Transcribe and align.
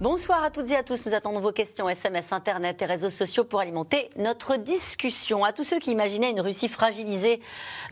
Bonsoir 0.00 0.42
à 0.42 0.48
toutes 0.48 0.70
et 0.70 0.76
à 0.76 0.82
tous. 0.82 1.04
Nous 1.04 1.12
attendons 1.12 1.40
vos 1.40 1.52
questions 1.52 1.86
SMS, 1.86 2.32
Internet 2.32 2.80
et 2.80 2.86
réseaux 2.86 3.10
sociaux 3.10 3.44
pour 3.44 3.60
alimenter 3.60 4.08
notre 4.16 4.56
discussion. 4.56 5.44
À 5.44 5.52
tous 5.52 5.62
ceux 5.62 5.78
qui 5.78 5.90
imaginaient 5.90 6.30
une 6.30 6.40
Russie 6.40 6.68
fragilisée 6.68 7.42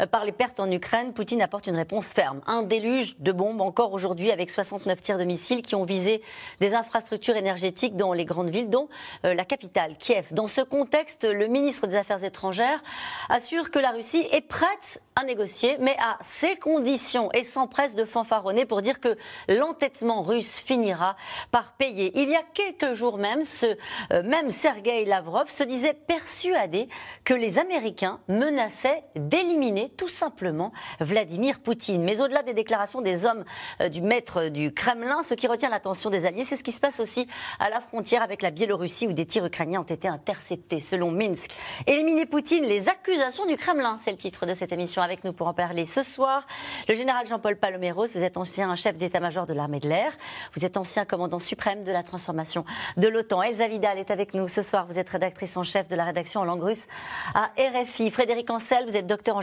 euh, 0.00 0.06
par 0.06 0.24
les 0.24 0.32
pertes 0.32 0.58
en 0.58 0.70
Ukraine, 0.70 1.12
Poutine 1.12 1.42
apporte 1.42 1.66
une 1.66 1.76
réponse 1.76 2.06
ferme. 2.06 2.40
Un 2.46 2.62
déluge 2.62 3.14
de 3.18 3.30
bombes 3.30 3.60
encore 3.60 3.92
aujourd'hui 3.92 4.30
avec 4.30 4.48
69 4.48 5.02
tirs 5.02 5.18
de 5.18 5.24
missiles 5.24 5.60
qui 5.60 5.74
ont 5.74 5.84
visé 5.84 6.22
des 6.60 6.72
infrastructures 6.72 7.36
énergétiques 7.36 7.94
dans 7.94 8.14
les 8.14 8.24
grandes 8.24 8.48
villes, 8.48 8.70
dont 8.70 8.88
euh, 9.26 9.34
la 9.34 9.44
capitale, 9.44 9.98
Kiev. 9.98 10.28
Dans 10.30 10.48
ce 10.48 10.62
contexte, 10.62 11.24
le 11.24 11.46
ministre 11.46 11.86
des 11.88 11.96
Affaires 11.96 12.24
étrangères 12.24 12.82
assure 13.28 13.70
que 13.70 13.78
la 13.78 13.90
Russie 13.90 14.26
est 14.32 14.48
prête 14.48 15.02
à 15.14 15.24
négocier, 15.24 15.76
mais 15.78 15.96
à 15.98 16.16
ses 16.22 16.56
conditions 16.56 17.30
et 17.32 17.44
s'empresse 17.44 17.94
de 17.94 18.06
fanfaronner 18.06 18.64
pour 18.64 18.80
dire 18.80 18.98
que 18.98 19.18
l'entêtement 19.48 20.22
russe 20.22 20.58
finira 20.58 21.14
par 21.50 21.72
payer 21.72 21.97
il 21.98 22.28
y 22.30 22.36
a 22.36 22.42
quelques 22.54 22.94
jours 22.94 23.18
même, 23.18 23.44
ce 23.44 23.66
euh, 24.12 24.22
même 24.22 24.50
Sergei 24.50 25.04
Lavrov 25.04 25.50
se 25.50 25.62
disait 25.64 25.94
persuadé 25.94 26.88
que 27.24 27.34
les 27.34 27.58
Américains 27.58 28.20
menaçaient 28.28 29.04
d'éliminer 29.16 29.90
tout 29.96 30.08
simplement 30.08 30.72
Vladimir 31.00 31.60
Poutine. 31.60 32.02
Mais 32.02 32.20
au-delà 32.20 32.42
des 32.42 32.54
déclarations 32.54 33.00
des 33.00 33.26
hommes 33.26 33.44
euh, 33.80 33.88
du 33.88 34.00
maître 34.00 34.48
du 34.48 34.72
Kremlin, 34.72 35.22
ce 35.22 35.34
qui 35.34 35.46
retient 35.46 35.68
l'attention 35.68 36.10
des 36.10 36.26
alliés, 36.26 36.44
c'est 36.44 36.56
ce 36.56 36.64
qui 36.64 36.72
se 36.72 36.80
passe 36.80 37.00
aussi 37.00 37.26
à 37.58 37.70
la 37.70 37.80
frontière 37.80 38.22
avec 38.22 38.42
la 38.42 38.50
Biélorussie 38.50 39.06
où 39.06 39.12
des 39.12 39.26
tirs 39.26 39.44
ukrainiens 39.44 39.80
ont 39.80 39.84
été 39.84 40.08
interceptés, 40.08 40.80
selon 40.80 41.10
Minsk. 41.10 41.50
Éliminer 41.86 42.26
Poutine, 42.26 42.64
les 42.64 42.88
accusations 42.88 43.46
du 43.46 43.56
Kremlin, 43.56 43.96
c'est 44.00 44.10
le 44.10 44.16
titre 44.16 44.46
de 44.46 44.54
cette 44.54 44.72
émission. 44.72 45.02
Avec 45.02 45.24
nous 45.24 45.32
pour 45.32 45.46
en 45.48 45.54
parler 45.54 45.84
ce 45.84 46.02
soir, 46.02 46.46
le 46.88 46.94
général 46.94 47.26
Jean-Paul 47.26 47.56
Paloméros, 47.56 48.06
vous 48.06 48.24
êtes 48.24 48.36
ancien 48.36 48.74
chef 48.76 48.96
d'état-major 48.96 49.46
de 49.46 49.52
l'armée 49.52 49.80
de 49.80 49.88
l'air, 49.88 50.12
vous 50.54 50.64
êtes 50.64 50.76
ancien 50.76 51.04
commandant 51.04 51.38
suprême 51.38 51.84
de 51.84 51.87
la 51.92 52.02
transformation 52.02 52.64
de 52.96 53.08
l'OTAN. 53.08 53.42
Elsa 53.42 53.68
Vidal 53.68 53.98
est 53.98 54.10
avec 54.10 54.34
nous 54.34 54.48
ce 54.48 54.62
soir. 54.62 54.86
Vous 54.86 54.98
êtes 54.98 55.08
rédactrice 55.08 55.56
en 55.56 55.62
chef 55.62 55.88
de 55.88 55.96
la 55.96 56.04
rédaction 56.04 56.40
en 56.40 56.44
langue 56.44 56.62
russe 56.62 56.86
à 57.34 57.50
RFI. 57.58 58.10
Frédéric 58.10 58.50
Ancel, 58.50 58.84
vous 58.86 58.96
êtes 58.96 59.06
docteur 59.06 59.36
en 59.36 59.40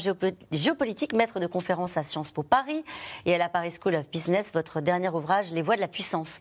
géopolitique, 0.51 1.13
maître 1.13 1.39
de 1.39 1.47
conférence 1.47 1.97
à 1.97 2.03
Sciences 2.03 2.31
Po 2.31 2.43
Paris 2.43 2.83
et 3.25 3.35
à 3.35 3.37
la 3.37 3.49
Paris 3.49 3.71
School 3.71 3.95
of 3.95 4.09
Business. 4.09 4.51
Votre 4.53 4.81
dernier 4.81 5.09
ouvrage, 5.09 5.51
Les 5.51 5.61
voies 5.61 5.75
de 5.75 5.81
la 5.81 5.87
puissance, 5.87 6.39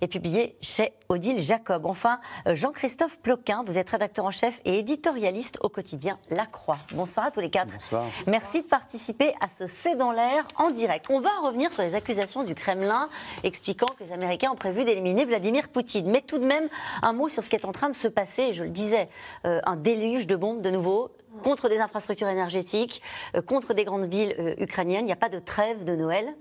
est 0.00 0.08
publié 0.08 0.56
chez 0.60 0.92
Odile 1.08 1.40
Jacob. 1.40 1.86
Enfin, 1.86 2.20
Jean-Christophe 2.46 3.18
Ploquin, 3.18 3.62
vous 3.66 3.78
êtes 3.78 3.90
rédacteur 3.90 4.24
en 4.24 4.30
chef 4.30 4.60
et 4.64 4.78
éditorialiste 4.78 5.58
au 5.62 5.68
quotidien 5.68 6.18
La 6.30 6.46
Croix. 6.46 6.78
Bonsoir 6.92 7.26
à 7.26 7.30
tous 7.30 7.40
les 7.40 7.50
quatre. 7.50 7.72
Bonsoir. 7.72 8.04
Merci 8.26 8.62
de 8.62 8.66
participer 8.66 9.34
à 9.40 9.48
ce 9.48 9.66
C'est 9.66 9.94
dans 9.94 10.12
l'air 10.12 10.46
en 10.56 10.70
direct. 10.70 11.06
On 11.10 11.20
va 11.20 11.30
revenir 11.42 11.72
sur 11.72 11.82
les 11.82 11.94
accusations 11.94 12.44
du 12.44 12.54
Kremlin 12.54 13.08
expliquant 13.44 13.86
que 13.86 14.04
les 14.04 14.12
Américains 14.12 14.50
ont 14.50 14.56
prévu 14.56 14.84
d'éliminer 14.84 15.24
Vladimir 15.24 15.45
Vladimir 15.46 15.68
Poutine. 15.68 16.10
Mais 16.10 16.22
tout 16.22 16.38
de 16.38 16.46
même, 16.46 16.68
un 17.02 17.12
mot 17.12 17.28
sur 17.28 17.44
ce 17.44 17.48
qui 17.48 17.54
est 17.54 17.64
en 17.64 17.70
train 17.70 17.88
de 17.88 17.94
se 17.94 18.08
passer. 18.08 18.52
Je 18.52 18.64
le 18.64 18.70
disais, 18.70 19.08
euh, 19.44 19.60
un 19.64 19.76
déluge 19.76 20.26
de 20.26 20.34
bombes 20.34 20.60
de 20.60 20.70
nouveau 20.70 21.12
contre 21.44 21.68
des 21.68 21.78
infrastructures 21.78 22.26
énergétiques, 22.26 23.00
euh, 23.36 23.42
contre 23.42 23.72
des 23.72 23.84
grandes 23.84 24.10
villes 24.10 24.34
euh, 24.40 24.54
ukrainiennes. 24.58 25.02
Il 25.02 25.06
n'y 25.06 25.12
a 25.12 25.16
pas 25.16 25.28
de 25.28 25.38
trêve 25.38 25.84
de 25.84 25.94
Noël. 25.94 26.34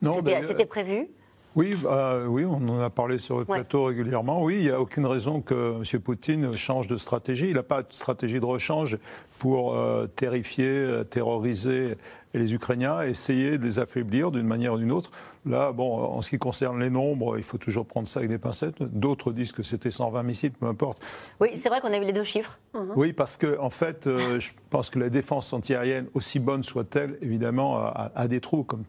Non, 0.00 0.16
c'était 0.46 0.64
prévu. 0.64 1.08
Oui, 1.54 1.76
bah, 1.82 2.20
oui, 2.26 2.46
on 2.46 2.66
en 2.70 2.80
a 2.80 2.88
parlé 2.88 3.18
sur 3.18 3.38
le 3.38 3.44
plateau 3.44 3.82
régulièrement. 3.82 4.42
Oui, 4.42 4.56
il 4.56 4.62
n'y 4.62 4.70
a 4.70 4.80
aucune 4.80 5.04
raison 5.04 5.42
que 5.42 5.76
M. 5.76 6.00
Poutine 6.00 6.56
change 6.56 6.86
de 6.86 6.96
stratégie. 6.96 7.48
Il 7.48 7.56
n'a 7.56 7.62
pas 7.62 7.82
de 7.82 7.92
stratégie 7.92 8.40
de 8.40 8.46
rechange 8.46 8.96
pour 9.38 9.76
terrifier, 10.16 11.02
terroriser 11.10 11.98
les 12.34 12.54
Ukrainiens, 12.54 13.02
essayer 13.02 13.58
de 13.58 13.64
les 13.64 13.78
affaiblir 13.78 14.30
d'une 14.30 14.46
manière 14.46 14.74
ou 14.74 14.78
d'une 14.78 14.92
autre. 14.92 15.10
Là, 15.44 15.72
bon, 15.72 15.98
en 15.98 16.22
ce 16.22 16.30
qui 16.30 16.38
concerne 16.38 16.80
les 16.80 16.90
nombres, 16.90 17.36
il 17.36 17.42
faut 17.42 17.58
toujours 17.58 17.84
prendre 17.84 18.06
ça 18.06 18.20
avec 18.20 18.30
des 18.30 18.38
pincettes. 18.38 18.80
D'autres 18.80 19.32
disent 19.32 19.52
que 19.52 19.62
c'était 19.62 19.90
120 19.90 20.22
missiles, 20.22 20.52
peu 20.52 20.66
importe. 20.66 21.02
Oui, 21.40 21.50
c'est 21.60 21.68
vrai 21.68 21.80
qu'on 21.80 21.92
a 21.92 21.96
eu 21.96 22.04
les 22.04 22.12
deux 22.12 22.22
chiffres. 22.22 22.58
Mhm. 22.74 22.92
Oui, 22.96 23.12
parce 23.12 23.36
que 23.36 23.58
en 23.58 23.70
fait, 23.70 24.06
euh, 24.06 24.38
je 24.38 24.52
pense 24.70 24.88
que 24.88 24.98
la 24.98 25.10
défense 25.10 25.52
antiaérienne, 25.52 26.06
aussi 26.14 26.38
bonne 26.38 26.62
soit-elle, 26.62 27.18
évidemment, 27.22 27.84
a, 27.84 28.28
des 28.28 28.40
trous, 28.40 28.62
comme, 28.62 28.84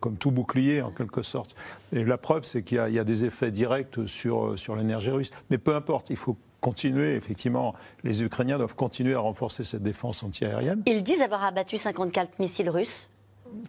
comme 0.00 0.16
tout 0.16 0.30
bouclier 0.30 0.82
en 0.82 0.90
quelque 0.90 1.22
sorte. 1.22 1.54
Et 1.92 2.04
la 2.04 2.18
preuve, 2.18 2.44
c'est 2.44 2.62
qu'il 2.62 2.78
y, 2.78 2.98
a 2.98 3.04
des 3.04 3.24
effets 3.24 3.50
directs 3.50 4.00
sur, 4.06 4.58
sur 4.58 4.76
l'énergie 4.76 5.10
russe. 5.10 5.30
Mais 5.50 5.58
peu 5.58 5.74
importe, 5.74 6.10
il 6.10 6.16
faut 6.16 6.36
continuer, 6.60 7.14
effectivement, 7.14 7.74
les 8.04 8.22
Ukrainiens 8.22 8.58
doivent 8.58 8.76
continuer 8.76 9.14
à 9.14 9.20
renforcer 9.20 9.64
cette 9.64 9.82
défense 9.82 10.22
antiaérienne. 10.22 10.82
Ils 10.86 11.02
disent 11.02 11.22
avoir 11.22 11.44
abattu 11.44 11.76
54 11.76 12.38
missiles 12.38 12.70
russes 12.70 13.08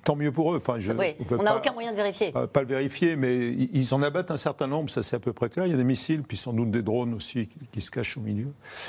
tant 0.04 0.16
mieux 0.16 0.32
pour 0.32 0.54
eux. 0.54 0.58
Enfin, 0.58 0.80
je, 0.80 0.92
on 0.92 1.44
n'a 1.44 1.58
aucun 1.58 1.74
moyen 1.74 1.92
de 1.92 1.96
vérifier. 1.96 2.32
Pas, 2.32 2.48
pas, 2.48 2.62
le 2.62 2.68
vérifier, 2.68 3.16
mais 3.16 3.50
ils 3.50 3.94
en 3.94 4.02
abattent 4.02 4.32
un 4.32 4.38
certain 4.38 4.68
nombre, 4.68 4.90
ça 4.90 5.04
c'est 5.04 5.16
à 5.16 5.20
peu 5.20 5.34
près 5.34 5.50
clair. 5.50 5.66
Il 5.66 5.72
y 5.72 5.74
a 5.74 5.78
des 5.78 5.84
missiles, 5.84 6.24
puis 6.24 6.38
sans 6.38 6.54
doute 6.54 6.72
des 6.72 6.82
drones 6.82 7.14
aussi 7.14 7.50
qui, 7.72 7.82
se 7.82 7.92
cachent 7.92 8.18
au 8.18 8.22
milieu. 8.22 8.48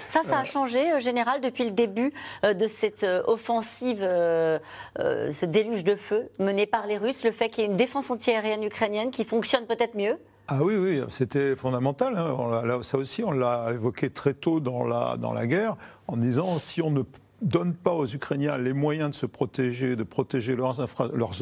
Ça, 0.08 0.22
ça 0.22 0.38
a 0.38 0.42
euh, 0.42 0.44
changé, 0.44 0.92
euh, 0.92 1.00
général, 1.00 1.40
depuis 1.40 1.64
le 1.64 1.70
début 1.70 2.12
euh, 2.44 2.54
de 2.54 2.66
cette 2.66 3.06
offensive, 3.26 4.00
ce 4.00 5.46
déluge 5.46 5.84
de 5.84 5.96
feu 5.96 6.28
mené 6.38 6.66
par 6.66 6.86
les 6.86 6.98
Russes, 6.98 7.24
le 7.24 7.32
fait 7.32 7.48
qu'il 7.48 7.64
y 7.64 7.66
ait 7.66 7.70
une 7.70 7.76
défense 7.76 8.10
antiaérienne 8.10 8.62
ukrainienne 8.62 9.10
qui 9.10 9.24
fonctionne 9.24 9.66
peut-être 9.66 9.96
mieux? 9.96 10.18
Ah 10.48 10.62
oui, 10.62 10.76
oui, 10.76 11.00
c'était 11.08 11.54
fondamental. 11.56 12.16
Hein. 12.16 12.82
Ça 12.82 12.98
aussi, 12.98 13.22
on 13.24 13.30
l'a 13.30 13.72
évoqué 13.72 14.10
très 14.10 14.34
tôt 14.34 14.60
dans 14.60 14.84
la, 14.84 15.16
dans 15.16 15.32
la 15.32 15.46
guerre, 15.46 15.76
en 16.08 16.16
disant 16.16 16.58
si 16.58 16.82
on 16.82 16.90
ne 16.90 17.02
donne 17.42 17.74
pas 17.74 17.92
aux 17.92 18.06
Ukrainiens 18.06 18.56
les 18.58 18.72
moyens 18.72 19.10
de 19.10 19.14
se 19.14 19.26
protéger, 19.26 19.96
de 19.96 20.02
protéger 20.02 20.56
leurs, 20.56 20.80
leurs 21.14 21.32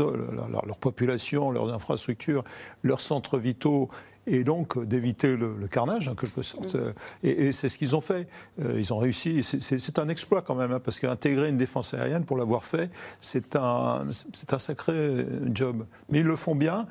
leur, 0.67 0.79
population, 0.79 1.51
leurs 1.51 1.73
infrastructures, 1.73 2.45
leurs 2.83 3.01
centres 3.01 3.39
vitaux, 3.39 3.89
et 4.27 4.45
donc 4.45 4.79
d'éviter 4.85 5.35
le, 5.35 5.67
carnage 5.67 6.09
en 6.09 6.15
quelque 6.15 6.43
sorte. 6.43 6.75
Mm. 6.75 6.93
Et, 7.23 7.53
c'est 7.53 7.69
ce 7.69 7.79
qu'ils 7.79 7.97
ont 7.97 8.01
fait. 8.01 8.29
Euh, 8.61 8.79
ils 8.79 8.93
ont 8.93 8.99
réussi. 8.99 9.43
C'est 9.43 9.99
un 9.99 10.09
exploit 10.09 10.43
quand 10.43 10.55
même, 10.55 10.73
hein, 10.73 10.81
parce 10.83 11.01
qu'intégrer 11.01 11.49
une 11.49 11.57
défense 11.57 11.95
aérienne, 11.95 12.25
pour 12.25 12.37
l'avoir 12.37 12.65
fait, 12.65 12.91
c'est 13.21 13.57
un, 13.57 14.07
un 14.51 14.59
sacré 14.59 15.27
job. 15.53 15.87
Mais 16.11 16.21
ils 16.21 16.27
le 16.27 16.37
font 16.37 16.55
bien. 16.55 16.87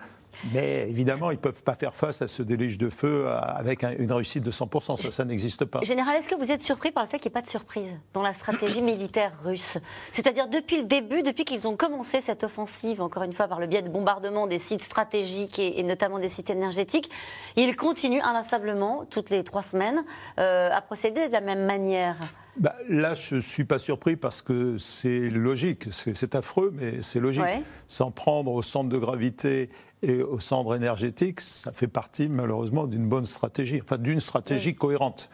Mais 0.54 0.88
évidemment, 0.90 1.32
ils 1.32 1.36
ne 1.36 1.40
peuvent 1.40 1.64
pas 1.64 1.76
faire 1.76 1.94
face 1.94 2.22
à 2.22 2.28
ce 2.28 2.44
déluge 2.44 2.78
de 2.78 2.90
feu 2.90 3.28
avec 3.30 3.84
une 3.84 4.12
réussite 4.12 4.44
de 4.44 4.52
100%. 4.52 4.96
Ça, 4.96 5.12
ça 5.12 5.26
n'existe 5.26 5.66
pas. 5.66 5.82
Général, 5.84 6.16
est-ce 6.18 6.30
que 6.30 6.36
vous 6.36 6.52
êtes 6.52 6.62
surpris 6.62 6.92
par 6.92 7.04
le 7.04 7.10
fait 7.10 7.20
qu'il 7.20 7.30
n'y 7.30 7.34
ait 7.34 7.42
pas 7.42 7.46
de 7.46 7.50
surprise 7.50 7.92
dans 8.14 8.22
la 8.22 8.34
stratégie 8.34 8.82
militaire 8.82 9.34
russe? 9.44 9.78
C'est-à-dire, 10.12 10.48
depuis 10.48 10.78
le 10.78 10.84
début, 10.84 11.24
depuis 11.24 11.46
qu'ils 11.46 11.68
ont 11.68 11.76
commencé 11.76 12.22
cette 12.22 12.44
offensive, 12.44 13.02
encore 13.02 13.24
une 13.24 13.34
fois, 13.34 13.48
par 13.48 13.60
le 13.60 13.68
biais 13.68 13.82
de 13.82 13.90
bombardement 13.90 14.48
des 14.48 14.60
sites 14.60 14.84
stratégiques 14.84 15.60
et, 15.60 15.84
notamment 15.84 16.20
des 16.20 16.30
sites 16.30 16.50
énergétiques, 16.50 17.10
ils 17.56 17.76
continuent 17.76 18.22
inlassablement, 18.22 19.06
toutes 19.10 19.30
les 19.30 19.44
trois 19.44 19.64
semaines, 19.64 20.04
euh, 20.40 20.70
à 20.72 20.82
procéder 20.82 21.28
de 21.28 21.34
la 21.34 21.42
même 21.42 21.66
manière? 21.66 22.18
Bah, 22.60 22.76
là, 22.90 23.16
je 23.16 23.36
ne 23.36 23.40
suis 23.40 23.64
pas 23.64 23.80
surpris 23.80 24.18
parce 24.18 24.42
que 24.42 24.78
c'est 24.78 25.30
logique. 25.30 25.88
C'est 25.92 26.36
affreux, 26.36 26.74
mais 26.76 27.02
c'est 27.02 27.22
logique. 27.22 27.44
S'en 27.88 28.12
prendre 28.12 28.52
au 28.52 28.62
centre 28.62 28.90
de 28.90 28.98
gravité 28.98 29.70
et 30.02 30.22
au 30.22 30.40
centre 30.40 30.76
énergétique, 30.76 31.42
ça 31.42 31.72
fait 31.72 31.88
partie 31.88 32.30
malheureusement 32.30 32.88
d'une 32.88 33.08
bonne 33.08 33.26
stratégie, 33.26 33.82
enfin 33.84 33.98
d'une 33.98 34.22
stratégie 34.22 34.74
cohérente. 34.76 35.30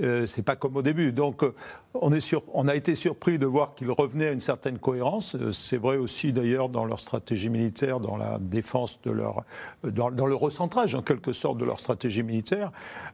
Euh, 0.00 0.26
c'est 0.26 0.42
pas 0.42 0.56
comme 0.56 0.76
au 0.76 0.82
début. 0.82 1.12
Donc 1.12 1.42
euh, 1.42 1.54
on, 1.94 2.12
est 2.12 2.20
sur, 2.20 2.42
on 2.54 2.68
a 2.68 2.74
été 2.74 2.94
surpris 2.94 3.38
de 3.38 3.46
voir 3.46 3.74
qu'ils 3.74 3.90
revenaient 3.90 4.28
à 4.28 4.32
une 4.32 4.40
certaine 4.40 4.78
cohérence. 4.78 5.34
Euh, 5.34 5.52
c'est 5.52 5.76
vrai 5.76 5.96
aussi 5.96 6.32
d'ailleurs 6.32 6.68
dans 6.68 6.84
leur 6.84 7.00
stratégie 7.00 7.50
militaire, 7.50 8.00
dans 8.00 8.16
la 8.16 8.38
défense 8.40 9.00
de 9.02 9.10
leur, 9.10 9.44
euh, 9.84 9.90
dans, 9.90 10.10
dans 10.10 10.26
le 10.26 10.34
recentrage 10.34 10.94
en 10.94 11.02
quelque 11.02 11.32
sorte 11.32 11.58
de 11.58 11.64
leur 11.64 11.78
stratégie 11.78 12.22
militaire. 12.22 12.72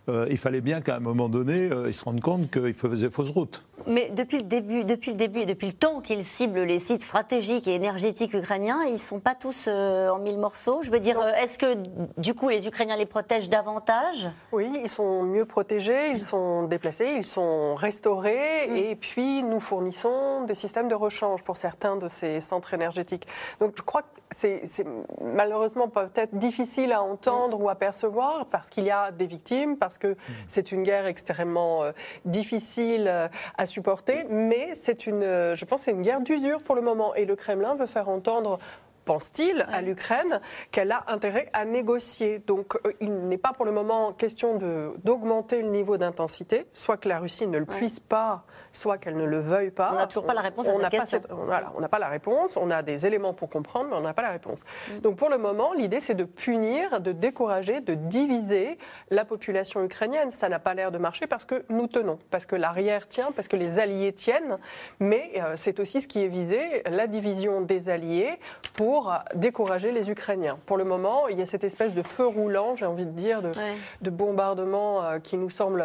il 0.08 0.38
fallait 0.38 0.60
bien 0.60 0.81
qu'à 0.81 0.96
un 0.96 1.00
moment 1.00 1.28
donné, 1.28 1.70
ils 1.86 1.94
se 1.94 2.04
rendent 2.04 2.20
compte 2.20 2.50
qu'ils 2.50 2.75
faisaient 2.75 3.10
fausse 3.10 3.31
route. 3.31 3.66
Mais 3.86 4.10
depuis 4.14 4.38
le 4.38 4.44
début, 4.44 4.84
depuis 4.84 5.12
le 5.12 5.16
début 5.16 5.40
et 5.40 5.46
depuis 5.46 5.69
le 5.69 5.72
temps 5.72 6.00
qu'ils 6.00 6.25
ciblent 6.25 6.62
les 6.62 6.78
sites 6.78 7.02
stratégiques 7.02 7.69
et 7.69 7.75
énergétiques 7.75 8.34
ukrainiens, 8.34 8.84
ils 8.86 8.94
ne 8.94 8.98
sont 8.98 9.20
pas 9.20 9.34
tous 9.34 9.69
en 9.69 10.19
mille 10.19 10.38
morceaux. 10.38 10.81
Je 10.82 10.90
veux 10.96 11.00
dire, 11.00 11.26
est-ce 11.37 11.58
que 11.58 11.76
du 12.19 12.34
coup 12.34 12.48
les 12.48 12.66
Ukrainiens 12.66 12.96
les 12.96 13.06
protègent 13.06 13.48
davantage? 13.48 14.28
Oui, 14.52 14.70
ils 14.82 14.88
sont 14.88 15.22
mieux 15.22 15.44
protégés, 15.44 16.10
ils 16.10 16.20
sont 16.20 16.64
déplacés, 16.64 17.14
ils 17.16 17.25
sont 17.25 17.75
restaurés 17.75 18.69
mm. 18.69 18.76
et 18.76 18.96
puis 18.96 19.43
nous 19.43 19.60
fournissons 19.60 20.44
des 20.44 20.54
systèmes 20.54 20.88
de 20.88 20.94
rechange 20.94 21.43
pour 21.44 21.56
certains 21.56 21.96
de 21.96 22.08
ces 22.08 22.40
centres 22.40 22.75
énergétiques. 22.75 23.26
Donc 23.60 23.75
je 23.76 23.82
crois 23.82 24.02
que 24.02 24.08
c'est 24.32 24.87
malheureusement 25.20 25.88
peut-être 25.88 26.34
difficile 26.34 26.93
à 26.93 27.00
entendre 27.00 27.60
ou 27.60 27.69
à 27.69 27.76
percevoir 27.76 28.46
parce 28.46 28.70
qu'il 28.70 28.84
y 28.84 28.90
a 28.90 29.12
des 29.12 29.26
victimes, 29.26 29.76
parce 29.76 29.98
que 29.98 30.08
mm. 30.08 30.16
c'est 30.48 30.72
une 30.72 30.82
guerre 30.82 31.06
extrêmement 31.06 31.84
euh, 31.84 31.93
difficile 32.25 33.06
euh, 33.06 33.28
à 33.58 33.66
supporter, 33.66 34.26
mais 34.31 34.75
c'est 34.75 35.06
une, 35.06 35.22
je 35.22 35.64
pense, 35.64 35.82
c'est 35.82 35.93
une 35.93 36.02
guerre 36.02 36.20
d'usure 36.20 36.62
pour 36.62 36.75
le 36.75 36.82
moment 36.82 37.14
et 37.14 37.25
le 37.25 37.37
Kremlin 37.37 37.75
veut 37.75 37.87
faire 37.87 38.08
entendre 38.08 38.58
pense-t-il, 39.06 39.67
à 39.73 39.81
l'Ukraine, 39.81 40.41
qu'elle 40.73 40.93
a 40.93 41.05
intérêt 41.06 41.49
à 41.55 41.64
négocier. 41.64 42.41
Donc 42.41 42.76
euh, 42.85 42.93
il 43.00 43.29
n'est 43.29 43.38
pas 43.38 43.55
pour 43.55 43.64
le 43.64 43.73
moment 43.73 44.12
question 44.12 44.58
d'augmenter 45.05 45.62
le 45.62 45.69
niveau 45.69 45.97
d'intensité, 45.97 46.67
soit 46.75 46.99
que 46.99 47.08
la 47.08 47.20
Russie 47.20 47.47
ne 47.47 47.56
le 47.56 47.64
puisse 47.64 48.00
pas, 48.00 48.44
soit 48.73 48.99
qu'elle 48.99 49.17
ne 49.17 49.25
le 49.25 49.38
veuille 49.38 49.70
pas. 49.70 49.91
On 49.93 49.97
n'a 49.97 50.06
toujours 50.06 50.26
pas 50.26 50.35
la 50.35 50.43
réponse 50.43 50.69
à 50.69 50.73
on 50.73 50.81
cette 50.81 51.23
question. 51.23 51.44
voilà, 51.47 51.73
on 51.76 51.81
n'a 51.81 51.88
pas 51.88 52.00
la 52.00 52.08
réponse, 52.08 52.56
on 52.56 52.70
a 52.70 52.82
des 52.82 53.06
éléments 53.06 53.32
pour 53.32 53.49
comprendre, 53.49 53.88
mais 53.91 53.97
on 53.97 54.00
n'a 54.00 54.12
pas 54.12 54.23
la 54.23 54.31
réponse. 54.31 54.64
Mm. 54.91 54.99
Donc 54.99 55.17
pour 55.17 55.31
le 55.31 55.38
moment, 55.38 55.73
l'idée 55.73 56.00
c'est 56.00 56.14
de 56.14 56.25
punir, 56.25 57.00
de 57.00 57.12
décourager, 57.12 57.81
de 57.81 57.94
diviser 57.94 58.76
la 59.11 59.25
population 59.25 59.82
ukrainienne. 59.82 60.31
Ça 60.31 60.49
n'a 60.49 60.58
pas 60.58 60.75
l'air 60.75 60.91
de 60.91 60.99
marcher 60.99 61.29
parce 61.29 61.44
que 61.44 61.64
nous 61.69 61.87
tenons, 61.87 62.19
parce 62.31 62.44
que 62.44 62.56
l'arrière 62.56 63.06
tient, 63.06 63.31
parce 63.31 63.47
que 63.47 63.56
les 63.56 63.79
alliés 63.79 64.12
tiennent, 64.12 64.58
mais 64.99 65.31
euh, 65.37 65.55
c'est 65.56 65.79
aussi 65.79 66.03
ce 66.03 66.08
qui 66.08 66.25
est 66.25 66.29
visé, 66.29 66.82
la 66.87 67.06
division 67.06 67.61
des 67.61 67.88
alliés 67.88 68.41
pour 68.75 68.95
pour 68.96 69.12
décourager 69.34 69.93
les 69.93 70.10
Ukrainiens. 70.10 70.58
Pour 70.64 70.78
le 70.78 70.84
moment, 70.84 71.28
il 71.28 71.38
y 71.38 71.43
a 71.43 71.46
cette 71.46 71.64
espèce 71.64 71.93
de 71.93 72.02
feu 72.02 72.26
roulant, 72.26 72.76
j'ai 72.76 72.87
envie 72.87 73.04
de 73.04 73.10
dire, 73.10 73.43
de, 73.43 73.52
de 74.00 74.08
bombardement 74.08 75.04
euh, 75.04 75.19
qui 75.19 75.37
nous 75.37 75.50
semble 75.50 75.84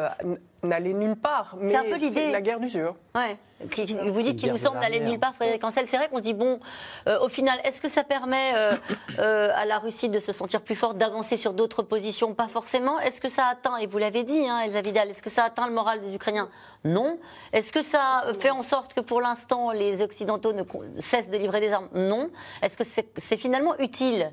n'aller 0.64 0.94
nulle 0.94 1.16
part. 1.16 1.56
Mais 1.60 1.74
c'est 2.12 2.32
la 2.32 2.42
guerre 2.42 2.60
d'usure. 2.60 2.96
Ouais. 3.16 3.38
Vous 4.06 4.22
dites 4.22 4.40
qu'il 4.40 4.52
nous 4.52 4.58
semble 4.58 4.80
n'aller 4.80 5.00
nulle 5.00 5.20
part, 5.20 5.36
Frédéric 5.36 5.64
Ancel. 5.64 5.88
C'est 5.88 5.98
vrai 5.98 6.10
qu'on 6.10 6.18
se 6.18 6.24
dit, 6.24 6.34
bon, 6.34 6.60
euh, 7.08 7.20
au 7.20 7.30
final, 7.30 7.60
est-ce 7.64 7.82
que 7.82 7.88
ça 7.88 8.04
permet 8.04 8.54
euh, 9.20 9.52
à 9.56 9.66
la 9.66 9.80
Russie 9.80 10.10
de 10.10 10.20
se 10.20 10.32
sentir 10.32 10.62
plus 10.62 10.76
forte, 10.76 10.98
d'avancer 10.98 11.38
sur 11.38 11.54
d'autres 11.54 11.84
positions? 11.84 12.34
Pas 12.34 12.48
forcément. 12.48 13.00
Est-ce 13.00 13.22
que 13.22 13.28
ça 13.28 13.46
atteint, 13.46 13.78
et 13.78 13.86
vous 13.86 13.98
l'avez 13.98 14.24
dit, 14.24 14.48
hein, 14.48 14.62
Elsa 14.62 14.82
Vidal, 14.82 15.10
est-ce 15.10 15.22
que 15.22 15.30
ça 15.30 15.44
atteint 15.44 15.68
le 15.68 15.74
moral 15.74 16.02
des 16.02 16.14
Ukrainiens? 16.14 16.50
Non. 16.84 17.20
Est-ce 17.54 17.72
que 17.72 17.82
ça 17.82 18.26
fait 18.40 18.50
en 18.50 18.64
sorte 18.64 18.94
que 18.94 19.02
pour 19.02 19.22
l'instant, 19.22 19.72
les 19.72 20.02
Occidentaux 20.02 20.54
ne 20.54 20.64
cessent 21.00 21.30
de 21.30 21.38
livrer 21.38 21.60
des 21.60 21.72
armes? 21.72 21.90
Non. 21.94 22.30
Est-ce 22.64 22.78
que 22.78 22.84
c'est 22.84 23.38
finalement 23.38 23.78
utile? 23.78 24.32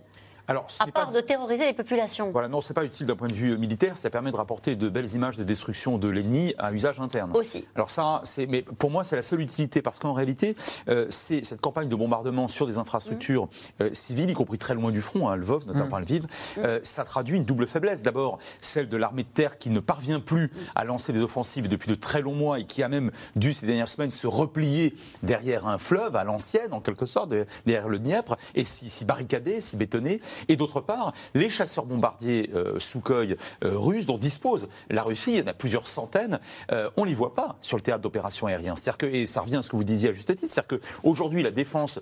Alors, 0.49 0.67
à 0.81 0.87
part 0.87 1.13
de 1.13 1.21
terroriser 1.21 1.67
les 1.67 1.75
populations. 1.75 2.31
Voilà, 2.31 2.49
non, 2.49 2.63
c'est 2.63 2.73
pas 2.73 2.85
utile 2.85 3.07
d'un 3.07 3.17
point 3.17 3.29
de 3.29 3.35
vue 3.35 3.59
militaire. 3.59 3.99
Ça 3.99 4.09
permet 4.09 4.33
de 4.33 4.37
rapporter 4.37 4.77
de 4.77 4.89
belles 4.89 5.15
images 5.15 5.37
de 5.37 5.45
destruction 5.45 5.99
de 5.99 6.09
l'ennemi 6.09 6.55
à 6.59 6.73
usage 6.73 7.01
interne. 7.01 7.37
Aussi. 7.37 7.67
Alors 7.75 7.91
ça, 7.91 8.23
c'est, 8.25 8.47
mais 8.47 8.63
pour 8.63 8.91
moi, 8.91 9.05
c'est 9.05 9.15
la 9.15 9.21
seule 9.21 9.43
utilité 9.43 9.83
parce 9.83 9.99
qu'en 9.99 10.15
réalité, 10.15 10.57
euh, 10.89 11.07
c'est 11.11 11.45
cette 11.45 11.61
campagne 11.61 11.91
de 11.91 11.95
bombardement 11.95 12.49
sur 12.49 12.67
des 12.67 12.79
infrastructures 12.79 13.45
mmh. 13.45 13.83
euh, 13.83 13.91
civiles, 13.93 14.31
y 14.31 14.35
compris 14.35 14.57
très 14.57 14.75
loin 14.75 14.91
du 14.91 15.03
front, 15.03 15.29
à 15.29 15.33
hein, 15.33 15.37
Lvov, 15.37 15.67
notamment 15.67 15.99
mmh. 15.99 16.03
Lviv, 16.03 16.25
mmh. 16.25 16.61
euh, 16.65 16.81
ça 16.83 17.05
traduit 17.05 17.37
une 17.37 17.45
double 17.45 17.67
faiblesse. 17.67 18.01
D'abord, 18.01 18.39
celle 18.63 18.89
de 18.89 18.97
l'armée 18.97 19.25
de 19.25 19.29
terre 19.29 19.59
qui 19.59 19.69
ne 19.69 19.81
parvient 19.81 20.21
plus 20.21 20.51
à 20.75 20.85
lancer 20.85 21.13
des 21.13 21.21
offensives 21.21 21.69
depuis 21.69 21.91
de 21.91 21.95
très 21.95 22.23
longs 22.23 22.35
mois 22.35 22.59
et 22.59 22.65
qui 22.65 22.83
a 22.83 22.89
même 22.89 23.11
dû 23.37 23.53
ces 23.53 23.67
dernières 23.67 23.89
semaines 23.89 24.11
se 24.11 24.27
replier 24.27 24.95
derrière 25.23 25.67
un 25.67 25.77
fleuve 25.77 26.17
à 26.17 26.25
l'ancienne, 26.25 26.73
en 26.73 26.81
quelque 26.81 27.05
sorte, 27.05 27.35
derrière 27.67 27.89
le 27.91 27.99
Dniepr, 27.99 28.37
et 28.55 28.65
s'y 28.65 29.05
barricader, 29.05 29.61
s'y 29.61 29.77
bétonner. 29.77 30.23
Et 30.49 30.57
d'autre 30.57 30.81
part, 30.81 31.13
les 31.35 31.49
chasseurs 31.49 31.87
bombardiers 31.87 32.51
euh, 32.55 32.79
Sukhoi 32.79 33.25
euh, 33.25 33.37
russes 33.63 34.07
dont 34.07 34.19
dispose 34.19 34.69
la 34.91 35.03
Russie, 35.03 35.33
il 35.33 35.39
y 35.39 35.43
en 35.43 35.47
a 35.47 35.53
plusieurs 35.53 35.87
centaines, 35.87 36.41
euh, 36.73 36.91
on 36.97 37.05
ne 37.05 37.09
les 37.09 37.15
voit 37.15 37.35
pas 37.35 37.57
sur 37.61 37.77
le 37.77 37.83
théâtre 37.83 38.03
d'opérations 38.03 38.47
aériennes. 38.47 38.75
Que, 38.99 39.07
et 39.07 39.27
ça 39.27 39.43
revient 39.43 39.57
à 39.57 39.63
ce 39.63 39.71
que 39.71 39.77
vous 39.77 39.85
disiez 39.85 40.09
à 40.09 40.13
juste 40.13 40.35
titre, 40.35 40.53
c'est-à-dire 40.53 40.79
qu'aujourd'hui, 40.79 41.43
la 41.43 41.51
défense 41.51 42.01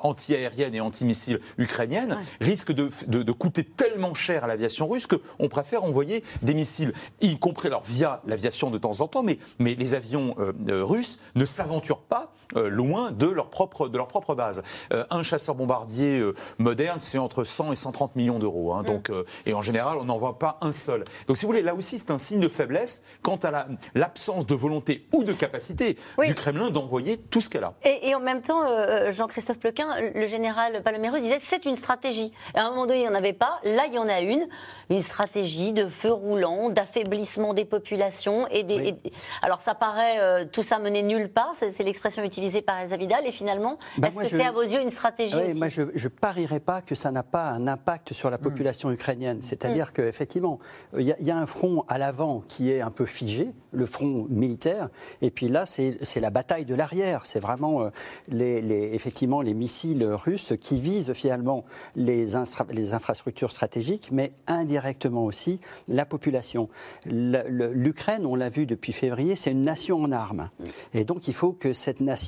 anti-aérienne 0.00 0.74
et 0.74 0.80
anti-missile 0.80 1.40
ukrainienne 1.58 2.18
risque 2.40 2.72
de, 2.72 3.32
coûter 3.32 3.64
tellement 3.64 4.14
cher 4.14 4.44
à 4.44 4.46
l'aviation 4.46 4.88
russe 4.88 5.06
qu'on 5.06 5.48
préfère 5.48 5.84
envoyer 5.84 6.24
des 6.42 6.54
missiles, 6.54 6.92
y 7.20 7.38
compris 7.38 7.68
alors 7.68 7.82
via 7.82 8.22
l'aviation 8.26 8.70
de 8.70 8.78
temps 8.78 9.00
en 9.00 9.08
temps, 9.08 9.22
mais, 9.22 9.38
mais 9.58 9.74
les 9.74 9.94
avions 9.94 10.34
russes 10.38 11.18
ne 11.34 11.44
s'aventurent 11.44 12.02
pas 12.02 12.32
loin 12.54 13.10
de 13.10 13.26
leur 13.26 13.50
propre, 13.50 13.88
de 13.88 13.96
leur 13.96 14.08
propre 14.08 14.34
base. 14.34 14.62
un 14.90 15.22
chasseur 15.22 15.54
bombardier 15.54 16.22
moderne, 16.58 16.98
c'est 16.98 17.18
entre 17.18 17.44
100 17.44 17.72
et 17.72 17.76
130 17.76 18.16
millions 18.16 18.38
d'euros. 18.38 18.72
Hein, 18.72 18.82
donc, 18.82 19.08
mm. 19.08 19.14
euh, 19.14 19.24
et 19.46 19.54
en 19.54 19.62
général, 19.62 19.98
on 19.98 20.04
n'en 20.04 20.18
voit 20.18 20.38
pas 20.38 20.58
un 20.60 20.72
seul. 20.72 21.04
Donc, 21.26 21.36
si 21.36 21.44
vous 21.44 21.50
voulez, 21.50 21.62
là 21.62 21.74
aussi, 21.74 21.98
c'est 21.98 22.10
un 22.10 22.18
signe 22.18 22.40
de 22.40 22.48
faiblesse 22.48 23.04
quant 23.22 23.36
à 23.36 23.66
l'absence 23.94 24.46
de 24.46 24.54
volonté 24.54 25.06
ou 25.12 25.24
de 25.24 25.32
capacité 25.32 25.96
du 26.18 26.34
Kremlin 26.34 26.70
d'envoyer 26.70 27.18
tout 27.18 27.40
ce 27.40 27.48
qu'elle 27.48 27.64
a. 27.64 27.74
Et, 27.84 28.14
en 28.14 28.20
même 28.20 28.42
temps, 28.42 28.64
euh, 28.66 29.12
Jean-Christophe 29.12 29.58
Plequin, 29.58 29.88
le 30.14 30.26
général 30.26 30.82
Palomero 30.82 31.18
disait 31.18 31.38
c'est 31.40 31.64
une 31.64 31.76
stratégie. 31.76 32.32
Et 32.54 32.58
à 32.58 32.66
un 32.66 32.70
moment 32.70 32.86
donné, 32.86 33.00
il 33.00 33.02
n'y 33.02 33.08
en 33.08 33.14
avait 33.14 33.32
pas. 33.32 33.58
Là, 33.64 33.86
il 33.86 33.94
y 33.94 33.98
en 33.98 34.08
a 34.08 34.20
une. 34.20 34.46
Une 34.90 35.02
stratégie 35.02 35.72
de 35.72 35.86
feu 35.86 36.10
roulant, 36.10 36.70
d'affaiblissement 36.70 37.52
des 37.52 37.66
populations. 37.66 38.46
Et, 38.50 38.62
des, 38.62 38.96
alors, 39.42 39.60
ça 39.60 39.74
paraît 39.74 40.18
euh, 40.18 40.44
tout 40.50 40.62
ça 40.62 40.78
mener 40.78 41.02
nulle 41.02 41.30
part. 41.30 41.52
C'est 41.54 41.82
l'expression 41.82 42.22
utilisée 42.22 42.37
par 42.64 42.80
Elsa 42.80 42.96
Vidal. 42.96 43.26
Et 43.26 43.32
finalement, 43.32 43.78
bah, 43.96 44.08
est-ce 44.08 44.16
que 44.16 44.28
c'est 44.28 44.44
à 44.44 44.52
vos 44.52 44.62
yeux 44.62 44.80
une 44.80 44.90
stratégie 44.90 45.36
oui, 45.36 45.54
Moi, 45.54 45.68
je 45.68 45.82
ne 45.82 46.08
parierais 46.08 46.60
pas 46.60 46.82
que 46.82 46.94
ça 46.94 47.10
n'a 47.10 47.22
pas 47.22 47.48
un 47.50 47.66
impact 47.66 48.12
sur 48.12 48.30
la 48.30 48.38
mm. 48.38 48.40
population 48.40 48.90
ukrainienne. 48.90 49.42
C'est-à-dire 49.42 49.88
mm. 49.88 49.92
qu'effectivement, 49.92 50.58
il 50.96 51.14
y, 51.18 51.30
a 51.30 51.36
un 51.36 51.46
front 51.46 51.84
à 51.88 51.98
l'avant 51.98 52.42
qui 52.46 52.70
est 52.70 52.80
un 52.80 52.90
peu 52.90 53.06
figé, 53.06 53.50
le 53.72 53.86
front 53.86 54.26
militaire, 54.28 54.88
et 55.22 55.30
puis 55.30 55.48
là, 55.48 55.64
c'est 55.66 56.20
la 56.20 56.30
bataille 56.30 56.64
de 56.64 56.74
l'arrière. 56.74 57.26
C'est 57.26 57.40
vraiment 57.40 57.82
euh, 57.82 57.90
les, 58.28 58.90
effectivement 58.92 59.42
les 59.42 59.54
missiles 59.54 60.04
russes 60.04 60.52
qui 60.60 60.80
visent 60.80 61.12
finalement 61.12 61.64
les, 61.96 62.26
les 62.70 62.94
infrastructures 62.94 63.52
stratégiques, 63.52 64.10
mais 64.12 64.32
indirectement 64.46 65.24
aussi 65.24 65.60
la 65.88 66.04
population. 66.04 66.68
L'Ukraine, 67.06 68.26
on 68.26 68.34
l'a 68.34 68.48
vu 68.48 68.66
depuis 68.66 68.92
février, 68.92 69.36
c'est 69.36 69.50
une 69.50 69.62
nation 69.62 70.02
en 70.02 70.12
armes. 70.12 70.48
Mm. 70.58 70.64
Et 70.94 71.04
donc, 71.04 71.28
il 71.28 71.34
faut 71.34 71.52
que 71.52 71.72
cette 71.72 72.00
nation, 72.00 72.27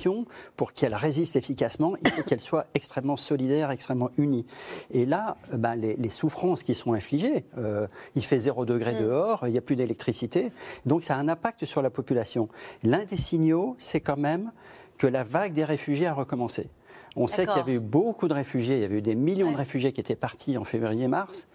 pour 0.57 0.73
qu'elle 0.73 0.95
résiste 0.95 1.37
efficacement, 1.37 1.95
il 2.05 2.11
faut 2.11 2.23
qu'elle 2.23 2.41
soit 2.41 2.67
extrêmement 2.75 3.17
solidaire, 3.17 3.71
extrêmement 3.71 4.11
unie. 4.17 4.47
Et 4.91 5.07
là, 5.07 5.37
bah, 5.53 5.77
les, 5.77 6.11
souffrances 6.11 6.63
qui 6.63 6.75
sont 6.75 6.93
infligées. 6.93 7.45
Euh, 7.57 7.87
il 8.17 8.25
fait 8.25 8.39
0 8.39 8.65
degré 8.65 8.95
mm. 8.95 9.03
dehors, 9.03 9.47
il 9.47 9.53
n'y 9.53 9.59
a 9.59 9.61
plus 9.61 9.77
d'électricité. 9.77 10.51
Donc 10.87 11.05
ça 11.05 11.15
a 11.15 11.19
un 11.19 11.29
impact 11.29 11.65
sur 11.65 11.83
la 11.83 11.91
population. 11.91 12.49
L'un 12.83 13.05
des 13.05 13.17
signaux, 13.17 13.77
c'est 13.79 14.01
quand 14.01 14.17
même 14.19 14.51
que 14.99 15.07
la 15.07 15.25
vague 15.25 15.53
des 15.53 15.65
réfugiés 15.65 16.07
a 16.07 16.15
recommencé. 16.15 16.69
On 17.17 17.27
sait 17.27 17.47
qu'il 17.47 17.57
y 17.57 17.61
avait 17.61 17.75
eu 17.75 17.81
beaucoup 17.81 18.29
de 18.29 18.35
réfugiés, 18.35 18.77
il 18.77 18.83
y 18.83 18.85
avait 18.85 18.99
eu 18.99 19.03
des 19.03 19.15
millions 19.15 19.51
de 19.51 19.57
réfugiés 19.57 19.93
qui 19.93 20.01
étaient 20.01 20.15
partis 20.15 20.57
en 20.57 20.65
février-mars. 20.65 21.49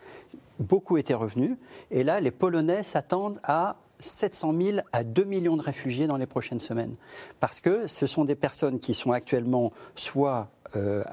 Beaucoup 0.60 0.98
étaient 0.98 1.14
revenus. 1.14 1.58
Et 1.92 2.04
là, 2.04 2.20
les 2.20 2.32
Polonais 2.32 2.84
s'attendent 2.84 3.40
à 3.44 3.78
700 4.00 4.54
000 4.60 4.78
à 4.92 5.04
2 5.04 5.24
millions 5.24 5.58
de 5.58 5.62
réfugiés 5.62 6.08
dans 6.08 6.18
les 6.18 6.26
prochaines 6.26 6.60
semaines. 6.60 6.94
Parce 7.40 7.60
que 7.60 7.88
ce 7.88 8.06
sont 8.08 8.26
des 8.26 8.36
personnes 8.36 8.80
qui 8.80 8.94
sont 8.94 9.12
actuellement 9.12 9.72
soit 9.96 10.50
euh, 10.76 11.04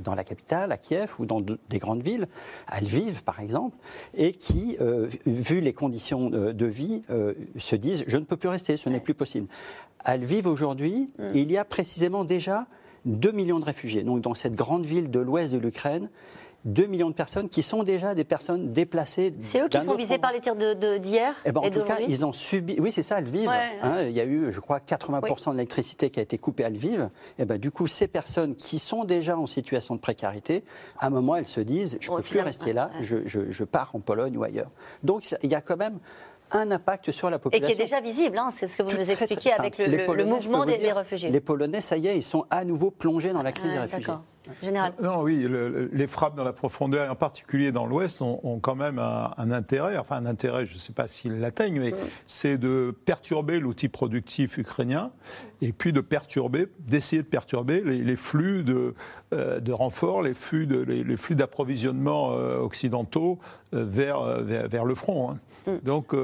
dans 0.00 0.14
la 0.14 0.24
capitale, 0.24 0.72
à 0.72 0.78
Kiev 0.78 1.12
ou 1.18 1.26
dans 1.26 1.40
des 1.40 1.78
grandes 1.78 2.02
villes, 2.02 2.26
à 2.66 2.80
Lviv 2.80 3.22
par 3.22 3.40
exemple, 3.40 3.76
et 4.14 4.32
qui, 4.32 4.76
euh, 4.80 5.08
vu 5.26 5.60
les 5.60 5.72
conditions 5.72 6.28
de, 6.30 6.66
vie, 6.66 7.02
euh, 7.10 7.34
se 7.56 7.76
disent 7.76 8.04
je 8.06 8.16
ne 8.16 8.24
peux 8.24 8.36
plus 8.36 8.48
rester, 8.48 8.76
ce 8.76 8.88
n'est 8.88 9.00
plus 9.00 9.14
possible. 9.14 9.46
À 10.00 10.16
Lviv 10.16 10.46
aujourd'hui, 10.46 11.08
mm. 11.18 11.24
il 11.34 11.52
y 11.52 11.56
a 11.56 11.64
précisément 11.64 12.24
déjà 12.24 12.66
2 13.04 13.30
millions 13.32 13.60
de 13.60 13.64
réfugiés. 13.64 14.02
Donc 14.02 14.22
dans 14.22 14.34
cette 14.34 14.54
grande 14.54 14.86
ville 14.86 15.10
de 15.10 15.20
l'ouest 15.20 15.52
de 15.52 15.58
l'Ukraine, 15.58 16.08
2 16.64 16.86
millions 16.86 17.10
de 17.10 17.14
personnes 17.14 17.48
qui 17.48 17.62
sont 17.62 17.82
déjà 17.82 18.14
des 18.14 18.24
personnes 18.24 18.72
déplacées. 18.72 19.34
C'est 19.40 19.60
eux 19.60 19.68
qui 19.68 19.80
sont 19.80 19.94
visés 19.94 20.18
par 20.18 20.32
les 20.32 20.40
tirs 20.40 20.54
d'hier 20.54 21.32
de, 21.32 21.40
eh 21.44 21.52
ben, 21.52 21.60
En 21.60 21.70
tout 21.70 21.82
cas, 21.82 21.98
ils 22.06 22.24
ont 22.24 22.32
subi. 22.32 22.76
Oui, 22.78 22.92
c'est 22.92 23.02
ça, 23.02 23.20
Lviv. 23.20 23.48
Hein, 23.48 24.02
il 24.02 24.12
y 24.12 24.20
a 24.20 24.24
eu, 24.24 24.52
je 24.52 24.60
crois, 24.60 24.78
80% 24.78 25.50
de 25.50 25.56
l'électricité 25.56 26.10
qui 26.10 26.20
a 26.20 26.22
été 26.22 26.38
coupée 26.38 26.64
à 26.64 26.70
Lviv. 26.70 27.00
Et 27.38 27.42
eh 27.42 27.44
ben, 27.44 27.58
du 27.58 27.70
coup, 27.70 27.86
ces 27.86 28.06
personnes 28.06 28.54
qui 28.54 28.78
sont 28.78 29.04
déjà 29.04 29.36
en 29.36 29.46
situation 29.46 29.94
de 29.94 30.00
précarité, 30.00 30.64
à 30.98 31.06
un 31.06 31.10
moment, 31.10 31.36
elles 31.36 31.46
se 31.46 31.60
disent 31.60 31.98
je 32.00 32.10
ne 32.10 32.16
peux 32.16 32.22
plus 32.22 32.40
rester 32.40 32.72
là, 32.72 32.90
je, 33.00 33.16
je, 33.26 33.64
pars 33.64 33.94
en 33.94 34.00
Pologne 34.00 34.36
ou 34.36 34.44
ailleurs. 34.44 34.70
Donc, 35.02 35.24
il 35.42 35.50
y 35.50 35.54
a 35.54 35.60
quand 35.60 35.76
même 35.76 35.98
un 36.52 36.70
impact 36.70 37.10
sur 37.10 37.30
la 37.30 37.38
population. 37.38 37.66
Et 37.66 37.74
qui 37.74 37.80
est 37.80 37.84
déjà 37.84 38.00
visible, 38.00 38.38
hein, 38.38 38.50
c'est 38.52 38.66
ce 38.66 38.76
que 38.76 38.82
vous 38.82 38.96
nous 38.96 39.10
expliquez 39.10 39.52
avec 39.52 39.78
le, 39.78 40.24
mouvement 40.24 40.64
des, 40.64 40.92
réfugiés. 40.92 41.30
Les 41.30 41.40
Polonais, 41.40 41.80
ça 41.80 41.96
y 41.96 42.08
est, 42.08 42.16
ils 42.16 42.22
sont 42.22 42.44
à 42.50 42.64
nouveau 42.64 42.90
plongés 42.90 43.32
dans 43.32 43.42
la 43.42 43.52
crise 43.52 43.72
des 43.72 43.78
réfugiés. 43.78 44.12
Général. 44.62 44.92
Non, 45.00 45.22
oui, 45.22 45.46
les 45.92 46.06
frappes 46.06 46.34
dans 46.34 46.44
la 46.44 46.52
profondeur, 46.52 47.06
et 47.06 47.08
en 47.08 47.14
particulier 47.14 47.72
dans 47.72 47.86
l'Ouest, 47.86 48.22
ont, 48.22 48.58
quand 48.60 48.74
même 48.74 48.98
un, 48.98 49.50
intérêt, 49.50 49.96
enfin 49.96 50.16
un 50.16 50.26
intérêt, 50.26 50.66
je 50.66 50.74
ne 50.74 50.78
sais 50.78 50.92
pas 50.92 51.08
s'ils 51.08 51.40
l'atteignent, 51.40 51.80
mais 51.80 51.94
c'est 52.26 52.58
de 52.58 52.94
perturber 53.04 53.60
l'outil 53.60 53.88
productif 53.88 54.58
ukrainien 54.58 55.12
et 55.60 55.72
puis 55.72 55.92
de 55.92 56.00
perturber, 56.00 56.66
d'essayer 56.80 57.22
de 57.22 57.28
perturber 57.28 57.82
les, 57.82 58.16
flux 58.16 58.64
de, 58.64 58.94
euh, 59.32 59.60
de 59.60 59.72
renforts, 59.72 60.22
les 60.22 60.34
flux 60.34 60.66
de, 60.66 60.80
les, 60.80 61.16
flux 61.16 61.36
d'approvisionnement 61.36 62.32
euh, 62.32 62.58
occidentaux 62.58 63.38
euh, 63.74 63.84
vers, 63.84 64.42
vers, 64.42 64.84
le 64.84 64.94
front. 64.94 65.30
Hein. 65.30 65.40
Mm. 65.66 65.78
Donc, 65.84 66.14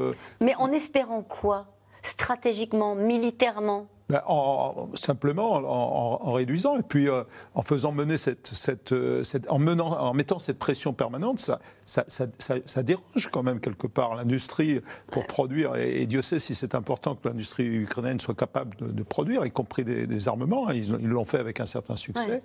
mais 0.40 0.54
en 0.56 0.72
espérant 0.72 1.22
quoi? 1.22 1.66
Stratégiquement, 2.02 2.94
militairement? 2.94 3.87
Ben, 4.08 4.22
en, 4.26 4.88
simplement 4.94 5.56
en, 5.56 6.32
réduisant 6.32 6.78
et 6.78 6.82
puis 6.82 7.10
euh, 7.10 7.24
en 7.54 7.60
faisant 7.60 7.92
mener 7.92 8.16
cette, 8.16 8.46
cette, 8.46 8.92
euh, 8.92 9.22
cette, 9.22 9.50
en, 9.50 9.58
menant, 9.58 9.98
en 10.00 10.14
mettant 10.14 10.38
cette 10.38 10.58
pression 10.58 10.94
permanente, 10.94 11.38
ça, 11.38 11.60
ça, 11.84 12.04
ça, 12.08 12.26
ça 12.64 12.82
dérange 12.82 13.28
quand 13.30 13.42
même 13.42 13.60
quelque 13.60 13.86
part 13.86 14.14
l'industrie 14.14 14.80
pour 15.10 15.26
produire. 15.26 15.76
Et, 15.76 16.06
Dieu 16.06 16.22
sait 16.22 16.38
si 16.38 16.54
c'est 16.54 16.74
important 16.74 17.16
que 17.16 17.28
l'industrie 17.28 17.66
ukrainienne 17.66 18.18
soit 18.18 18.34
capable 18.34 18.78
de, 18.78 19.02
produire, 19.02 19.44
y 19.44 19.50
compris 19.50 19.84
des, 19.84 20.28
armements. 20.28 20.70
Ils 20.70 21.06
l'ont 21.06 21.26
fait 21.26 21.38
avec 21.38 21.60
un 21.60 21.66
certain 21.66 21.96
succès. 21.96 22.42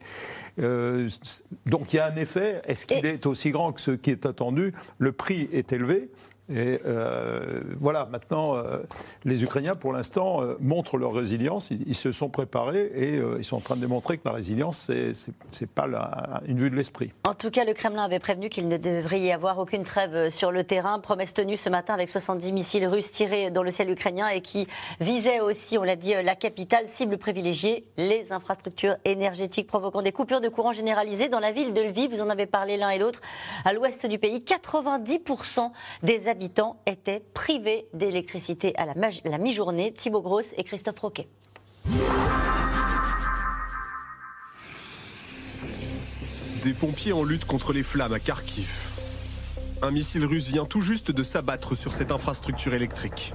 Euh, 0.59 1.07
donc 1.65 1.93
il 1.93 1.95
y 1.95 1.99
a 1.99 2.07
un 2.07 2.15
effet. 2.17 2.61
Est-ce 2.65 2.85
qu'il 2.85 3.05
est 3.05 3.25
aussi 3.25 3.51
grand 3.51 3.71
que 3.71 3.79
ce 3.79 3.91
qui 3.91 4.11
est 4.11 4.25
attendu? 4.25 4.73
Le 4.97 5.13
prix 5.13 5.47
est 5.53 5.71
élevé. 5.71 6.09
Et 6.49 6.81
euh, 6.85 7.61
voilà, 7.77 8.05
maintenant, 8.11 8.55
euh, 8.55 8.79
les 9.23 9.43
Ukrainiens, 9.43 9.75
pour 9.75 9.93
l'instant, 9.93 10.41
euh, 10.41 10.55
montrent 10.59 10.97
leur 10.97 11.13
résilience. 11.13 11.71
Ils, 11.71 11.95
se 11.95 12.11
sont 12.11 12.29
préparés 12.29 12.91
et 12.95 13.21
ils 13.37 13.43
sont 13.43 13.57
en 13.57 13.61
train 13.61 13.75
de 13.75 13.81
démontrer 13.81 14.17
que 14.17 14.23
la 14.25 14.33
résilience, 14.33 14.77
c'est 14.77 15.13
n'est 15.61 15.67
pas 15.67 15.87
une 16.47 16.57
vue 16.57 16.69
de 16.69 16.75
l'esprit. 16.75 17.11
En 17.23 17.33
tout 17.33 17.49
cas, 17.49 17.63
le 17.63 17.73
Kremlin 17.73 18.03
avait 18.03 18.19
prévenu 18.19 18.49
qu'il 18.49 18.67
ne 18.67 18.77
devrait 18.77 19.21
y 19.21 19.31
avoir 19.31 19.57
aucune 19.59 19.83
trêve 19.83 20.29
sur 20.29 20.51
le 20.51 20.63
terrain. 20.63 20.99
Promesse 20.99 21.33
tenue 21.33 21.55
ce 21.55 21.69
matin 21.69 21.93
avec 21.93 22.09
70 22.09 22.51
missiles 22.51 22.87
russes 22.87 23.11
tirés 23.11 23.51
dans 23.51 23.63
le 23.63 23.71
ciel 23.71 23.89
ukrainien 23.89 24.27
et 24.27 24.41
qui 24.41 24.67
visaient 24.99 25.39
aussi, 25.39 25.77
on 25.77 25.83
l'a 25.83 25.95
dit, 25.95 26.13
la 26.21 26.35
capitale, 26.35 26.87
cible 26.87 27.17
privilégiée, 27.17 27.85
les 27.97 28.33
infrastructures 28.33 28.97
énergétiques, 29.05 29.67
provoquant 29.67 30.01
des 30.01 30.11
coupures 30.11 30.41
de 30.41 30.49
courant 30.49 30.73
généralisées 30.73 31.29
dans 31.29 31.39
la 31.39 31.51
ville 31.51 31.73
de 31.73 31.81
Lviv. 31.81 32.11
Vous 32.11 32.21
en 32.21 32.29
avez 32.29 32.47
parlé 32.47 32.75
l'un 32.75 32.89
et 32.89 32.99
l'autre. 32.99 33.21
À 33.63 33.71
l'ouest 33.71 34.05
du 34.05 34.19
pays, 34.19 34.39
90% 34.39 35.71
des 36.01 36.27
habitants 36.27 36.42
étaient 36.85 37.23
privés 37.33 37.87
d'électricité 37.93 38.73
à 38.77 38.85
la, 38.85 39.37
mi-journée. 39.37 39.93
Thibaut 39.93 40.21
Grosse 40.21 40.53
et 40.57 40.63
Christophe 40.63 40.99
Roquet. 40.99 41.27
Des 46.63 46.73
pompiers 46.73 47.13
en 47.13 47.23
lutte 47.23 47.45
contre 47.45 47.73
les 47.73 47.83
flammes 47.83 48.13
à 48.13 48.19
Kharkiv. 48.19 48.71
Un 49.81 49.91
missile 49.91 50.25
russe 50.25 50.47
vient 50.47 50.65
tout 50.65 50.81
juste 50.81 51.11
de 51.11 51.23
s'abattre 51.23 51.75
sur 51.75 51.91
cette 51.91 52.11
infrastructure 52.11 52.73
électrique. 52.73 53.33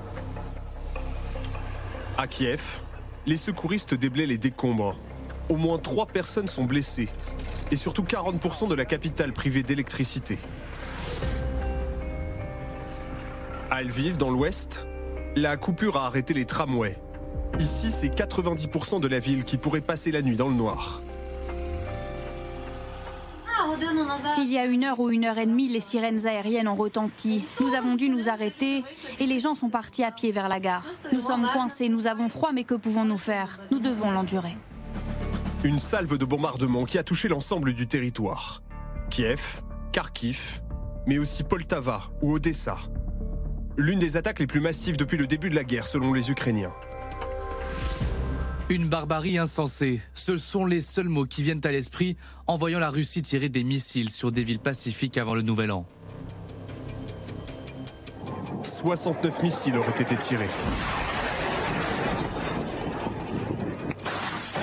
À 2.16 2.26
Kiev, 2.26 2.62
les 3.26 3.36
secouristes 3.36 3.94
déblaient 3.94 4.26
les 4.26 4.38
décombres. 4.38 4.98
Au 5.50 5.56
moins 5.56 5.78
trois 5.78 6.06
personnes 6.06 6.48
sont 6.48 6.64
blessées 6.64 7.08
et 7.70 7.76
surtout 7.76 8.02
40% 8.02 8.68
de 8.68 8.74
la 8.74 8.86
capitale 8.86 9.32
privée 9.32 9.62
d'électricité. 9.62 10.38
À 13.78 13.82
Lviv, 13.84 14.18
dans 14.18 14.30
l'ouest, 14.30 14.88
la 15.36 15.56
coupure 15.56 15.98
a 15.98 16.06
arrêté 16.06 16.34
les 16.34 16.46
tramways. 16.46 16.96
Ici, 17.60 17.92
c'est 17.92 18.08
90% 18.08 18.98
de 18.98 19.06
la 19.06 19.20
ville 19.20 19.44
qui 19.44 19.56
pourrait 19.56 19.80
passer 19.80 20.10
la 20.10 20.20
nuit 20.20 20.34
dans 20.34 20.48
le 20.48 20.54
noir. 20.54 21.00
Il 24.38 24.50
y 24.50 24.58
a 24.58 24.66
une 24.66 24.82
heure 24.82 24.98
ou 24.98 25.10
une 25.10 25.24
heure 25.24 25.38
et 25.38 25.46
demie, 25.46 25.68
les 25.68 25.78
sirènes 25.78 26.26
aériennes 26.26 26.66
ont 26.66 26.74
retenti. 26.74 27.44
Nous 27.60 27.76
avons 27.76 27.94
dû 27.94 28.08
nous 28.08 28.28
arrêter 28.28 28.82
et 29.20 29.26
les 29.26 29.38
gens 29.38 29.54
sont 29.54 29.70
partis 29.70 30.02
à 30.02 30.10
pied 30.10 30.32
vers 30.32 30.48
la 30.48 30.58
gare. 30.58 30.84
Nous 31.12 31.20
sommes 31.20 31.46
coincés, 31.52 31.88
nous 31.88 32.08
avons 32.08 32.28
froid, 32.28 32.50
mais 32.52 32.64
que 32.64 32.74
pouvons-nous 32.74 33.16
faire? 33.16 33.60
Nous 33.70 33.78
devons 33.78 34.10
l'endurer. 34.10 34.56
Une 35.62 35.78
salve 35.78 36.18
de 36.18 36.24
bombardement 36.24 36.84
qui 36.84 36.98
a 36.98 37.04
touché 37.04 37.28
l'ensemble 37.28 37.74
du 37.74 37.86
territoire. 37.86 38.60
Kiev, 39.08 39.62
Kharkiv, 39.92 40.62
mais 41.06 41.18
aussi 41.18 41.44
Poltava 41.44 42.10
ou 42.22 42.34
Odessa 42.34 42.76
l'une 43.78 44.00
des 44.00 44.16
attaques 44.16 44.40
les 44.40 44.46
plus 44.46 44.60
massives 44.60 44.96
depuis 44.96 45.16
le 45.16 45.26
début 45.26 45.48
de 45.48 45.54
la 45.54 45.62
guerre 45.62 45.86
selon 45.86 46.12
les 46.12 46.30
Ukrainiens. 46.30 46.74
Une 48.68 48.88
barbarie 48.88 49.38
insensée. 49.38 50.02
Ce 50.14 50.36
sont 50.36 50.66
les 50.66 50.82
seuls 50.82 51.08
mots 51.08 51.24
qui 51.24 51.42
viennent 51.42 51.64
à 51.64 51.70
l'esprit 51.70 52.16
en 52.46 52.58
voyant 52.58 52.80
la 52.80 52.90
Russie 52.90 53.22
tirer 53.22 53.48
des 53.48 53.64
missiles 53.64 54.10
sur 54.10 54.30
des 54.32 54.42
villes 54.42 54.58
pacifiques 54.58 55.16
avant 55.16 55.34
le 55.34 55.42
Nouvel 55.42 55.70
An. 55.70 55.86
69 58.64 59.42
missiles 59.42 59.76
auraient 59.78 60.02
été 60.02 60.16
tirés. 60.16 60.48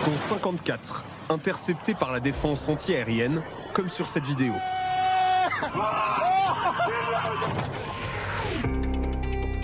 dont 0.05 0.17
54 0.17 1.03
interceptés 1.29 1.95
par 1.95 2.11
la 2.11 2.19
défense 2.19 2.69
antiaérienne, 2.69 3.41
comme 3.73 3.89
sur 3.89 4.05
cette 4.05 4.25
vidéo. 4.27 4.53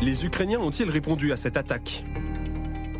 Les 0.01 0.25
Ukrainiens 0.25 0.59
ont-ils 0.59 0.89
répondu 0.89 1.31
à 1.31 1.37
cette 1.37 1.57
attaque? 1.57 2.03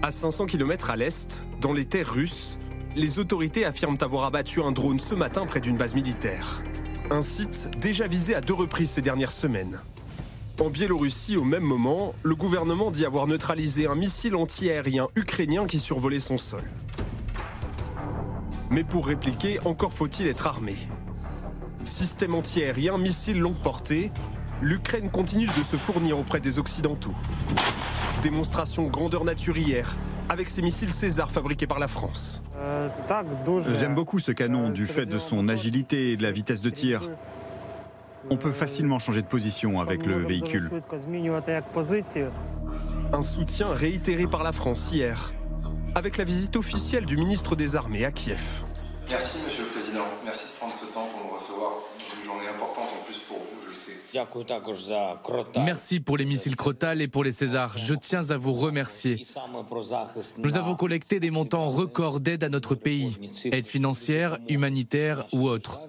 À 0.03 0.11
500 0.11 0.45
km 0.45 0.91
à 0.91 0.95
l'est, 0.95 1.47
dans 1.59 1.73
les 1.73 1.85
terres 1.85 2.13
russes, 2.13 2.59
les 2.95 3.17
autorités 3.17 3.65
affirment 3.65 3.97
avoir 4.01 4.25
abattu 4.25 4.61
un 4.61 4.71
drone 4.71 4.99
ce 4.99 5.15
matin 5.15 5.47
près 5.47 5.61
d'une 5.61 5.77
base 5.77 5.95
militaire. 5.95 6.61
Un 7.09 7.23
site 7.23 7.71
déjà 7.79 8.05
visé 8.05 8.35
à 8.35 8.41
deux 8.41 8.53
reprises 8.53 8.91
ces 8.91 9.01
dernières 9.01 9.31
semaines. 9.31 9.81
En 10.59 10.69
Biélorussie, 10.69 11.37
au 11.37 11.43
même 11.43 11.63
moment, 11.63 12.13
le 12.21 12.35
gouvernement 12.35 12.91
dit 12.91 13.03
avoir 13.03 13.25
neutralisé 13.25 13.87
un 13.87 13.95
missile 13.95 14.35
antiaérien 14.35 15.07
ukrainien 15.15 15.65
qui 15.65 15.79
survolait 15.79 16.19
son 16.19 16.37
sol. 16.37 16.61
Mais 18.69 18.83
pour 18.83 19.07
répliquer, 19.07 19.59
encore 19.65 19.93
faut-il 19.93 20.27
être 20.27 20.45
armé. 20.45 20.75
Système 21.83 22.35
antiaérien, 22.35 22.99
missile 22.99 23.39
longue 23.39 23.59
portée, 23.63 24.11
l'Ukraine 24.61 25.09
continue 25.09 25.47
de 25.47 25.63
se 25.63 25.75
fournir 25.75 26.19
auprès 26.19 26.39
des 26.39 26.59
Occidentaux. 26.59 27.15
Démonstration 28.21 28.87
grandeur 28.87 29.25
nature 29.25 29.57
hier, 29.57 29.95
avec 30.29 30.47
ses 30.47 30.61
missiles 30.61 30.93
César 30.93 31.31
fabriqués 31.31 31.67
par 31.67 31.79
la 31.79 31.87
France. 31.87 32.43
J'aime 33.79 33.95
beaucoup 33.95 34.19
ce 34.19 34.31
canon 34.31 34.69
du 34.69 34.85
fait 34.85 35.07
de 35.07 35.17
son 35.17 35.49
agilité 35.49 36.11
et 36.11 36.17
de 36.17 36.23
la 36.23 36.31
vitesse 36.31 36.61
de 36.61 36.69
tir. 36.69 37.09
On 38.29 38.37
peut 38.37 38.51
facilement 38.51 38.99
changer 38.99 39.23
de 39.23 39.27
position 39.27 39.81
avec 39.81 40.05
le 40.05 40.17
véhicule. 40.19 40.69
Un 43.13 43.21
soutien 43.21 43.73
réitéré 43.73 44.27
par 44.27 44.43
la 44.43 44.51
France 44.51 44.91
hier, 44.93 45.33
avec 45.95 46.17
la 46.17 46.23
visite 46.23 46.55
officielle 46.55 47.05
du 47.05 47.17
ministre 47.17 47.55
des 47.55 47.75
Armées 47.75 48.05
à 48.05 48.11
Kiev. 48.11 48.39
Merci 49.09 49.39
Monsieur 49.45 49.63
le 49.63 49.69
Président, 49.69 49.80
merci 50.23 50.53
de 50.53 50.57
prendre 50.57 50.73
ce 50.73 50.85
temps 50.93 51.07
pour 51.07 51.25
me 51.25 51.33
recevoir. 51.33 51.71
C'est 51.97 52.17
une 52.17 52.25
journée 52.25 52.47
importante 52.47 52.89
en 52.99 53.03
plus 53.05 53.19
pour 53.19 53.37
vous, 53.37 53.63
je 53.63 53.69
le 53.69 53.75
sais. 53.75 53.99
Merci 55.63 55.99
pour 55.99 56.17
les 56.17 56.25
missiles 56.25 56.55
Crotal 56.55 57.01
et 57.01 57.07
pour 57.07 57.23
les 57.23 57.31
Césars. 57.31 57.77
Je 57.77 57.95
tiens 57.95 58.29
à 58.29 58.37
vous 58.37 58.51
remercier. 58.51 59.25
Nous 60.37 60.57
avons 60.57 60.75
collecté 60.75 61.19
des 61.19 61.31
montants 61.31 61.67
records 61.67 62.19
d'aide 62.19 62.43
à 62.43 62.49
notre 62.49 62.75
pays, 62.75 63.17
aide 63.45 63.65
financière, 63.65 64.37
humanitaire 64.47 65.25
ou 65.31 65.47
autre. 65.47 65.79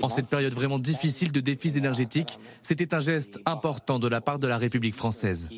En 0.00 0.08
cette 0.08 0.26
période 0.26 0.54
vraiment 0.54 0.78
difficile 0.78 1.32
de 1.32 1.40
défis 1.40 1.76
énergétiques, 1.76 2.38
c'était 2.62 2.94
un 2.94 3.00
geste 3.00 3.38
important 3.44 3.98
de 3.98 4.08
la 4.08 4.20
part 4.20 4.38
de 4.38 4.46
la 4.46 4.56
République 4.56 4.94
française. 4.94 5.48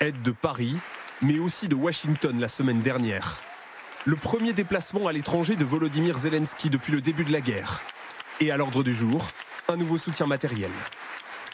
Aide 0.00 0.22
de 0.22 0.30
Paris, 0.30 0.74
mais 1.22 1.38
aussi 1.38 1.68
de 1.68 1.74
Washington 1.74 2.38
la 2.38 2.48
semaine 2.48 2.80
dernière 2.80 3.43
le 4.04 4.16
premier 4.16 4.52
déplacement 4.52 5.06
à 5.06 5.12
l'étranger 5.12 5.56
de 5.56 5.64
Volodymyr 5.64 6.18
Zelensky 6.18 6.70
depuis 6.70 6.92
le 6.92 7.00
début 7.00 7.24
de 7.24 7.32
la 7.32 7.40
guerre. 7.40 7.80
Et 8.40 8.50
à 8.50 8.56
l'ordre 8.56 8.82
du 8.82 8.94
jour, 8.94 9.28
un 9.68 9.76
nouveau 9.76 9.96
soutien 9.96 10.26
matériel. 10.26 10.70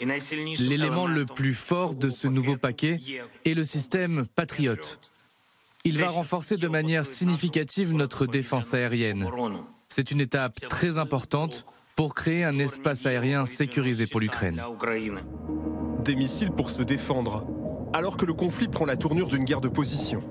L'élément 0.01 1.07
le 1.07 1.27
plus 1.27 1.55
fort 1.55 1.95
de 1.95 2.11
ce 2.11 2.27
nouveau 2.27 2.57
paquet 2.57 3.01
est 3.45 3.55
le 3.55 3.65
système 3.65 4.27
Patriot. 4.35 4.77
Il 5.85 5.99
va 5.99 6.09
renforcer 6.09 6.57
de 6.57 6.69
manière 6.69 7.07
significative 7.07 7.95
notre 7.95 8.27
défense 8.27 8.75
aérienne. 8.75 9.31
C'est 9.89 10.11
une 10.11 10.21
étape 10.21 10.67
très 10.69 10.99
importante 10.99 11.67
pour 11.97 12.15
créer 12.15 12.45
un 12.45 12.59
espace 12.59 13.07
aérien 13.07 13.47
sécurisé 13.47 14.07
pour 14.07 14.21
l'Ukraine. 14.21 14.63
Des 16.05 16.15
missiles 16.15 16.51
pour 16.51 16.71
se 16.71 16.83
défendre, 16.83 17.47
alors 17.93 18.17
que 18.17 18.25
le 18.25 18.33
conflit 18.33 18.69
prend 18.69 18.87
la 18.87 18.97
tournure 18.97 19.27
d'une 19.29 19.45
guerre 19.45 19.61
de 19.61 19.69
position. 19.69 20.23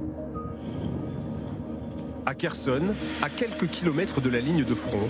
À 2.26 2.34
Kherson, 2.34 2.96
à 3.22 3.30
quelques 3.30 3.68
kilomètres 3.68 4.22
de 4.22 4.30
la 4.30 4.40
ligne 4.40 4.64
de 4.64 4.76
front, 4.76 5.10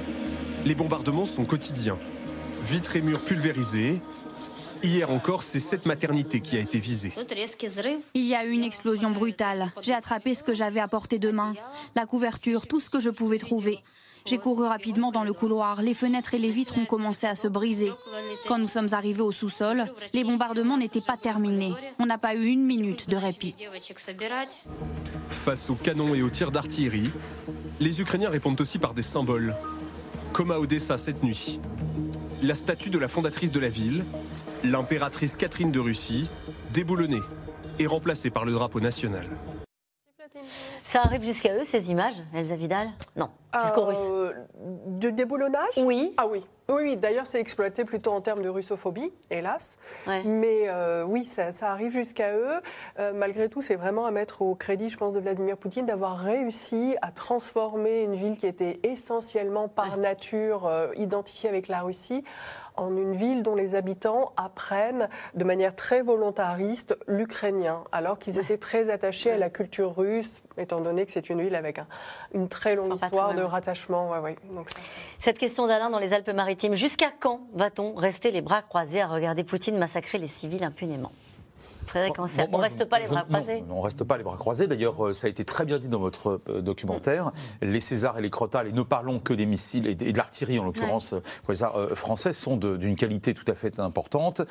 les 0.66 0.76
bombardements 0.76 1.26
sont 1.26 1.46
quotidiens. 1.46 1.98
Vitres 2.68 2.96
et 2.96 3.02
murs 3.02 3.22
pulvérisés. 3.22 4.02
Hier 4.84 5.10
encore, 5.10 5.44
c'est 5.44 5.60
cette 5.60 5.86
maternité 5.86 6.40
qui 6.40 6.56
a 6.56 6.60
été 6.62 6.80
visée. 6.80 7.12
Il 8.14 8.26
y 8.26 8.36
a 8.36 8.46
eu 8.46 8.52
une 8.52 8.64
explosion 8.64 9.12
brutale. 9.12 9.72
J'ai 9.82 9.94
attrapé 9.94 10.34
ce 10.34 10.44
que 10.44 10.54
j'avais 10.54 10.80
à 10.80 10.88
portée 10.88 11.20
de 11.20 11.32
main, 11.32 11.54
la 11.96 12.06
couverture, 12.06 12.68
tout 12.68 12.80
ce 12.80 12.90
que 12.90 13.00
je 13.00 13.10
pouvais 13.10 13.38
trouver. 13.38 13.80
J'ai 14.26 14.38
couru 14.38 14.68
rapidement 14.68 15.12
dans 15.12 15.24
le 15.24 15.34
couloir. 15.34 15.82
Les 15.82 15.94
fenêtres 15.94 16.34
et 16.34 16.38
les 16.38 16.52
vitres 16.52 16.78
ont 16.78 16.86
commencé 16.86 17.28
à 17.28 17.36
se 17.36 17.48
briser. 17.48 17.92
Quand 18.48 18.58
nous 18.58 18.68
sommes 18.68 18.90
arrivés 18.92 19.22
au 19.22 19.32
sous-sol, 19.32 19.86
les 20.14 20.24
bombardements 20.24 20.78
n'étaient 20.78 21.02
pas 21.02 21.18
terminés. 21.18 21.74
On 22.00 22.06
n'a 22.06 22.18
pas 22.18 22.36
eu 22.36 22.46
une 22.46 22.64
minute 22.64 23.10
de 23.10 23.16
répit. 23.16 23.56
Face 25.30 25.70
aux 25.70 25.76
canons 25.76 26.14
et 26.14 26.22
aux 26.22 26.30
tirs 26.30 26.52
d'artillerie, 26.52 27.10
les 27.80 28.02
Ukrainiens 28.02 28.30
répondent 28.30 28.60
aussi 28.62 28.78
par 28.78 28.94
des 28.94 29.04
symboles. 29.04 29.56
Comme 30.34 30.52
à 30.52 30.60
Odessa 30.60 30.98
cette 30.98 31.24
nuit. 31.24 31.60
La 32.44 32.56
statue 32.56 32.90
de 32.90 33.00
la 33.00 33.08
fondatrice 33.08 33.52
de 33.52 33.60
la 33.60 33.70
ville, 33.70 34.06
l'impératrice 34.64 35.36
Catherine 35.36 35.72
de 35.72 35.80
Russie, 35.80 36.30
déboulonnée. 36.74 37.22
est 37.80 37.88
remplacé 37.88 38.30
par 38.30 38.46
le 38.46 38.52
drapeau 38.52 38.80
national. 38.80 39.26
Ça 40.84 41.02
arrive 41.02 41.24
jusqu'à 41.24 41.54
eux, 41.56 41.64
ces 41.64 41.92
images, 41.92 42.16
Elsa 42.34 42.56
Vidal 42.56 42.90
Non, 43.16 43.30
jusqu'aux 43.62 43.86
Russes. 43.86 43.98
Euh, 44.00 44.34
de 44.88 45.10
déboulonnage? 45.10 45.78
Oui. 45.84 46.14
Ah 46.18 46.28
oui. 46.28 46.44
Oui, 46.70 46.98
d'ailleurs, 46.98 47.26
c'est 47.26 47.40
exploité 47.40 47.84
plutôt 47.84 48.12
en 48.12 48.22
termes 48.22 48.44
de 48.44 48.50
russophobie, 48.50 49.12
hélas. 49.32 49.80
Ouais. 50.06 50.22
Mais 50.24 50.68
euh, 50.68 51.04
oui, 51.04 51.24
ça, 51.24 51.52
ça 51.52 51.72
arrive 51.72 51.92
jusqu'à 51.92 52.36
eux. 52.36 52.62
Euh, 53.00 53.12
malgré 53.12 53.50
tout, 53.50 53.64
c'est 53.64 53.76
vraiment 53.76 54.06
à 54.06 54.12
mettre 54.12 54.44
au 54.44 54.54
crédit, 54.54 54.90
je 54.90 54.98
pense, 54.98 55.16
de 55.16 55.20
Vladimir 55.20 55.58
Poutine 55.58 55.88
d'avoir 55.88 56.20
réussi 56.20 56.96
à 57.02 57.12
transformer 57.12 58.04
une 58.04 58.14
ville 58.14 58.38
qui 58.38 58.46
était 58.46 58.80
essentiellement 58.84 59.68
par 59.68 59.98
nature 59.98 60.68
euh, 60.68 60.90
identifiée 60.96 61.50
avec 61.50 61.70
la 61.70 61.82
Russie 61.82 62.24
en 62.80 62.96
une 62.96 63.14
ville 63.16 63.44
dont 63.44 63.56
les 63.56 63.76
habitants 63.76 64.32
apprennent 64.38 65.10
de 65.36 65.44
manière 65.44 65.76
très 65.76 66.02
volontariste 66.02 66.98
l'ukrainien, 67.08 67.84
alors 67.92 68.18
qu'ils 68.20 68.38
étaient 68.40 68.58
très 68.58 68.90
attachés 68.90 69.32
à 69.32 69.38
la 69.38 69.50
culture 69.50 69.96
russe, 69.96 70.42
étant 70.58 70.82
donné 70.82 71.06
que 71.06 71.12
c'est 71.12 71.30
une 71.30 71.42
ville 71.42 71.56
avec 71.56 71.80
un- 71.80 71.88
une 72.34 72.48
très 72.50 72.76
longue 72.76 72.94
histoire 72.96 73.34
de 73.34 73.42
rattachement. 73.44 74.10
Ouais, 74.12 74.20
ouais. 74.20 74.36
Donc 74.56 74.70
ça, 74.70 74.78
c'est- 74.84 74.98
Cette 75.20 75.38
question 75.38 75.68
d'Alain 75.68 75.90
dans 75.90 76.00
les 76.00 76.14
Alpes-Maritimes. 76.14 76.76
Jusqu'à 76.76 77.12
quand 77.20 77.42
va-t-on 77.54 77.94
rester 77.96 78.32
les 78.32 78.42
bras 78.42 78.62
croisés 78.62 79.02
à 79.02 79.08
regarder 79.08 79.44
Poutine 79.44 79.78
massacrer 79.78 80.18
les 80.18 80.28
civils 80.28 80.64
impunément? 80.64 81.12
Frédéric 81.90 82.20
Ancel, 82.20 82.46
Bon, 82.46 82.58
moi, 82.58 82.60
on 82.60 82.62
reste 82.64 82.86
pas 82.86 83.00
les 83.00 83.08
bras 83.08 83.24
croisés 83.24 83.62
non, 83.68 83.78
on 83.78 83.82
reste 83.82 84.04
pas 84.04 84.18
les 84.18 84.24
bras 84.24 84.38
croisés. 84.38 84.68
D'ailleurs, 84.68 85.08
euh, 85.08 85.14
ça 85.14 85.26
a 85.28 85.30
été 85.30 85.44
très 85.44 85.66
bien 85.66 85.80
dit 85.80 85.88
dans 85.88 86.00
votre 86.00 86.40
euh, 86.50 86.62
documentaire. 86.62 87.32
Les 87.62 87.82
Césars 87.82 88.18
et 88.20 88.22
les 88.22 88.30
Crotales, 88.30 88.68
et 88.68 88.72
ne 88.72 88.84
parlons 88.84 89.20
que 89.20 89.34
des 89.34 89.46
missiles 89.48 89.88
et 89.88 89.96
de, 89.96 90.16
l'artillerie, 90.18 90.60
en 90.60 90.66
l'occurrence, 90.66 91.16
pour 91.44 91.52
les 91.52 91.64
arts, 91.64 91.78
euh, 91.78 91.96
français, 91.96 92.34
sont 92.34 92.58
d'une 92.58 92.96
qualité 92.96 93.34
tout 93.34 93.50
à 93.52 93.56
fait 93.56 93.80
importante, 93.80 94.42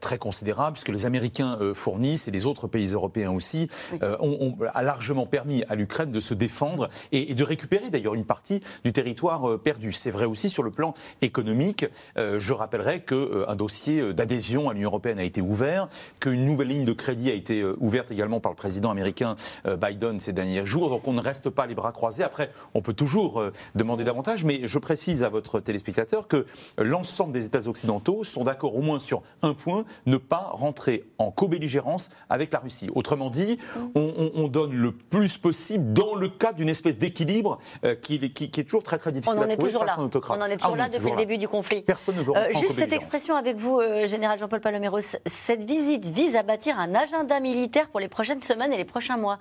très 0.00 0.16
considérable, 0.18 0.72
puisque 0.74 0.88
les 0.88 1.04
Américains 1.06 1.58
fournissent 1.74 2.28
et 2.28 2.30
les 2.30 2.46
autres 2.46 2.66
pays 2.66 2.86
européens 2.92 3.30
aussi, 3.30 3.68
ont, 4.02 4.16
ont- 4.40 4.56
a 4.72 4.82
largement 4.82 5.26
permis 5.26 5.64
à 5.68 5.74
l'Ukraine 5.74 6.10
de 6.10 6.20
se 6.20 6.32
défendre 6.34 6.88
et, 7.12 7.30
et 7.30 7.34
de 7.34 7.44
récupérer 7.44 7.90
d'ailleurs 7.90 8.14
une 8.14 8.24
partie 8.24 8.62
du 8.84 8.92
territoire 8.92 9.58
perdu. 9.60 9.92
C'est 9.92 10.10
vrai 10.10 10.24
aussi 10.24 10.48
sur 10.48 10.62
le 10.62 10.70
plan 10.70 10.94
économique. 11.22 11.86
Je 12.16 12.52
rappellerai 12.52 13.02
qu'un 13.02 13.54
dossier 13.56 14.14
d'adhésion 14.14 14.68
à 14.70 14.72
l'Union 14.74 14.88
européenne 14.88 15.18
a 15.18 15.24
été 15.24 15.40
ouvert, 15.40 15.88
qu'une 16.20 16.44
nouvelle 16.46 16.68
ligne 16.68 16.84
de 16.86 16.92
crédit 16.94 17.30
a 17.30 17.34
été 17.34 17.60
euh, 17.60 17.76
ouverte 17.80 18.10
également 18.10 18.40
par 18.40 18.50
le 18.52 18.56
président 18.56 18.90
américain 18.90 19.36
euh, 19.66 19.76
Biden 19.76 20.20
ces 20.20 20.32
derniers 20.32 20.64
jours. 20.64 20.88
Donc 20.88 21.06
on 21.06 21.12
ne 21.12 21.20
reste 21.20 21.50
pas 21.50 21.66
les 21.66 21.74
bras 21.74 21.92
croisés. 21.92 22.22
Après, 22.24 22.50
on 22.72 22.80
peut 22.80 22.94
toujours 22.94 23.40
euh, 23.40 23.52
demander 23.74 24.04
davantage, 24.04 24.44
mais 24.44 24.60
je 24.66 24.78
précise 24.78 25.22
à 25.22 25.28
votre 25.28 25.60
téléspectateur 25.60 26.28
que 26.28 26.46
l'ensemble 26.78 27.32
des 27.32 27.44
États 27.44 27.66
occidentaux 27.68 28.24
sont 28.24 28.44
d'accord 28.44 28.74
au 28.76 28.80
moins 28.80 29.00
sur 29.00 29.22
un 29.42 29.52
point 29.52 29.84
ne 30.06 30.16
pas 30.16 30.48
rentrer 30.52 31.04
en 31.18 31.30
co-belligérance 31.30 32.10
avec 32.30 32.52
la 32.52 32.60
Russie. 32.60 32.88
Autrement 32.94 33.28
dit, 33.30 33.58
on, 33.94 34.12
on- 34.16 34.30
on 34.34 34.48
donne 34.48 34.72
le 34.72 34.92
plus 34.92 35.36
possible 35.38 35.92
dans 35.92 36.14
le 36.14 36.28
cas 36.28 36.52
d'une 36.52 36.68
espèce 36.68 36.96
d'équilibre 36.98 37.58
qui, 38.02 38.14
est- 38.16 38.28
qui- 38.30 38.50
qui 38.50 38.60
est 38.60 38.64
toujours 38.64 38.82
très 38.84 38.98
très 38.98 39.10
difficile 39.12 39.38
On 39.38 39.42
en 39.42 39.50
à 39.50 39.56
trouver 39.56 39.72
face 39.72 39.90
à 39.90 40.00
un 40.00 40.04
autocrate. 40.04 40.38
On 40.38 40.42
en 40.42 40.46
est 40.46 40.52
Ah, 40.54 40.56
toujours 40.58 40.76
là 40.76 40.84
est 40.84 40.86
depuis 40.88 40.98
toujours 40.98 41.14
le 41.16 41.20
là. 41.20 41.26
début 41.26 41.38
du 41.38 41.48
conflit. 41.48 41.82
Personne 41.82 42.16
ne 42.16 42.22
veut 42.22 42.32
Euh, 42.36 42.44
en 42.54 42.58
juste 42.60 42.78
cette 42.78 42.92
expression 42.92 43.34
avec 43.36 43.56
vous, 43.56 43.80
euh, 43.80 44.06
général 44.06 44.38
Jean-Paul 44.38 44.60
Paloméros. 44.60 45.00
Cette 45.26 45.62
visite 45.64 46.04
vise 46.06 46.36
à 46.36 46.42
bâtir 46.42 46.75
un 46.78 46.94
agenda 46.94 47.40
militaire 47.40 47.88
pour 47.88 48.00
les 48.00 48.08
prochaines 48.08 48.40
semaines 48.40 48.72
et 48.72 48.76
les 48.76 48.84
prochains 48.84 49.16
mois. 49.16 49.38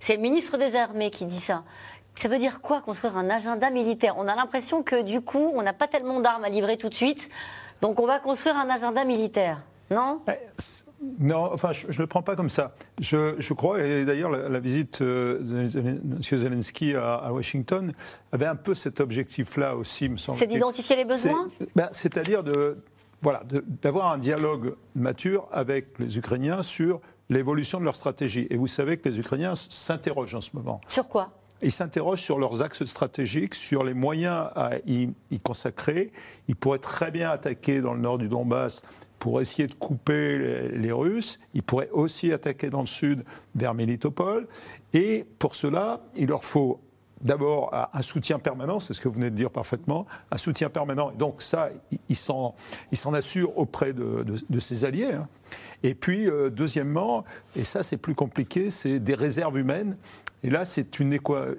C'est 0.00 0.16
le 0.16 0.22
ministre 0.22 0.56
des 0.58 0.74
Armées 0.76 1.10
qui 1.10 1.24
dit 1.24 1.40
ça. 1.40 1.64
Ça 2.16 2.28
veut 2.28 2.38
dire 2.38 2.60
quoi 2.60 2.80
construire 2.80 3.16
un 3.16 3.30
agenda 3.30 3.70
militaire? 3.70 4.14
On 4.18 4.26
a 4.28 4.34
l'impression 4.34 4.82
que 4.82 5.02
du 5.02 5.20
coup, 5.20 5.52
on 5.54 5.62
n'a 5.62 5.72
pas 5.72 5.86
tellement 5.88 6.20
d'armes 6.20 6.44
à 6.44 6.48
livrer 6.48 6.76
tout 6.76 6.88
de 6.88 6.94
suite, 6.94 7.30
donc 7.80 8.00
on 8.00 8.06
va 8.06 8.18
construire 8.18 8.56
un 8.56 8.68
agenda 8.68 9.04
militaire. 9.04 9.62
Non? 9.90 10.20
Eh, 10.28 10.32
Non, 11.20 11.50
enfin, 11.52 11.72
je 11.72 11.86
ne 11.86 11.98
le 11.98 12.06
prends 12.06 12.22
pas 12.22 12.36
comme 12.36 12.50
ça. 12.50 12.74
Je, 13.00 13.36
je 13.38 13.54
crois, 13.54 13.80
et 13.80 14.04
d'ailleurs, 14.04 14.28
la, 14.30 14.48
la 14.48 14.58
visite 14.58 15.00
euh, 15.00 15.38
de 15.40 15.78
M. 15.78 16.20
Zelensky 16.20 16.94
à, 16.94 17.14
à 17.14 17.32
Washington 17.32 17.94
avait 18.32 18.44
un 18.46 18.56
peu 18.56 18.74
cet 18.74 19.00
objectif-là 19.00 19.76
aussi, 19.76 20.08
me 20.10 20.18
semble. 20.18 20.38
C'est 20.38 20.46
d'identifier 20.46 20.96
les 20.96 21.04
besoins? 21.04 21.48
ben, 21.74 21.88
C'est-à-dire 21.92 22.42
de, 22.42 22.76
voilà, 23.22 23.42
d'avoir 23.82 24.12
un 24.12 24.18
dialogue 24.18 24.76
mature 24.94 25.48
avec 25.52 25.98
les 25.98 26.18
Ukrainiens 26.18 26.62
sur 26.62 27.00
l'évolution 27.28 27.80
de 27.80 27.84
leur 27.84 27.96
stratégie. 27.96 28.46
Et 28.50 28.56
vous 28.56 28.68
savez 28.68 28.96
que 28.96 29.08
les 29.08 29.18
Ukrainiens 29.18 29.54
s'interrogent 29.54 30.34
en 30.34 30.40
ce 30.40 30.50
moment. 30.54 30.80
Sur 30.88 31.08
quoi? 31.08 31.30
Ils 31.60 31.72
s'interrogent 31.72 32.22
sur 32.22 32.38
leurs 32.38 32.62
axes 32.62 32.84
stratégiques, 32.84 33.54
sur 33.54 33.82
les 33.82 33.94
moyens 33.94 34.48
à 34.54 34.78
y, 34.86 35.10
y 35.30 35.40
consacrer. 35.40 36.12
Ils 36.46 36.54
pourraient 36.54 36.78
très 36.78 37.10
bien 37.10 37.30
attaquer 37.30 37.80
dans 37.80 37.94
le 37.94 38.00
nord 38.00 38.18
du 38.18 38.28
Donbass 38.28 38.82
pour 39.18 39.40
essayer 39.40 39.66
de 39.66 39.74
couper 39.74 40.38
les, 40.38 40.68
les 40.68 40.92
Russes. 40.92 41.40
Ils 41.54 41.64
pourraient 41.64 41.90
aussi 41.90 42.32
attaquer 42.32 42.70
dans 42.70 42.82
le 42.82 42.86
sud 42.86 43.24
vers 43.56 43.74
Mélitopol. 43.74 44.46
Et 44.94 45.26
pour 45.40 45.56
cela, 45.56 46.00
il 46.14 46.28
leur 46.28 46.44
faut 46.44 46.80
d'abord 47.20 47.74
un 47.92 48.02
soutien 48.02 48.38
permanent, 48.38 48.80
c'est 48.80 48.94
ce 48.94 49.00
que 49.00 49.08
vous 49.08 49.14
venez 49.14 49.30
de 49.30 49.34
dire 49.36 49.50
parfaitement, 49.50 50.06
un 50.30 50.38
soutien 50.38 50.70
permanent. 50.70 51.10
Et 51.10 51.16
donc 51.16 51.42
ça, 51.42 51.70
ils 52.08 52.16
s'en 52.16 52.54
assurent 53.12 53.56
auprès 53.58 53.92
de, 53.92 54.24
ses 54.60 54.84
alliés. 54.84 55.12
hein. 55.12 55.28
Et 55.82 55.94
puis, 55.94 56.28
euh, 56.28 56.50
deuxièmement, 56.50 57.24
et 57.54 57.64
ça 57.64 57.82
c'est 57.82 57.96
plus 57.96 58.14
compliqué, 58.14 58.70
c'est 58.70 58.98
des 58.98 59.14
réserves 59.14 59.58
humaines. 59.58 59.96
Et 60.42 60.50
là, 60.50 60.64
c'est 60.64 61.00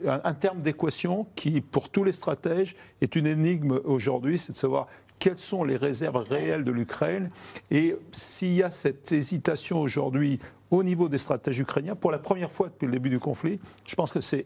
un 0.05 0.33
terme 0.33 0.61
d'équation 0.61 1.27
qui, 1.35 1.59
pour 1.61 1.89
tous 1.89 2.03
les 2.03 2.13
stratèges, 2.13 2.75
est 3.01 3.15
une 3.15 3.27
énigme 3.27 3.79
aujourd'hui, 3.83 4.37
c'est 4.37 4.53
de 4.53 4.57
savoir 4.57 4.87
quelles 5.19 5.37
sont 5.37 5.65
les 5.65 5.75
réserves 5.75 6.15
réelles 6.15 6.63
de 6.63 6.71
l'Ukraine. 6.71 7.29
Et 7.71 7.95
s'il 8.11 8.53
y 8.53 8.63
a 8.63 8.71
cette 8.71 9.11
hésitation 9.11 9.81
aujourd'hui 9.81 10.39
au 10.71 10.83
niveau 10.83 11.09
des 11.09 11.17
stratèges 11.17 11.59
ukrainiens, 11.59 11.95
pour 11.95 12.11
la 12.11 12.19
première 12.19 12.51
fois 12.51 12.67
depuis 12.67 12.85
le 12.85 12.91
début 12.91 13.09
du 13.09 13.19
conflit, 13.19 13.59
je 13.85 13.95
pense 13.95 14.11
que 14.11 14.19
c'est 14.21 14.45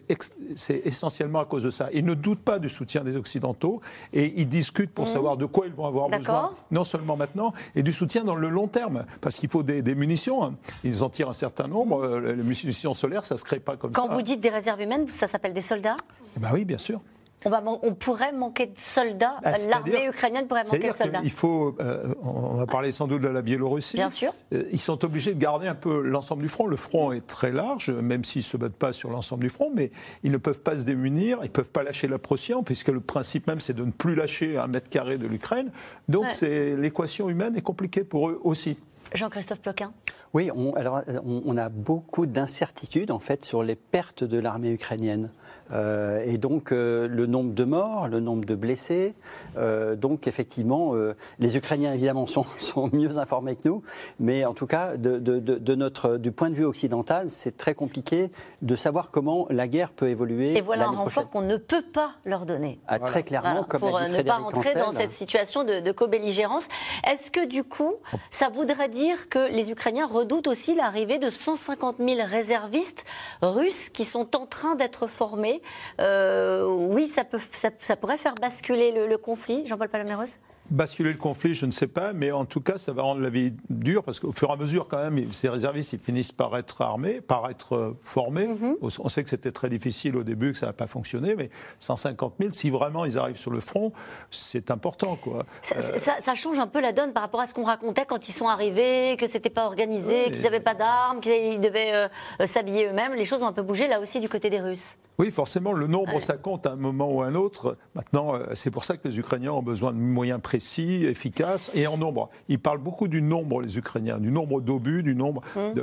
essentiellement 0.86 1.40
à 1.40 1.46
cause 1.46 1.64
de 1.64 1.70
ça. 1.70 1.90
Ils 1.94 2.06
ne 2.06 2.14
doutent 2.14 2.40
pas 2.44 2.60
du 2.60 2.70
soutien 2.70 3.04
des 3.04 3.16
Occidentaux 3.16 3.82
et 4.14 4.34
ils 4.40 4.48
discutent 4.48 4.92
pour 4.94 5.08
savoir 5.08 5.38
de 5.38 5.46
quoi 5.46 5.68
ils 5.68 5.74
vont 5.74 5.86
avoir 5.86 6.10
besoin, 6.10 6.52
non 6.72 6.84
seulement 6.84 7.18
maintenant, 7.18 7.54
et 7.76 7.84
du 7.84 7.92
soutien 7.94 8.24
dans 8.24 8.36
le 8.36 8.50
long 8.50 8.68
terme, 8.68 9.06
parce 9.22 9.38
qu'il 9.38 9.50
faut 9.50 9.64
des, 9.64 9.82
des 9.82 9.96
munitions. 9.96 10.44
hein. 10.44 10.56
Ils 10.84 11.04
en 11.04 11.10
tirent 11.10 11.30
un 11.30 11.34
certain 11.34 11.68
nombre. 11.68 12.04
Euh, 12.04 12.34
Les 12.36 12.44
munitions 12.44 12.94
solaires, 12.94 13.24
ça 13.24 13.36
ne 13.36 13.40
se 13.40 13.44
crée 13.44 13.60
pas 13.60 13.76
comme 13.78 13.92
Quand 13.92 14.08
ça. 14.08 14.16
vous 14.16 14.22
dites 14.22 14.40
des 14.40 14.50
réserves 14.50 14.82
humaines, 14.82 15.08
ça 15.14 15.28
s'appelle 15.28 15.54
des 15.54 15.62
soldats? 15.62 15.96
Eh 16.38 16.40
ben 16.40 16.50
oui, 16.54 16.64
bien 16.66 16.78
sûr. 16.78 17.02
On, 17.46 17.50
va 17.50 17.62
man- 17.62 17.78
on 17.84 17.94
pourrait 17.94 18.32
manquer 18.32 18.68
de 18.68 18.78
soldats. 18.80 19.36
Ah, 19.44 19.54
L'armée 19.70 20.08
ukrainienne 20.08 20.48
pourrait 20.48 20.64
manquer 20.64 20.90
de 20.90 20.94
soldats. 20.96 21.22
qu'il 21.22 21.32
faut, 21.32 21.76
euh, 21.80 22.14
on 22.24 22.56
va 22.56 22.66
parler 22.66 22.92
sans 22.92 23.08
doute 23.08 23.22
de 23.22 23.28
la 23.28 23.42
Biélorussie. 23.42 23.98
Bien 23.98 24.10
sûr. 24.10 24.32
Euh, 24.54 24.64
Ils 24.72 24.80
sont 24.80 25.04
obligés 25.06 25.34
de 25.34 25.40
garder 25.40 25.68
un 25.68 25.76
peu 25.76 26.02
l'ensemble 26.02 26.42
du 26.44 26.50
front. 26.50 26.68
Le 26.68 26.76
front 26.78 27.12
est 27.12 27.26
très 27.28 27.52
large, 27.52 27.90
même 27.90 28.24
s'ils 28.24 28.40
ne 28.40 28.44
se 28.44 28.58
battent 28.58 28.74
pas 28.74 28.94
sur 28.94 29.10
l'ensemble 29.10 29.44
du 29.44 29.50
front, 29.50 29.70
mais 29.74 29.92
ils 30.24 30.32
ne 30.32 30.38
peuvent 30.38 30.62
pas 30.62 30.78
se 30.78 30.86
démunir, 30.86 31.40
ils 31.42 31.46
ne 31.46 31.48
peuvent 31.50 31.72
pas 31.72 31.84
lâcher 31.84 32.08
la 32.08 32.20
Prussian, 32.20 32.64
puisque 32.64 32.90
le 32.90 33.00
principe 33.00 33.48
même, 33.48 33.60
c'est 33.60 33.74
de 33.74 33.84
ne 33.86 33.92
plus 33.92 34.16
lâcher 34.16 34.58
un 34.58 34.68
mètre 34.68 34.90
carré 34.90 35.18
de 35.18 35.28
l'Ukraine. 35.28 35.72
Donc 36.08 36.24
Ouais. 36.26 36.32
c'est 36.32 36.76
l'équation 36.76 37.30
humaine 37.30 37.56
est 37.56 37.62
compliquée 37.62 38.04
pour 38.04 38.30
eux 38.30 38.40
aussi. 38.44 38.78
Jean-Christophe 39.14 39.60
Ploquin 39.60 39.92
Oui, 40.34 40.50
on, 40.56 40.74
alors, 40.74 41.02
on, 41.26 41.42
on 41.46 41.58
a 41.58 41.70
beaucoup 41.70 42.26
d'incertitudes 42.26 43.12
en 43.12 43.20
fait 43.20 43.44
sur 43.46 43.62
les 43.62 43.76
pertes 43.76 44.24
de 44.24 44.40
l'armée 44.40 44.72
ukrainienne. 44.72 45.30
Euh, 45.74 46.24
et 46.26 46.38
donc 46.38 46.72
euh, 46.72 47.08
le 47.08 47.26
nombre 47.26 47.54
de 47.54 47.64
morts, 47.64 48.08
le 48.08 48.20
nombre 48.20 48.46
de 48.46 48.56
blessés. 48.56 49.14
Euh, 49.58 49.96
donc 49.96 50.28
effectivement, 50.28 50.94
les 51.40 51.58
Ukrainiens 51.58 51.94
évidemment 51.94 52.28
sont, 52.28 52.44
sont 52.60 52.90
mieux 52.94 53.18
informés 53.18 53.56
que 53.56 53.68
nous, 53.68 53.82
mais 54.20 54.46
en 54.46 54.54
tout 54.54 54.68
cas, 54.68 54.98
de, 54.98 55.18
de- 55.20 55.40
de- 55.40 55.56
de 55.58 55.76
notre, 55.76 56.18
du 56.18 56.32
point 56.32 56.50
de 56.50 56.56
vue 56.56 56.66
occidental, 56.66 57.30
c'est 57.30 57.58
très 57.58 57.74
compliqué 57.74 58.30
de 58.62 58.76
savoir 58.76 59.10
comment 59.12 59.48
la 59.50 59.68
guerre 59.68 59.92
peut 59.92 60.10
évoluer. 60.10 60.56
Et 60.58 60.62
voilà 60.62 60.86
un 60.86 60.92
renfort 60.92 61.30
qu'on 61.30 61.42
ne 61.42 61.58
peut 61.58 61.82
pas 61.82 62.12
leur 62.26 62.46
donner. 62.46 62.80
Ah, 62.88 63.00
Très 63.00 63.24
clairement, 63.24 63.50
Voilà, 63.54 63.66
comme 63.68 63.80
pour 63.80 64.00
ne 64.00 64.22
pas 64.22 64.38
rentrer 64.38 64.74
dans 64.76 64.92
cette 64.92 65.12
situation 65.12 65.64
de, 65.64 65.80
de 65.80 65.92
co-belligérance. 65.92 66.68
Est-ce 67.10 67.32
que 67.32 67.46
du 67.48 67.64
coup, 67.64 67.94
ça 68.30 68.50
voudrait 68.50 68.90
dire 68.90 69.30
que 69.30 69.50
les 69.52 69.72
Ukrainiens 69.72 70.06
redoutent 70.08 70.48
aussi 70.48 70.76
l'arrivée 70.76 71.18
de 71.18 71.30
150 71.30 71.98
000 72.00 72.20
réservistes 72.30 73.06
russes 73.42 73.90
qui 73.90 74.06
sont 74.06 74.36
en 74.36 74.46
train 74.46 74.76
d'être 74.76 75.08
formés 75.08 75.62
Euh, 76.00 76.66
Oui, 76.68 77.08
ça, 77.08 77.24
peut, 77.24 77.40
ça, 77.56 77.70
ça 77.80 77.96
pourrait 77.96 78.18
faire 78.18 78.34
basculer 78.42 78.92
le, 78.92 79.08
le 79.08 79.18
conflit, 79.18 79.66
Jean-Paul 79.68 79.90
Paloméros 79.90 80.24
Basculer 80.72 81.12
le 81.12 81.18
conflit, 81.18 81.54
je 81.54 81.66
ne 81.66 81.72
sais 81.72 81.88
pas, 81.88 82.14
mais 82.14 82.32
en 82.32 82.46
tout 82.46 82.62
cas, 82.62 82.78
ça 82.78 82.94
va 82.94 83.02
rendre 83.04 83.20
la 83.20 83.30
vie 83.30 83.54
dure 83.70 84.02
parce 84.02 84.22
qu'au 84.22 84.32
fur 84.32 84.50
et 84.50 84.54
à 84.54 84.56
mesure, 84.56 84.88
quand 84.88 84.98
même, 85.10 85.30
ces 85.34 85.50
réservistes, 85.50 85.92
ils 85.92 86.00
finissent 86.00 86.32
par 86.32 86.56
être 86.58 86.82
armés, 86.82 87.20
par 87.20 87.50
être 87.50 87.76
euh, 87.76 87.98
formés. 88.02 88.48
Mhm. 88.48 88.78
On 88.82 89.10
sait 89.10 89.24
que 89.24 89.30
c'était 89.30 89.52
très 89.52 89.68
difficile 89.68 90.16
au 90.16 90.24
début, 90.24 90.54
que 90.54 90.58
ça 90.58 90.68
n'a 90.68 90.74
pas 90.74 90.88
fonctionné, 90.88 91.36
mais 91.36 91.50
150 91.80 92.36
000, 92.40 92.52
si 92.54 92.70
vraiment 92.70 93.04
ils 93.04 93.18
arrivent 93.18 93.38
sur 93.38 93.52
le 93.52 93.60
front, 93.60 93.92
c'est 94.32 94.72
important, 94.72 95.18
quoi. 95.18 95.44
ça, 95.62 95.82
ça- 95.98 96.22
ça 96.22 96.34
change 96.34 96.58
un 96.60 96.68
peu 96.68 96.80
la 96.80 96.94
donne 96.94 97.12
par 97.12 97.24
rapport 97.24 97.42
à 97.42 97.46
ce 97.46 97.54
qu'on 97.54 97.66
racontait 97.66 98.06
quand 98.06 98.30
ils 98.30 98.34
sont 98.34 98.48
arrivés, 98.48 99.18
que 99.20 99.28
c'était 99.28 99.50
pas 99.50 99.66
organisé, 99.66 100.24
Oui. 100.28 100.32
qu'ils 100.32 100.44
n'avaient 100.44 100.62
pas 100.62 100.76
d'armes, 100.76 101.20
qu'ils 101.20 101.60
devaient 101.60 101.94
euh, 101.94 102.08
euh, 102.40 102.48
s'habiller 102.48 102.88
eux-mêmes. 102.88 103.16
Les 103.16 103.26
choses 103.26 103.44
ont 103.44 103.48
un 103.48 103.54
peu 103.54 103.64
bougé 103.64 103.90
là 103.90 104.00
aussi 104.00 104.22
du 104.22 104.30
côté 104.30 104.50
des 104.50 104.62
Russes. 104.62 104.96
Oui, 105.20 105.30
forcément, 105.30 105.74
le 105.74 105.88
nombre, 105.88 106.20
ça 106.20 106.38
compte 106.38 106.66
à 106.66 106.72
un 106.72 106.76
moment 106.76 107.12
ou 107.12 107.22
à 107.22 107.28
un 107.28 107.36
autre. 107.36 107.78
Maintenant, 107.94 108.36
euh, 108.36 108.46
c'est 108.56 108.72
pour 108.72 108.84
ça 108.84 108.98
que 108.98 109.08
les 109.08 109.20
Ukrainiens 109.20 109.52
ont 109.52 109.62
besoin 109.62 109.94
de 109.94 109.98
moyens 109.98 110.42
précis, 110.42 111.06
efficaces 111.06 111.70
et 111.76 111.86
en 111.86 111.98
nombre. 111.98 112.30
Ils 112.48 112.60
parlent 112.60 112.80
beaucoup 112.80 113.08
du 113.08 113.22
nombre, 113.22 113.62
les 113.62 113.78
Ukrainiens, 113.78 114.18
du 114.18 114.32
nombre 114.32 114.60
d'obus, 114.60 115.04
du 115.04 115.16
nombre 115.16 115.42
mmh. 115.56 115.74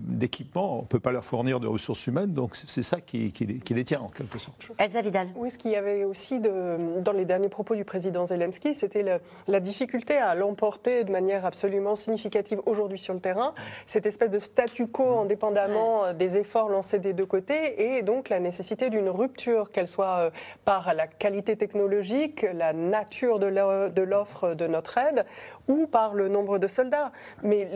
d'équipements. 0.00 0.78
On 0.78 0.82
ne 0.82 0.86
peut 0.86 0.98
pas 0.98 1.12
leur 1.12 1.24
fournir 1.24 1.60
de 1.60 1.68
ressources 1.68 2.06
humaines, 2.06 2.32
donc 2.32 2.56
c'est 2.56 2.82
ça 2.82 3.00
qui, 3.00 3.32
les, 3.40 3.84
tient 3.84 4.00
en 4.00 4.08
quelque 4.08 4.38
sorte. 4.38 4.66
Elsa 4.78 5.02
Vidal. 5.02 5.28
Oui, 5.36 5.50
ce 5.50 5.58
qu'il 5.58 5.70
y 5.70 5.76
avait 5.76 6.04
aussi 6.04 6.40
de, 6.40 7.00
dans 7.00 7.12
les 7.12 7.24
derniers 7.24 7.48
propos 7.48 7.76
du 7.76 7.84
président 7.84 8.26
Zelensky, 8.26 8.74
c'était 8.74 9.20
la 9.46 9.60
difficulté 9.60 10.16
à 10.16 10.34
l'emporter 10.34 11.04
de 11.04 11.12
manière 11.12 11.44
absolument 11.44 11.96
significative 11.96 12.60
aujourd'hui 12.66 12.98
sur 12.98 13.14
le 13.14 13.20
terrain, 13.20 13.54
cette 13.86 14.06
espèce 14.06 14.30
de 14.30 14.38
statu 14.38 14.88
quo 14.88 15.20
indépendamment 15.20 16.12
des 16.12 16.38
efforts 16.38 16.68
lancés 16.68 16.98
des 16.98 17.12
deux 17.12 17.26
côtés 17.26 17.96
et 17.96 18.02
donc 18.02 18.28
la 18.28 18.40
nécessité 18.40 18.63
d'une 18.90 19.08
rupture, 19.08 19.70
qu'elle 19.70 19.88
soit 19.88 20.18
euh, 20.18 20.30
par 20.64 20.94
la 20.94 21.06
qualité 21.06 21.56
technologique, 21.56 22.46
la 22.54 22.72
nature 22.72 23.38
de 23.38 24.02
l'offre 24.02 24.54
de 24.54 24.66
notre 24.66 24.98
aide 24.98 25.24
ou 25.68 25.86
par 25.86 26.14
le 26.14 26.28
nombre 26.28 26.58
de 26.58 26.66
soldats. 26.66 27.12
Mais 27.42 27.68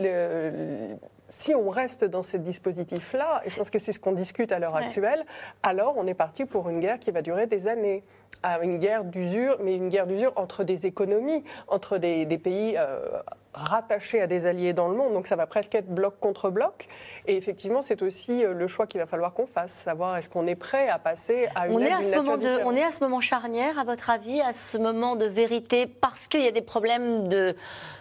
si 1.29 1.53
on 1.53 1.69
reste 1.69 2.03
dans 2.03 2.23
ce 2.23 2.37
dispositif-là, 2.37 3.41
et 3.45 3.49
je 3.49 3.57
pense 3.57 3.69
que 3.69 3.79
c'est 3.79 3.93
ce 3.93 3.99
qu'on 3.99 4.11
discute 4.11 4.51
à 4.51 4.59
l'heure 4.59 4.75
actuelle, 4.75 5.25
alors 5.63 5.93
on 5.97 6.07
est 6.07 6.15
parti 6.15 6.45
pour 6.45 6.69
une 6.69 6.79
guerre 6.79 6.99
qui 6.99 7.11
va 7.11 7.21
durer 7.21 7.47
des 7.47 7.67
années. 7.67 8.03
À 8.41 8.63
une 8.63 8.79
guerre 8.79 9.03
d'usure, 9.03 9.57
mais 9.61 9.75
une 9.75 9.89
guerre 9.89 10.07
d'usure 10.07 10.31
entre 10.37 10.63
des 10.63 10.85
économies, 10.85 11.43
entre 11.67 11.97
des, 11.97 12.25
pays 12.37 12.75
euh, 12.77 12.99
rattachés 13.53 14.21
à 14.21 14.27
des 14.27 14.45
alliés 14.45 14.71
dans 14.71 14.87
le 14.87 14.95
monde. 14.95 15.13
Donc 15.13 15.27
ça 15.27 15.35
va 15.35 15.45
presque 15.45 15.75
être 15.75 15.89
bloc 15.89 16.19
contre 16.19 16.49
bloc. 16.49 16.87
Et 17.29 17.37
effectivement, 17.37 17.83
c'est 17.83 18.01
aussi 18.01 18.43
euh, 18.43 18.53
le 18.53 18.67
choix 18.67 18.87
qu'il 18.87 18.99
va 18.99 19.05
falloir 19.05 19.33
qu'on 19.33 19.45
fasse, 19.45 19.71
savoir 19.71 20.17
est-ce 20.17 20.29
qu'on 20.29 20.47
est 20.47 20.55
prêt 20.55 20.89
à 20.89 20.97
passer 20.97 21.47
à 21.53 21.67
une 21.67 21.75
on 21.75 21.79
est 21.79 21.91
à 21.91 22.01
ce 22.01 22.15
moment 22.15 22.37
de, 22.37 22.59
On 22.65 22.75
est 22.75 22.83
à 22.83 22.91
ce 22.91 23.01
moment 23.01 23.21
charnière, 23.21 23.77
à 23.77 23.83
votre 23.83 24.09
avis, 24.09 24.41
à 24.41 24.51
ce 24.51 24.77
moment 24.77 25.15
de 25.15 25.25
vérité, 25.25 25.85
parce 25.85 26.27
qu'il 26.27 26.41
y 26.41 26.47
a 26.47 26.51
des 26.51 26.61
problèmes 26.63 27.27
de 27.27 27.55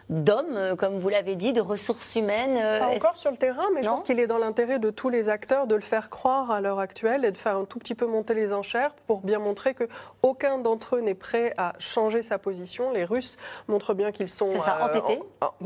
d'hommes, 0.09 0.57
euh, 0.57 0.77
comme 0.77 0.99
vous 0.99 1.09
l'avez 1.09 1.35
dit, 1.35 1.53
de 1.53 1.61
ressources 1.61 2.17
humaines. 2.17 2.57
Euh, 2.57 2.79
Pas 2.79 2.87
encore 2.89 3.17
sur 3.17 3.31
le 3.31 3.37
terrain, 3.37 3.67
mais 3.75 3.83
je 3.83 3.89
pense 3.89 4.03
qu'il 4.03 4.19
est 4.21 4.27
dans 4.27 4.39
l'intérêt 4.39 4.79
de 4.79 4.91
tous 4.91 5.11
les 5.11 5.29
acteurs 5.29 5.67
de 5.67 5.75
le 5.75 5.81
faire 5.81 6.09
croire 6.09 6.51
à 6.51 6.61
l'heure 6.61 6.79
actuelle 6.79 7.25
et 7.25 7.31
de 7.31 7.37
faire 7.37 7.57
un 7.57 7.65
tout 7.65 7.79
petit 7.79 7.95
peu 7.95 8.07
monter 8.07 8.35
les 8.35 8.53
enchères 8.53 8.95
pour 9.07 9.21
bien 9.21 9.39
montrer 9.39 9.75
que 9.75 9.85
aucun 10.23 10.59
d'entre 10.59 10.97
eux 10.97 11.01
n'est 11.01 11.15
prêt 11.15 11.53
à 11.59 11.75
changer 11.79 12.23
sa 12.23 12.39
position. 12.39 12.91
Les 12.91 13.05
Russes 13.05 13.37
montrent 13.69 13.95
bien 13.95 14.11
qu'ils 14.11 14.29
sont 14.29 14.59
ça, 14.59 14.79
entêtés. 14.83 15.21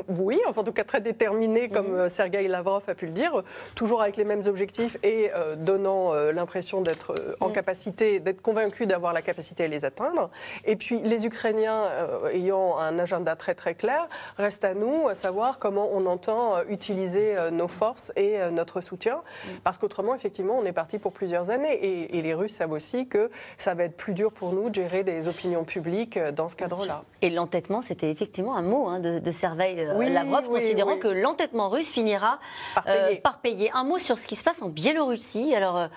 oui, 0.09 0.40
enfin, 0.48 0.62
en 0.62 0.64
tout 0.64 0.72
cas 0.72 0.85
très 0.85 1.01
déterminés, 1.01 1.68
comme 1.68 2.05
mmh. 2.05 2.09
Sergei 2.09 2.48
Lavrov 2.48 2.83
a 2.88 2.94
pu 2.94 3.07
le 3.07 3.12
dire, 3.12 3.42
toujours 3.75 4.03
avec 4.03 4.17
les 4.17 4.25
mêmes 4.25 4.47
objectifs 4.47 4.97
et 5.03 5.31
donnant 5.57 6.15
l'impression 6.15 6.81
d'être 6.81 7.15
en 7.41 7.49
mmh. 7.49 7.53
capacité, 7.53 8.21
d'être 8.21 8.43
convaincus 8.43 8.87
d'avoir 8.87 9.12
la 9.12 9.23
capacité 9.23 9.65
à 9.65 9.69
les 9.69 9.85
atteindre. 9.85 10.31
Et 10.65 10.77
puis 10.77 11.01
les 11.01 11.27
Ukrainiens 11.27 11.85
ayant 12.33 12.79
un 12.79 12.99
agenda 12.99 13.37
très 13.37 13.55
très 13.55 13.75
clair 13.75 14.09
Reste 14.38 14.65
à 14.65 14.75
nous 14.75 15.09
à 15.09 15.15
savoir 15.15 15.59
comment 15.59 15.88
on 15.93 16.07
entend 16.07 16.57
euh, 16.57 16.65
utiliser 16.69 17.37
euh, 17.37 17.51
nos 17.51 17.69
forces 17.69 18.12
et 18.17 18.41
euh, 18.41 18.51
notre 18.51 18.81
soutien, 18.81 19.23
parce 19.65 19.79
qu'autrement, 19.79 20.15
effectivement, 20.15 20.59
on 20.59 20.65
est 20.65 20.73
parti 20.73 20.99
pour 20.99 21.12
plusieurs 21.12 21.51
années. 21.51 22.07
Et, 22.12 22.23
les 22.23 22.35
Russes 22.35 22.53
savent 22.53 22.71
aussi 22.71 23.09
que 23.09 23.31
ça 23.57 23.75
va 23.75 23.85
être 23.85 23.97
plus 23.97 24.15
dur 24.15 24.33
pour 24.33 24.53
nous 24.53 24.71
de 24.71 24.75
gérer 24.77 25.03
des 25.03 25.27
opinions 25.27 25.65
publiques 25.65 26.19
dans 26.19 26.49
ce 26.49 26.55
cadre-là. 26.55 27.03
Et 27.21 27.31
l'entêtement, 27.31 27.83
c'était 27.83 28.11
effectivement 28.11 28.55
un 28.57 28.62
mot 28.62 28.87
hein, 28.87 29.01
de, 29.01 29.19
de 29.19 29.31
Serveil 29.33 29.75
Lavrov, 29.75 30.45
considérant 30.45 30.99
que 30.99 31.09
l'entêtement 31.09 31.69
russe 31.69 31.88
finira 31.88 32.38
par 32.75 32.85
payer. 32.85 33.21
par 33.21 33.41
payer. 33.42 33.70
Un 33.74 33.85
mot 33.85 33.98
sur 33.98 34.18
ce 34.18 34.26
qui 34.26 34.37
se 34.37 34.44
passe 34.44 34.62
en 34.62 34.68
Biélorussie. 34.68 35.55
Alors. 35.55 35.88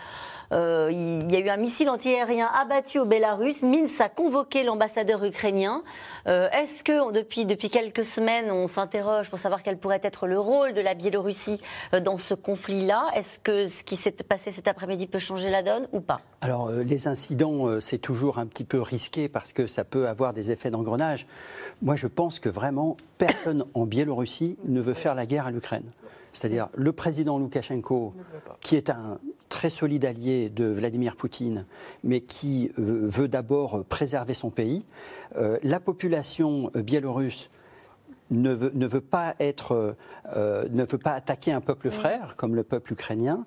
Euh, 0.52 0.90
il 0.92 1.32
y 1.32 1.36
a 1.36 1.40
eu 1.40 1.50
un 1.50 1.58
missile 1.58 1.90
antiaérien 1.90 2.48
abattu 2.48 3.00
au 3.00 3.06
Bélarus. 3.06 3.64
Minsk 3.64 4.00
a 4.02 4.10
convoqué 4.10 4.64
l'ambassadeur 4.64 5.24
ukrainien. 5.24 5.84
Euh, 6.28 6.50
est-ce 6.52 6.84
que 6.84 7.12
depuis, 7.12 7.46
depuis 7.46 7.70
quelques 7.70 8.06
semaines, 8.06 8.52
on 8.52 8.68
s'interroge 8.68 9.30
pour 9.30 9.40
savoir 9.40 9.64
quel 9.64 9.78
pourrait 9.78 10.02
être 10.04 10.28
le 10.28 10.40
rôle 10.40 10.74
de 10.74 10.82
la 10.82 10.94
Biélorussie 10.94 11.62
euh, 11.94 12.00
dans 12.00 12.18
ce 12.18 12.34
conflit-là? 12.34 13.10
Est-ce 13.16 13.40
que 13.40 13.68
ce 13.68 13.84
qui 13.84 13.96
s'est 13.96 14.12
passé 14.12 14.52
cet 14.52 14.68
après-midi 14.68 15.08
peut 15.08 15.20
changer 15.20 15.50
la 15.50 15.64
donne 15.64 15.88
ou 15.92 16.00
pas? 16.00 16.22
Alors, 16.42 16.70
les 16.70 17.08
incidents, 17.08 17.80
c'est 17.80 17.98
toujours 17.98 18.38
un 18.38 18.46
petit 18.46 18.66
peu 18.66 18.80
risqué 18.80 19.28
parce 19.28 19.52
que 19.52 19.66
ça 19.66 19.84
peut 19.84 20.08
avoir 20.08 20.32
des 20.32 20.52
effets 20.52 20.70
d'engrenage. 20.70 21.26
Moi, 21.82 21.96
je 21.96 22.06
pense 22.06 22.40
que 22.40 22.50
vraiment, 22.50 22.96
personne 23.18 23.66
en 23.74 23.86
Biélorussie 23.86 24.58
ne 24.66 24.80
veut 24.80 24.94
faire 24.94 25.16
la 25.16 25.26
guerre 25.26 25.48
à 25.48 25.52
l'Ukraine. 25.52 25.90
C'est-à-dire 26.36 26.68
le 26.76 26.92
président 26.92 27.40
Loukachenko, 27.40 28.14
qui 28.60 28.76
est 28.76 28.90
un 28.90 29.20
très 29.48 29.70
solide 29.70 30.04
allié 30.04 30.50
de 30.50 30.66
Vladimir 30.66 31.16
Poutine, 31.16 31.66
mais 32.04 32.20
qui 32.20 32.72
euh, 32.78 33.08
veut 33.08 33.30
d'abord 33.30 33.86
préserver 33.86 34.34
son 34.34 34.50
pays. 34.50 34.86
Euh, 35.38 35.58
la 35.64 35.80
population 35.80 36.72
euh, 36.76 36.82
biélorusse 36.82 37.50
ne 38.32 38.54
veut, 38.54 39.02
pas 39.02 39.36
être, 39.40 39.96
euh, 40.36 40.66
ne 40.72 40.84
veut 40.84 40.98
pas 40.98 41.12
attaquer 41.12 41.52
un 41.52 41.62
peuple 41.62 41.92
frère 41.92 42.36
comme 42.36 42.56
le 42.56 42.64
peuple 42.64 42.94
ukrainien. 42.94 43.46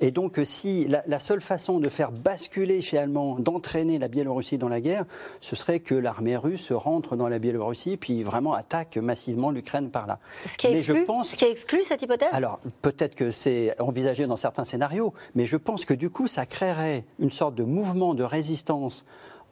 Et 0.00 0.10
donc, 0.10 0.40
si 0.44 0.86
la, 0.88 1.20
seule 1.20 1.40
façon 1.40 1.78
de 1.78 1.88
faire 1.88 2.10
basculer 2.10 2.80
finalement, 2.80 3.38
d'entraîner 3.38 3.98
la 3.98 4.08
Biélorussie 4.08 4.56
dans 4.56 4.68
la 4.68 4.80
guerre, 4.80 5.04
ce 5.40 5.56
serait 5.56 5.80
que 5.80 5.94
l'armée 5.94 6.36
russe 6.36 6.72
rentre 6.72 7.16
dans 7.16 7.28
la 7.28 7.38
Biélorussie 7.38 7.96
puis 7.96 8.22
vraiment 8.22 8.54
attaque 8.54 8.96
massivement 8.96 9.50
l'Ukraine 9.50 9.90
par 9.90 10.06
là. 10.06 10.18
Ce 10.46 10.56
qui, 10.56 10.68
mais 10.68 10.80
je 10.80 10.92
pense, 10.92 11.30
ce 11.30 11.36
qui 11.36 11.44
exclut 11.44 11.82
cette 11.82 12.00
hypothèse? 12.00 12.28
Alors, 12.32 12.60
peut-être 12.82 13.14
que 13.14 13.30
c'est 13.30 13.78
envisagé 13.80 14.26
dans 14.26 14.36
certains 14.36 14.64
scénarios, 14.64 15.12
mais 15.34 15.44
je 15.44 15.56
pense 15.56 15.84
que 15.84 15.94
du 15.94 16.08
coup, 16.08 16.28
ça 16.28 16.46
créerait 16.46 17.04
une 17.18 17.30
sorte 17.30 17.54
de 17.54 17.64
mouvement 17.64 18.14
de 18.14 18.22
résistance 18.22 19.04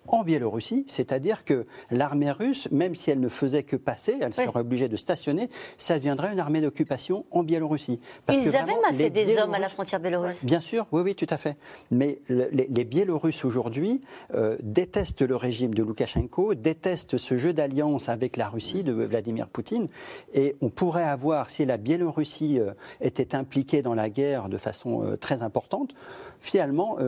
en 0.08 0.22
Biélorussie, 0.22 0.84
c'est-à-dire 0.88 1.44
que 1.44 1.66
l'armée 1.90 2.30
russe, 2.30 2.68
même 2.70 2.94
si 2.94 3.10
elle 3.10 3.20
ne 3.20 3.28
faisait 3.28 3.62
que 3.62 3.76
passer, 3.76 4.16
elle 4.20 4.34
serait 4.34 4.60
obligée 4.60 4.88
de 4.88 4.96
stationner, 4.96 5.48
ça 5.76 5.96
deviendrait 5.96 6.32
une 6.32 6.40
armée 6.40 6.60
d'occupation 6.60 7.24
en 7.30 7.42
Biélorussie. 7.42 8.00
Parce 8.26 8.38
Ils 8.38 8.54
avaient 8.56 8.80
massé 8.80 9.10
des 9.10 9.36
hommes 9.36 9.54
à 9.54 9.58
la 9.58 9.68
frontière 9.68 10.00
biélorusse. 10.00 10.44
Bien 10.44 10.60
sûr, 10.60 10.86
oui, 10.92 11.02
oui, 11.02 11.14
tout 11.14 11.26
à 11.30 11.36
fait. 11.36 11.56
Mais 11.90 12.20
les, 12.28 12.84
Biélorusses 12.84 13.44
aujourd'hui 13.44 14.00
euh, 14.34 14.56
détestent 14.62 15.22
le 15.22 15.36
régime 15.36 15.74
de 15.74 15.82
Loukachenko, 15.82 16.54
détestent 16.54 17.18
ce 17.18 17.36
jeu 17.36 17.52
d'alliance 17.52 18.08
avec 18.08 18.36
la 18.36 18.48
Russie 18.48 18.82
de 18.82 18.92
Vladimir 18.92 19.48
Poutine, 19.48 19.88
et 20.32 20.56
on 20.60 20.70
pourrait 20.70 21.04
avoir, 21.04 21.50
si 21.50 21.66
la 21.66 21.76
Biélorussie 21.76 22.58
euh, 22.58 22.72
était 23.00 23.34
impliquée 23.34 23.82
dans 23.82 23.94
la 23.94 24.08
guerre 24.08 24.48
de 24.48 24.56
façon 24.56 25.02
euh, 25.04 25.16
très 25.16 25.42
importante, 25.42 25.94
finalement 26.40 26.98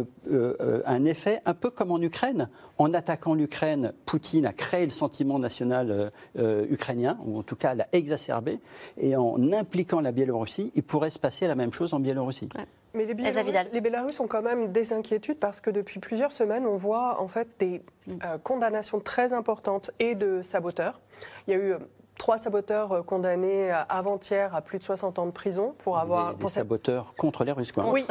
un 0.85 1.05
effet 1.05 1.41
un 1.47 1.55
peu 1.55 1.71
comme 1.71 1.93
en 1.93 2.01
Ukraine. 2.01 2.49
En 2.79 2.90
en 2.91 2.95
attaquant 2.95 3.35
l'Ukraine, 3.35 3.93
Poutine 4.05 4.47
a 4.47 4.53
créé 4.53 4.85
le 4.85 4.91
sentiment 4.91 5.39
national 5.39 5.91
euh, 5.91 6.11
euh, 6.39 6.67
ukrainien, 6.71 7.19
ou 7.25 7.39
en 7.39 7.43
tout 7.43 7.57
cas 7.57 7.75
l'a 7.75 7.87
exacerbé, 7.93 8.59
et 8.99 9.17
en 9.17 9.53
impliquant 9.53 10.01
la 10.01 10.13
Biélorussie, 10.13 10.73
il 10.75 10.83
pourrait 10.83 11.11
se 11.11 11.19
passer 11.19 11.47
la 11.47 11.55
même 11.55 11.73
chose 11.73 11.95
en 11.95 12.01
Biélorussie. 12.01 12.49
Mais 12.95 13.07
les 13.07 13.15
Biélorusses, 13.15 14.19
les 14.19 14.21
ont 14.21 14.27
quand 14.27 14.43
même 14.43 14.73
des 14.73 14.93
inquiétudes 14.93 15.39
parce 15.39 15.61
que 15.61 15.71
depuis 15.71 16.01
plusieurs 16.01 16.33
semaines, 16.33 16.67
on 16.67 16.77
voit 16.77 17.21
en 17.21 17.29
fait 17.29 17.49
des 17.61 17.83
mm. 18.07 18.13
euh, 18.25 18.39
condamnations 18.39 18.99
très 18.99 19.33
importantes 19.33 19.93
et 20.01 20.17
de 20.17 20.43
saboteurs. 20.43 21.01
Il 21.47 21.55
y 21.55 21.57
a 21.57 21.61
eu 21.61 21.75
trois 22.21 22.37
saboteurs 22.37 22.93
euh, 22.93 23.03
condamnés 23.03 23.73
avant-hier 23.89 24.55
à 24.55 24.61
plus 24.61 24.79
de 24.79 24.85
60 24.85 25.19
ans 25.19 25.25
de 25.25 25.31
prison 25.31 25.75
pour 25.79 25.99
avoir. 25.99 26.35
Des, 26.35 26.49
saboteurs 26.49 27.15
contre 27.17 27.45
les 27.45 27.53
Russes, 27.53 27.73
quoi. 27.73 27.87
Oui, 27.89 28.05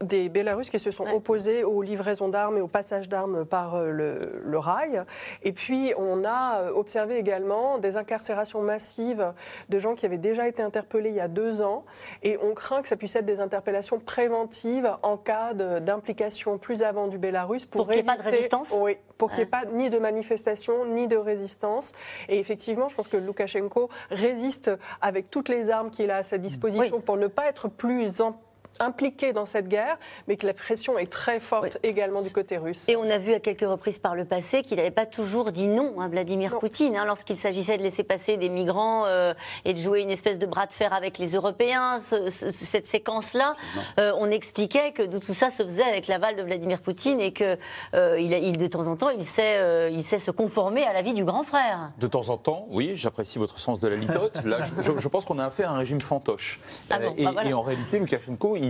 des, 0.00 0.06
des, 0.06 0.28
Bélarusses 0.28 0.68
qui 0.68 0.78
se 0.78 0.90
sont 0.90 1.06
opposés 1.06 1.64
aux 1.64 1.80
livraisons 1.80 2.28
d'armes 2.28 2.58
et 2.58 2.60
au 2.60 2.68
passage 2.68 3.08
d'armes 3.08 3.46
par 3.46 3.76
euh, 3.76 3.90
le, 3.90 4.58
rail. 4.58 5.02
Et 5.42 5.52
puis, 5.52 5.94
on 5.96 6.24
a 6.24 6.60
euh, 6.60 6.72
observé 6.74 7.16
également 7.16 7.78
des 7.78 7.96
incarcérations 7.96 8.60
massives 8.60 9.32
de 9.70 9.78
gens 9.78 9.94
qui 9.94 10.04
avaient 10.04 10.18
déjà 10.18 10.46
été 10.46 10.62
interpellés 10.62 11.08
il 11.08 11.16
y 11.16 11.20
a 11.20 11.28
deux 11.28 11.62
ans. 11.62 11.86
Et 12.22 12.38
on 12.42 12.52
craint 12.52 12.82
que 12.82 12.88
ça 12.88 12.96
puisse 12.96 13.16
être 13.16 13.24
des 13.24 13.40
interpellations 13.40 13.98
préventives 13.98 14.90
en 15.02 15.16
cas 15.16 15.54
d'implication 15.54 16.58
plus 16.58 16.82
avant 16.82 17.06
du 17.06 17.16
Bélarus 17.16 17.64
pour, 17.64 17.84
pour 17.84 17.92
qu'il 17.92 18.02
n'y 18.04 18.10
ait 18.10 18.16
pas 18.16 18.18
de 18.18 18.28
résistance 18.28 18.68
Oui, 18.78 18.98
pour 19.16 19.30
qu'il 19.30 19.38
n'y 19.38 19.42
ait 19.44 19.46
pas 19.46 19.64
ni 19.64 19.88
de 19.88 19.98
manifestation 19.98 20.84
ni 20.84 21.08
de 21.08 21.16
résistance. 21.16 21.92
Et 22.28 22.38
effectivement, 22.38 22.88
je 22.88 22.96
pense 22.96 23.08
que 23.08 23.16
Lucas 23.16 23.45
Loukachenko 23.46 23.88
résiste 24.10 24.70
avec 25.00 25.30
toutes 25.30 25.48
les 25.48 25.70
armes 25.70 25.90
qu'il 25.90 26.10
a 26.10 26.18
à 26.18 26.22
sa 26.22 26.38
disposition 26.38 27.00
pour 27.00 27.16
ne 27.16 27.26
pas 27.26 27.46
être 27.46 27.68
plus 27.68 28.20
en 28.20 28.40
impliqué 28.80 29.32
dans 29.32 29.46
cette 29.46 29.68
guerre, 29.68 29.98
mais 30.28 30.36
que 30.36 30.46
la 30.46 30.54
pression 30.54 30.98
est 30.98 31.10
très 31.10 31.40
forte 31.40 31.78
également 31.82 32.22
du 32.22 32.30
côté 32.30 32.58
russe. 32.58 32.88
Et 32.88 32.96
on 32.96 33.08
a 33.08 33.18
vu 33.18 33.34
à 33.34 33.40
quelques 33.40 33.68
reprises 33.68 33.98
par 33.98 34.14
le 34.14 34.24
passé 34.24 34.62
qu'il 34.62 34.76
n'avait 34.76 34.90
pas 34.90 35.06
toujours 35.06 35.52
dit 35.52 35.66
non 35.66 36.00
à 36.00 36.08
Vladimir 36.08 36.58
Poutine, 36.58 36.96
hein, 36.96 37.04
lorsqu'il 37.04 37.36
s'agissait 37.36 37.78
de 37.78 37.82
laisser 37.82 38.02
passer 38.02 38.36
des 38.36 38.48
migrants 38.48 39.04
euh, 39.06 39.34
et 39.64 39.74
de 39.74 39.78
jouer 39.78 40.00
une 40.00 40.10
espèce 40.10 40.38
de 40.38 40.46
bras 40.46 40.66
de 40.66 40.72
fer 40.72 40.92
avec 40.92 41.18
les 41.18 41.34
Européens. 41.34 42.00
cette 42.30 42.86
séquence-là, 42.86 43.54
euh, 43.98 44.12
on 44.18 44.30
expliquait 44.30 44.92
que 44.92 45.02
tout 45.18 45.34
ça 45.34 45.50
se 45.50 45.62
faisait 45.62 45.84
avec 45.84 46.06
l'aval 46.06 46.36
de 46.36 46.42
Vladimir 46.42 46.80
Poutine 46.80 47.20
et 47.20 47.32
que 47.32 47.58
euh, 47.94 48.18
il, 48.18 48.58
de 48.58 48.66
temps 48.66 48.86
en 48.86 48.96
temps, 48.96 49.10
il 49.10 49.24
sait, 49.24 49.90
il 49.92 50.02
sait 50.04 50.18
se 50.18 50.30
conformer 50.30 50.84
à 50.84 50.92
l'avis 50.92 51.14
du 51.14 51.24
grand 51.24 51.42
frère. 51.42 51.92
De 51.98 52.06
temps 52.06 52.28
en 52.28 52.36
temps, 52.36 52.66
oui, 52.70 52.92
j'apprécie 52.94 53.38
votre 53.38 53.58
sens 53.58 53.80
de 53.80 53.88
la 53.88 53.96
litote. 53.96 54.44
Là, 54.44 54.58
je, 54.80 55.08
pense 55.08 55.24
qu'on 55.24 55.38
a 55.38 55.44
affaire 55.44 55.70
à 55.70 55.74
un 55.74 55.78
régime 55.78 56.00
fantoche. 56.00 56.60
Ah 56.90 56.98
et, 57.16 57.24
bah 57.24 57.44
et, 57.44 57.52
en 57.52 57.62
réalité, 57.62 57.98
Loukachenko, 57.98 58.56
il, 58.56 58.65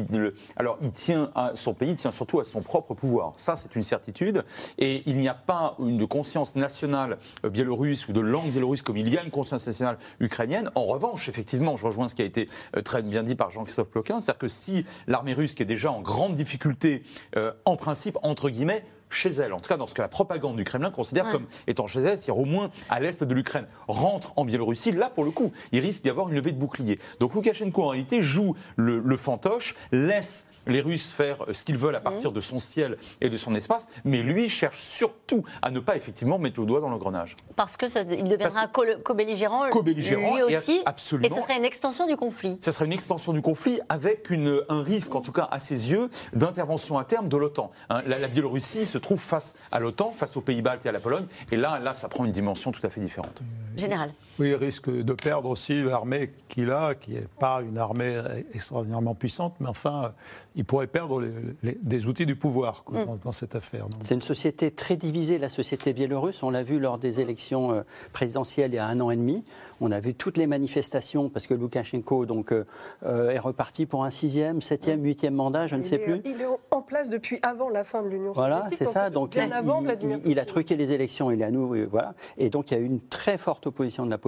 alors 0.56 0.78
il 0.82 0.92
tient 0.92 1.30
à 1.34 1.52
son 1.54 1.74
pays, 1.74 1.90
il 1.90 1.96
tient 1.96 2.12
surtout 2.12 2.40
à 2.40 2.44
son 2.44 2.60
propre 2.60 2.94
pouvoir. 2.94 3.32
Ça, 3.36 3.56
c'est 3.56 3.74
une 3.74 3.82
certitude. 3.82 4.44
Et 4.78 5.02
il 5.06 5.16
n'y 5.16 5.28
a 5.28 5.34
pas 5.34 5.76
une 5.78 6.06
conscience 6.06 6.56
nationale 6.56 7.18
euh, 7.44 7.50
biélorusse 7.50 8.08
ou 8.08 8.12
de 8.12 8.20
langue 8.20 8.50
biélorusse 8.50 8.82
comme 8.82 8.96
il 8.96 9.08
y 9.08 9.18
a 9.18 9.22
une 9.22 9.30
conscience 9.30 9.66
nationale 9.66 9.98
ukrainienne. 10.20 10.70
En 10.74 10.84
revanche, 10.84 11.28
effectivement, 11.28 11.76
je 11.76 11.86
rejoins 11.86 12.08
ce 12.08 12.14
qui 12.14 12.22
a 12.22 12.24
été 12.24 12.48
euh, 12.76 12.82
très 12.82 13.02
bien 13.02 13.22
dit 13.22 13.34
par 13.34 13.50
Jean-Christophe 13.50 13.90
Ploquin, 13.90 14.20
c'est-à-dire 14.20 14.38
que 14.38 14.48
si 14.48 14.84
l'armée 15.06 15.32
russe, 15.32 15.54
est 15.58 15.64
déjà 15.64 15.90
en 15.90 16.00
grande 16.00 16.34
difficulté, 16.34 17.02
euh, 17.36 17.52
en 17.64 17.76
principe, 17.76 18.18
entre 18.22 18.50
guillemets, 18.50 18.84
chez 19.10 19.30
elle, 19.30 19.52
en 19.52 19.60
tout 19.60 19.68
cas 19.68 19.76
dans 19.76 19.86
ce 19.86 19.94
que 19.94 20.02
la 20.02 20.08
propagande 20.08 20.56
du 20.56 20.64
Kremlin 20.64 20.90
considère 20.90 21.30
comme 21.30 21.46
étant 21.66 21.86
chez 21.86 22.00
elle, 22.00 22.18
c'est-à-dire 22.18 22.38
au 22.38 22.44
moins 22.44 22.70
à 22.88 23.00
l'est 23.00 23.22
de 23.22 23.34
l'Ukraine, 23.34 23.66
rentre 23.88 24.32
en 24.36 24.44
Biélorussie, 24.44 24.92
là 24.92 25.10
pour 25.10 25.24
le 25.24 25.30
coup, 25.30 25.52
il 25.72 25.80
risque 25.80 26.02
d'y 26.02 26.10
avoir 26.10 26.28
une 26.28 26.34
levée 26.34 26.52
de 26.52 26.58
bouclier. 26.58 26.98
Donc 27.20 27.34
Loukachenko 27.34 27.82
en 27.82 27.88
réalité 27.88 28.22
joue 28.22 28.54
le, 28.76 28.98
le 28.98 29.16
fantoche, 29.16 29.74
laisse 29.92 30.46
les 30.66 30.80
Russes 30.80 31.12
faire 31.12 31.38
ce 31.52 31.62
qu'ils 31.64 31.76
veulent 31.76 31.96
à 31.96 32.00
partir 32.00 32.32
de 32.32 32.40
son 32.40 32.58
ciel 32.58 32.96
et 33.20 33.28
de 33.30 33.36
son 33.36 33.54
espace, 33.54 33.88
mais 34.04 34.22
lui 34.22 34.48
cherche 34.48 34.80
surtout 34.80 35.44
à 35.62 35.70
ne 35.70 35.80
pas 35.80 35.96
effectivement 35.96 36.38
mettre 36.38 36.60
le 36.60 36.66
doigt 36.66 36.80
dans 36.80 36.88
l'engrenage. 36.88 37.36
Parce 37.56 37.76
que 37.76 37.88
ça- 37.88 38.02
il 38.02 38.24
deviendra 38.24 38.66
co- 38.68 38.82
co-belligérant, 39.04 39.68
Co-belligérant 39.70 40.34
lui 40.36 40.52
et 40.52 40.56
aussi, 40.58 40.80
absolument. 40.84 41.34
et 41.36 41.38
ce 41.40 41.42
serait 41.44 41.56
une 41.56 41.64
extension 41.64 42.06
du 42.06 42.16
conflit. 42.16 42.58
Ça 42.60 42.72
serait 42.72 42.86
une 42.86 42.92
extension 42.92 43.32
du 43.32 43.42
conflit 43.42 43.80
avec 43.88 44.30
une- 44.30 44.62
un 44.68 44.82
risque, 44.82 45.14
en 45.14 45.20
tout 45.20 45.32
cas 45.32 45.48
à 45.50 45.60
ses 45.60 45.90
yeux, 45.90 46.10
d'intervention 46.32 46.98
à 46.98 47.04
terme 47.04 47.28
de 47.28 47.36
l'OTAN. 47.36 47.70
Hein, 47.90 48.02
la, 48.06 48.18
la 48.18 48.28
Biélorussie 48.28 48.86
se 48.86 48.98
trouve 48.98 49.20
face 49.20 49.56
à 49.72 49.80
l'OTAN, 49.80 50.10
face 50.10 50.36
aux 50.36 50.40
Pays-Baltes 50.40 50.84
et 50.86 50.88
à 50.88 50.92
la 50.92 51.00
Pologne, 51.00 51.26
et 51.52 51.56
là, 51.56 51.78
là, 51.78 51.94
ça 51.94 52.08
prend 52.08 52.24
une 52.24 52.32
dimension 52.32 52.72
tout 52.72 52.80
à 52.84 52.90
fait 52.90 53.00
différente. 53.00 53.40
Général. 53.76 54.12
Oui, 54.38 54.48
il 54.50 54.54
risque 54.54 54.90
de 54.90 55.12
perdre 55.14 55.48
aussi 55.48 55.82
l'armée 55.82 56.30
qu'il 56.48 56.70
a, 56.70 56.94
qui 56.94 57.12
n'est 57.12 57.26
pas 57.38 57.62
une 57.62 57.78
armée 57.78 58.20
extraordinairement 58.52 59.14
puissante, 59.14 59.54
mais 59.60 59.68
enfin, 59.68 60.12
il 60.54 60.64
pourrait 60.64 60.86
perdre 60.86 61.20
les- 61.20 61.30
les- 61.62 61.78
des 61.82 62.06
outils 62.06 62.26
du 62.26 62.36
pouvoir 62.36 62.84
quoi, 62.84 63.04
dans, 63.04 63.14
dans 63.14 63.32
cette 63.32 63.54
affaire. 63.54 63.86
C'est 64.02 64.14
une 64.14 64.22
société 64.22 64.70
très 64.70 64.96
divisée, 64.96 65.38
la 65.38 65.48
société 65.48 65.92
biélorusse. 65.94 66.42
On 66.42 66.50
l'a 66.50 66.62
vu 66.62 66.78
lors 66.78 66.98
des 66.98 67.20
élections 67.20 67.72
euh, 67.72 67.82
présidentielles 68.12 68.72
il 68.72 68.76
y 68.76 68.78
a 68.78 68.86
un 68.86 69.00
an 69.00 69.10
et 69.10 69.16
demi. 69.16 69.42
On 69.80 69.90
a 69.92 70.00
vu 70.00 70.14
toutes 70.14 70.38
les 70.38 70.46
manifestations 70.46 71.28
parce 71.28 71.46
que 71.46 71.52
Loukachenko 71.54 72.24
donc, 72.24 72.52
euh, 72.52 72.64
euh, 73.04 73.30
est 73.30 73.38
reparti 73.38 73.84
pour 73.86 74.04
un 74.04 74.10
sixième, 74.10 74.62
septième, 74.62 75.02
huitième 75.04 75.34
mandat, 75.34 75.66
je 75.66 75.76
ne 75.76 75.82
Il 75.82 75.86
sais 75.86 75.96
est- 75.96 75.98
plus. 76.04 76.20
Il 76.24 76.40
est 76.40 76.46
en 76.70 76.80
place 76.82 77.10
depuis 77.10 77.38
avant 77.42 77.68
la 77.68 77.84
fin 77.84 78.02
de 78.02 78.08
l'Union 78.08 78.32
Voilà, 78.32 78.62
soviétique. 78.64 78.78
c'est 78.78 78.88
en 78.88 78.92
ça. 78.92 79.10
Donc, 79.10 79.30
bien 79.32 79.46
il, 79.46 79.52
avant 79.52 79.80
il- 79.80 79.84
Vladimir 79.84 80.18
il- 80.24 80.32
il 80.32 80.38
a 80.38 80.44
truqué 80.46 80.76
les 80.76 80.92
élections, 80.92 81.30
il 81.30 81.40
est 81.42 81.44
à 81.44 81.50
nous, 81.50 81.74
et 81.74 81.84
voilà. 81.86 82.14
Et 82.38 82.48
donc, 82.50 82.70
il 82.70 82.74
y 82.74 82.76
a 82.78 82.80
eu 82.80 82.86
une 82.86 83.00
très 83.00 83.36
forte 83.38 83.66
opposition 83.66 84.04
de 84.06 84.10
la 84.10 84.16
population, 84.16 84.25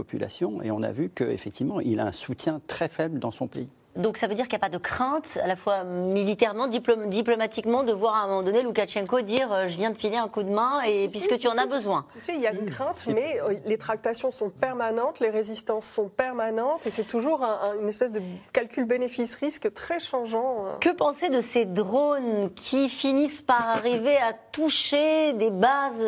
et 0.63 0.71
on 0.71 0.83
a 0.83 0.93
vu 0.93 1.11
qu'effectivement, 1.11 1.81
il 1.81 2.01
a 2.01 2.07
un 2.07 2.13
soutien 2.13 2.61
très 2.67 2.89
faible 2.89 3.19
dans 3.19 3.31
son 3.31 3.47
pays. 3.47 3.69
Donc 3.97 4.17
ça 4.17 4.29
veut 4.29 4.35
dire 4.35 4.45
qu'il 4.47 4.53
n'y 4.59 4.65
a 4.65 4.69
pas 4.69 4.69
de 4.69 4.79
crainte, 4.79 5.39
à 5.43 5.47
la 5.49 5.57
fois 5.57 5.83
militairement, 5.83 6.69
diplom- 6.69 7.09
diplomatiquement, 7.09 7.83
de 7.83 7.93
voir 7.93 8.15
à 8.15 8.19
un 8.21 8.27
moment 8.29 8.43
donné 8.45 8.63
Loukachenko 8.63 9.23
dire 9.23 9.53
euh, 9.53 9.67
je 9.67 9.77
viens 9.77 9.91
de 9.91 9.99
filer 9.99 10.17
un 10.17 10.29
coup 10.29 10.45
de 10.45 10.51
main 10.51 10.83
et 10.83 11.09
Si, 11.09 11.09
puisque 11.19 11.35
si, 11.35 11.41
tu 11.41 11.49
en 11.49 11.53
si. 11.55 11.59
as 11.59 11.67
besoin. 11.67 12.05
Si, 12.11 12.21
si, 12.21 12.33
il 12.35 12.41
y 12.41 12.47
a 12.47 12.53
une 12.53 12.67
crainte, 12.67 13.09
mais 13.13 13.41
euh, 13.41 13.55
les 13.65 13.77
tractations 13.79 14.31
sont 14.31 14.51
permanentes, 14.51 15.19
les 15.19 15.31
résistances 15.31 15.85
sont 15.87 16.09
permanentes, 16.09 16.87
et 16.87 16.91
c'est 16.91 17.09
toujours 17.09 17.43
un- 17.43 17.59
un- 17.71 17.81
une 17.83 17.89
espèce 17.89 18.13
de 18.13 18.21
calcul 18.53 18.85
bénéfice-risque 18.85 19.73
très 19.75 19.99
changeant. 19.99 20.67
euh. 20.67 20.79
Que 20.81 20.91
penser 20.91 21.29
de 21.29 21.41
ces 21.41 21.65
drones 21.65 22.51
qui 22.55 22.89
finissent 22.89 23.43
par 23.43 23.69
arriver 23.69 24.17
à 24.19 24.33
toucher 24.53 25.33
des 25.33 25.51
bases 25.51 26.07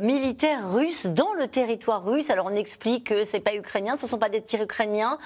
militaires 0.00 0.72
russes 0.72 1.06
dans 1.06 1.32
le 1.34 1.48
territoire 1.48 2.04
russe? 2.04 2.30
Alors 2.30 2.46
on 2.46 2.54
explique 2.54 3.08
que 3.08 3.24
c'est 3.24 3.40
pas 3.40 3.54
ukrainien, 3.54 3.96
ce 3.96 4.04
ne 4.06 4.10
sont 4.10 4.18
pas 4.18 4.28
des 4.28 4.42
tirs 4.42 4.62
ukrainiens. 4.62 5.18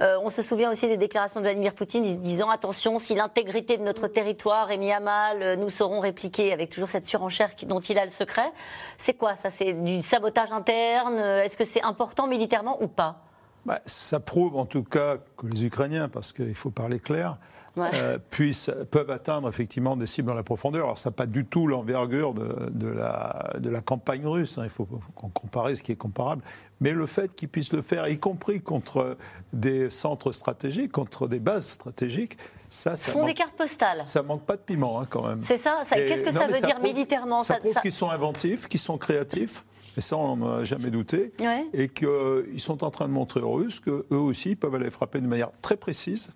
Euh, 0.00 0.16
on 0.22 0.30
se 0.30 0.42
souvient 0.42 0.70
aussi 0.70 0.86
des 0.86 0.96
déclarations 1.06 1.40
de 1.40 1.44
Vladimir 1.44 1.74
Poutine 1.74 2.02
dis- 2.02 2.16
disant 2.16 2.50
attention, 2.50 2.98
si 2.98 3.14
l'intégrité 3.14 3.76
de 3.78 3.82
notre 3.82 4.08
territoire 4.08 4.70
est 4.70 4.76
mise 4.76 4.92
à 4.92 5.00
mal, 5.00 5.42
euh, 5.42 5.56
nous 5.56 5.70
saurons 5.70 6.00
répliquer 6.00 6.52
avec 6.52 6.70
toujours 6.70 6.88
cette 6.88 7.06
surenchère 7.06 7.50
dont 7.64 7.80
il 7.80 7.98
a 7.98 8.04
le 8.04 8.10
secret. 8.10 8.50
C'est 8.98 9.14
quoi 9.14 9.36
ça? 9.36 9.50
C'est 9.50 9.72
du 9.72 10.02
sabotage 10.02 10.52
interne? 10.52 11.18
Est-ce 11.18 11.56
que 11.56 11.64
c'est 11.64 11.82
important 11.82 12.26
militairement 12.26 12.82
ou 12.82 12.88
pas? 12.88 13.22
Bah, 13.64 13.80
ça 13.86 14.20
prouve 14.20 14.56
en 14.56 14.66
tout 14.66 14.84
cas 14.84 15.16
que 15.36 15.46
les 15.46 15.64
Ukrainiens, 15.64 16.08
parce 16.08 16.32
qu'il 16.32 16.54
faut 16.54 16.70
parler 16.70 17.00
clair, 17.00 17.36
Ouais. 17.76 17.90
euh, 17.94 18.18
puissent, 18.30 18.70
peuvent 18.90 19.10
atteindre 19.10 19.48
effectivement 19.48 19.96
des 19.96 20.06
cibles 20.06 20.28
dans 20.28 20.34
la 20.34 20.42
profondeur. 20.42 20.84
Alors 20.84 20.98
ça 20.98 21.10
n'a 21.10 21.14
pas 21.14 21.26
du 21.26 21.44
tout 21.44 21.66
l'envergure 21.66 22.32
de, 22.34 22.70
de 22.70 22.88
la, 22.88 23.52
de 23.58 23.68
la 23.68 23.80
campagne 23.82 24.26
russe, 24.26 24.56
hein. 24.58 24.62
il 24.64 24.70
faut 24.70 24.86
qu'on 25.14 25.28
compare 25.28 25.68
ce 25.76 25.82
qui 25.82 25.92
est 25.92 25.96
comparable, 25.96 26.42
mais 26.80 26.92
le 26.92 27.06
fait 27.06 27.34
qu'ils 27.34 27.48
puissent 27.50 27.72
le 27.72 27.82
faire, 27.82 28.08
y 28.08 28.18
compris 28.18 28.60
contre 28.60 29.16
des 29.52 29.90
centres 29.90 30.32
stratégiques, 30.32 30.92
contre 30.92 31.28
des 31.28 31.38
bases 31.38 31.66
stratégiques, 31.68 32.38
ça, 32.68 32.96
ça 32.96 33.12
manque, 33.14 33.26
des 33.26 33.34
cartes 33.34 33.56
postales. 33.56 34.04
ça 34.04 34.22
manque 34.22 34.44
pas 34.44 34.56
de 34.56 34.62
piment 34.62 35.00
hein, 35.00 35.04
quand 35.08 35.26
même. 35.28 35.40
C'est 35.46 35.58
ça, 35.58 35.82
Qu'est-ce 35.90 36.22
que 36.22 36.30
non, 36.32 36.40
ça 36.40 36.46
veut 36.46 36.52
dire 36.60 36.76
prouve- 36.76 36.82
militairement 36.82 37.42
Ça 37.42 37.54
Ça- 37.54 37.60
prouve 37.60 37.74
qu'ils 37.82 37.92
sont 37.92 38.10
inventifs, 38.10 38.68
qu'ils 38.68 38.80
sont 38.80 38.98
créatifs, 38.98 39.64
et 39.96 40.00
ça 40.00 40.16
on 40.16 40.36
n'en 40.36 40.56
a 40.58 40.64
jamais 40.64 40.90
douté, 40.90 41.32
Ouais. 41.40 41.64
et 41.72 41.88
qu'ils 41.88 42.58
sont 42.60 42.84
en 42.84 42.90
train 42.90 43.06
de 43.08 43.12
montrer 43.12 43.40
aux 43.40 43.52
Russes 43.52 43.80
qu'eux 43.80 44.04
aussi 44.10 44.56
peuvent 44.56 44.74
aller 44.74 44.90
frapper 44.90 45.20
de 45.20 45.26
manière 45.26 45.50
très 45.62 45.76
précise. 45.76 46.32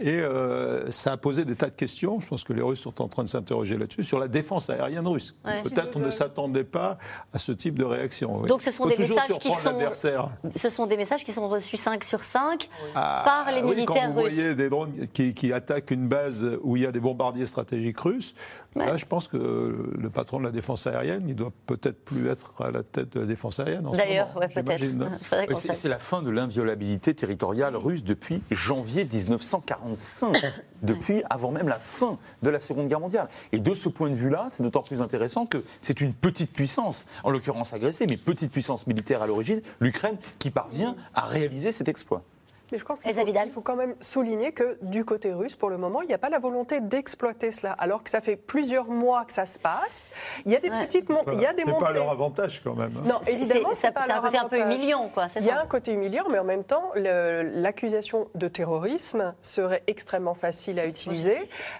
Et 0.00 0.18
euh, 0.20 0.90
ça 0.90 1.12
a 1.12 1.16
posé 1.16 1.44
des 1.44 1.54
tas 1.54 1.70
de 1.70 1.74
questions, 1.76 2.18
je 2.20 2.26
pense 2.26 2.42
que 2.44 2.52
les 2.52 2.62
Russes 2.62 2.80
sont 2.80 3.00
en 3.00 3.08
train 3.08 3.22
de 3.22 3.28
s'interroger 3.28 3.76
là-dessus, 3.78 4.02
sur 4.04 4.18
la 4.18 4.26
défense 4.28 4.68
aérienne 4.70 5.06
russe. 5.06 5.36
Ouais. 5.44 5.62
Peut-être 5.62 5.96
on 5.96 6.00
ne 6.00 6.10
s'attendait 6.10 6.64
pas 6.64 6.98
à 7.32 7.38
ce 7.38 7.52
type 7.52 7.78
de 7.78 7.84
réaction. 7.84 8.40
oui. 8.40 8.48
Donc 8.48 8.62
ce 8.62 8.70
sont 8.72 8.84
Faut 8.84 8.88
des 8.88 8.96
toujours 8.96 9.16
messages 9.16 9.38
qui 9.38 9.48
sont-. 9.50 9.54
Ce 10.56 10.68
sont 10.70 10.86
des 10.86 10.96
messages 10.96 11.24
qui 11.24 11.32
sont 11.32 11.48
reçus 11.48 11.76
5 11.76 12.02
sur 12.04 12.20
5 12.22 12.68
Ah, 12.94 13.22
par 13.24 13.52
les 13.52 13.62
oui, 13.62 13.74
militaires 13.76 14.06
quand 14.06 14.10
vous 14.12 14.22
russes. 14.22 14.34
voyez 14.34 14.54
des 14.54 14.68
drones 14.68 14.92
qui, 15.12 15.32
qui 15.34 15.52
attaquent 15.52 15.90
une 15.92 16.08
base 16.08 16.44
où 16.62 16.76
il 16.76 16.82
y 16.82 16.86
a 16.86 16.92
des 16.92 17.00
bombardiers 17.00 17.46
stratégiques 17.46 18.00
russes, 18.00 18.34
Ouais. 18.74 18.86
là, 18.86 18.96
je 18.96 19.04
pense 19.06 19.28
que 19.28 19.36
le 19.96 20.10
patron 20.10 20.40
de 20.40 20.44
la 20.44 20.50
défense 20.50 20.86
aérienne, 20.88 21.28
il 21.28 21.36
doit 21.36 21.52
peut-être 21.66 22.04
plus 22.04 22.28
être 22.28 22.60
à 22.60 22.72
la 22.72 22.82
tête 22.82 23.03
de 23.12 23.20
la 23.20 23.26
défense 23.26 23.60
aérienne. 23.60 23.86
en 23.86 23.92
D'ailleurs, 23.92 24.36
ouais, 24.36 24.48
peut-être. 24.48 25.74
c'est 25.74 25.88
la 25.88 25.98
fin 25.98 26.22
de 26.22 26.30
l'inviolabilité 26.30 27.14
territoriale 27.14 27.76
russe 27.76 28.04
depuis 28.04 28.42
janvier 28.50 29.04
1945, 29.04 30.36
depuis 30.82 31.22
avant 31.30 31.50
même 31.50 31.68
la 31.68 31.78
fin 31.78 32.18
de 32.42 32.50
la 32.50 32.60
Seconde 32.60 32.88
Guerre 32.88 33.00
mondiale. 33.00 33.28
Et 33.52 33.58
de 33.58 33.74
ce 33.74 33.88
point 33.88 34.10
de 34.10 34.14
vue-là, 34.14 34.48
c'est 34.50 34.62
d'autant 34.62 34.82
plus 34.82 35.02
intéressant 35.02 35.46
que 35.46 35.62
c'est 35.80 36.00
une 36.00 36.14
petite 36.14 36.52
puissance, 36.52 37.06
en 37.22 37.30
l'occurrence 37.30 37.72
agressée, 37.72 38.06
mais 38.06 38.16
petite 38.16 38.50
puissance 38.50 38.86
militaire 38.86 39.22
à 39.22 39.26
l'origine, 39.26 39.60
l'Ukraine, 39.80 40.16
qui 40.38 40.50
parvient 40.50 40.96
à 41.14 41.22
réaliser 41.22 41.72
cet 41.72 41.88
exploit. 41.88 42.22
Mais 42.72 42.78
je 42.78 42.84
pense 42.84 43.00
qu'il 43.00 43.14
faut, 43.14 43.24
Vidal. 43.24 43.46
il 43.46 43.52
faut 43.52 43.60
quand 43.60 43.76
même 43.76 43.94
souligner 44.00 44.52
que 44.52 44.78
du 44.82 45.04
côté 45.04 45.32
russe, 45.32 45.54
pour 45.54 45.70
le 45.70 45.76
moment, 45.78 46.02
il 46.02 46.08
n'y 46.08 46.14
a 46.14 46.18
pas 46.18 46.30
la 46.30 46.38
volonté 46.38 46.80
d'exploiter 46.80 47.50
cela, 47.52 47.72
alors 47.72 48.02
que 48.02 48.10
ça 48.10 48.20
fait 48.20 48.36
plusieurs 48.36 48.86
mois 48.88 49.24
que 49.24 49.32
ça 49.32 49.46
se 49.46 49.58
passe. 49.58 50.10
Il 50.46 50.52
y 50.52 50.56
a 50.56 50.60
des 50.60 50.70
Ouais. 50.70 50.84
petites 50.86 51.08
mon- 51.10 51.22
il 51.32 51.40
y 51.40 51.46
a 51.46 51.52
des 51.52 51.64
pas 51.64 51.70
montées. 51.72 51.92
leur 51.94 52.10
avantage 52.10 52.60
quand 52.64 52.74
même. 52.74 52.90
hein. 52.96 53.02
Non, 53.06 53.20
évidemment, 53.26 53.68
c'est- 53.74 53.90
pas 53.92 54.02
c'est 54.06 54.10
un 54.12 54.14
leur 54.14 54.22
côté 54.24 54.38
un 54.38 54.48
peu 54.48 54.58
humiliant, 54.60 55.08
quoi, 55.12 55.28
c'est 55.28 55.40
Il 55.40 55.46
y 55.46 55.50
a 55.50 55.60
un 55.60 55.66
côté 55.66 55.92
humiliant, 55.92 56.24
mais 56.30 56.38
en 56.38 56.44
même 56.44 56.64
temps, 56.64 56.90
l'accusation 56.94 58.28
de 58.34 58.48
terrorisme 58.48 59.34
serait 59.42 59.82
extrêmement 59.86 60.34
facile 60.34 60.80
à 60.80 60.86
utiliser. 60.86 61.36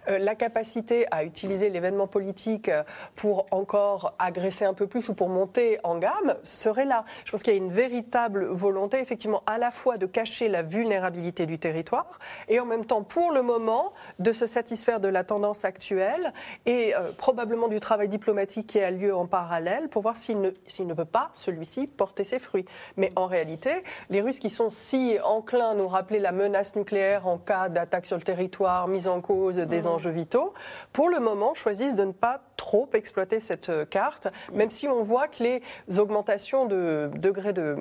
Euh, 0.09 0.19
la 0.19 0.35
capacité 0.35 1.07
à 1.11 1.25
utiliser 1.25 1.71
l'événement 1.71 2.07
politique 2.07 2.71
pour 3.17 3.47
encore 3.51 4.15
agresser 4.19 4.65
un 4.65 4.75
peu 4.75 4.87
plus 4.87 5.09
ou 5.09 5.15
pour 5.15 5.29
monter 5.29 5.79
en 5.85 5.99
gamme 5.99 6.35
serait 6.45 6.85
là. 6.85 7.05
Je 7.25 7.31
pense 7.31 7.43
qu'il 7.43 7.53
y 7.55 7.57
a 7.57 7.59
une 7.59 7.71
véritable 7.73 8.45
volonté, 8.47 8.99
effectivement, 9.01 9.43
à 9.47 9.59
la 9.59 9.71
fois 9.71 9.97
de 9.99 10.07
cacher 10.07 10.49
la 10.49 10.63
vulnérabilité 10.85 11.47
du 11.47 11.59
territoire 11.59 12.19
et 12.49 12.61
en 12.61 12.67
même 12.67 12.85
temps, 12.85 13.03
pour 13.03 13.33
le 13.33 13.43
moment, 13.43 13.93
de 14.19 14.33
se 14.33 14.47
satisfaire 14.47 15.01
de 15.01 15.09
la 15.09 15.25
tendance 15.25 15.65
actuelle 15.65 16.33
et 16.67 16.95
euh, 16.95 17.13
probablement 17.17 17.69
du 17.69 17.81
travail 17.81 18.09
diplomatique 18.09 18.67
qui 18.67 18.81
a 18.81 18.91
lieu 18.91 19.15
en 19.15 19.27
parallèle 19.27 19.89
pour 19.89 20.03
voir 20.03 20.17
s'il 20.17 20.41
ne, 20.41 20.51
s'il 20.67 20.87
ne 20.87 20.95
peut 20.95 21.07
pas, 21.07 21.31
celui-ci, 21.33 21.87
porter 21.87 22.25
ses 22.25 22.39
fruits. 22.39 22.67
Mais 22.97 23.11
en 23.17 23.27
réalité, 23.27 23.71
les 24.11 24.21
Russes 24.21 24.41
qui 24.41 24.51
sont 24.51 24.69
si 24.71 25.17
enclins 25.25 25.71
à 25.71 25.75
nous 25.75 25.89
rappeler 25.89 26.19
la 26.19 26.33
menace 26.33 26.77
nucléaire 26.77 27.27
en 27.27 27.39
cas 27.39 27.71
d'attaque 27.71 28.07
sur 28.07 28.17
le 28.17 28.23
territoire, 28.23 28.87
mise 28.87 29.09
en 29.09 29.21
cause 29.23 29.57
des 29.57 29.87
enjeux 29.87 30.11
vitaux, 30.11 30.53
pour 30.93 31.09
le 31.09 31.19
moment 31.19 31.55
choisissent 31.55 31.97
de 31.97 32.05
ne 32.05 32.13
pas 32.13 32.43
trop 32.65 32.89
exploiter 32.95 33.41
cette 33.41 33.69
euh, 33.69 33.85
carte, 33.85 34.29
même 34.55 34.71
si 34.71 34.89
on 34.89 35.03
voit 35.05 35.29
que 35.29 35.43
les 35.43 35.63
augmentations 35.99 36.65
de 36.65 37.11
degrés 37.15 37.53
de- 37.53 37.77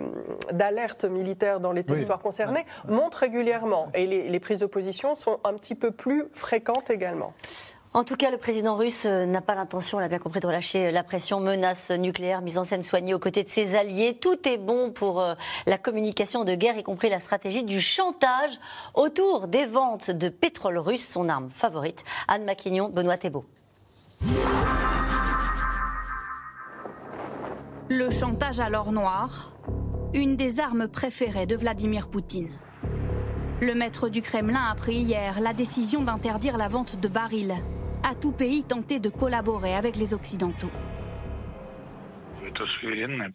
d'alerte 0.51 1.05
militaire 1.05 1.61
dans 1.61 1.71
les 1.71 1.85
territoires 1.85 2.19
concernés 2.19 2.65
montent 2.89 3.15
régulièrement 3.15 3.87
et 3.93 4.05
les, 4.05 4.27
les 4.27 4.39
prises 4.41 4.59
de 4.59 4.65
position 4.65 5.15
sont 5.15 5.39
un 5.45 5.53
petit 5.53 5.75
peu 5.75 5.91
plus 5.91 6.25
fréquentes 6.33 6.89
également. 6.89 7.31
En 7.93 8.03
tout 8.03 8.17
cas, 8.17 8.29
le 8.29 8.37
président 8.37 8.75
russe 8.75 9.05
euh, 9.05 9.25
n'a 9.25 9.39
pas 9.39 9.55
l'intention, 9.55 9.99
on 9.99 10.01
l'a 10.01 10.09
bien 10.09 10.19
compris, 10.19 10.41
de 10.41 10.47
relâcher 10.47 10.91
la 10.91 11.03
pression, 11.03 11.39
menace 11.39 11.89
nucléaire, 11.91 12.41
mise 12.41 12.57
en 12.57 12.65
scène 12.65 12.83
soignée 12.83 13.13
aux 13.13 13.19
côtés 13.19 13.43
de 13.43 13.47
ses 13.47 13.75
alliés. 13.75 14.17
Tout 14.19 14.45
est 14.49 14.57
bon 14.57 14.91
pour 14.91 15.21
euh, 15.21 15.35
la 15.65 15.77
communication 15.77 16.43
de 16.43 16.55
guerre, 16.55 16.77
y 16.77 16.83
compris 16.83 17.09
la 17.09 17.19
stratégie 17.19 17.63
du 17.63 17.79
chantage 17.79 18.59
autour 18.95 19.47
des 19.47 19.65
ventes 19.65 20.09
de 20.11 20.27
pétrole 20.27 20.79
russe, 20.79 21.07
son 21.07 21.29
arme 21.29 21.51
favorite. 21.53 22.03
Anne 22.27 22.43
Maquignon, 22.43 22.89
Benoît 22.89 23.17
Thébault. 23.17 23.45
Le 27.89 28.09
chantage 28.09 28.59
à 28.59 28.69
l'or 28.69 28.91
noir, 28.91 29.53
une 30.13 30.35
des 30.35 30.59
armes 30.59 30.87
préférées 30.87 31.45
de 31.45 31.55
Vladimir 31.55 32.09
Poutine. 32.09 32.49
Le 33.61 33.75
maître 33.75 34.09
du 34.09 34.21
Kremlin 34.21 34.63
a 34.69 34.75
pris 34.75 34.95
hier 34.95 35.39
la 35.39 35.53
décision 35.53 36.03
d'interdire 36.03 36.57
la 36.57 36.67
vente 36.67 36.99
de 36.99 37.07
barils 37.07 37.55
à 38.03 38.15
tout 38.15 38.31
pays 38.31 38.63
tenté 38.63 38.99
de 38.99 39.09
collaborer 39.09 39.75
avec 39.75 39.95
les 39.95 40.13
Occidentaux. 40.13 40.71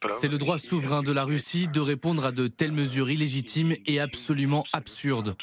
C'est 0.06 0.28
le 0.28 0.38
droit 0.38 0.58
souverain 0.58 1.02
de 1.02 1.12
la 1.12 1.24
Russie 1.24 1.66
de 1.66 1.80
répondre 1.80 2.24
à 2.24 2.32
de 2.32 2.46
telles 2.46 2.72
mesures 2.72 3.10
illégitimes 3.10 3.74
et 3.86 4.00
absolument 4.00 4.64
absurdes. 4.72 5.36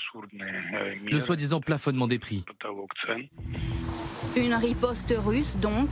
Le 1.06 1.20
soi-disant 1.20 1.60
plafonnement 1.60 2.08
des 2.08 2.20
prix. 2.20 2.46
Une 4.36 4.54
riposte 4.54 5.14
russe, 5.18 5.56
donc, 5.62 5.90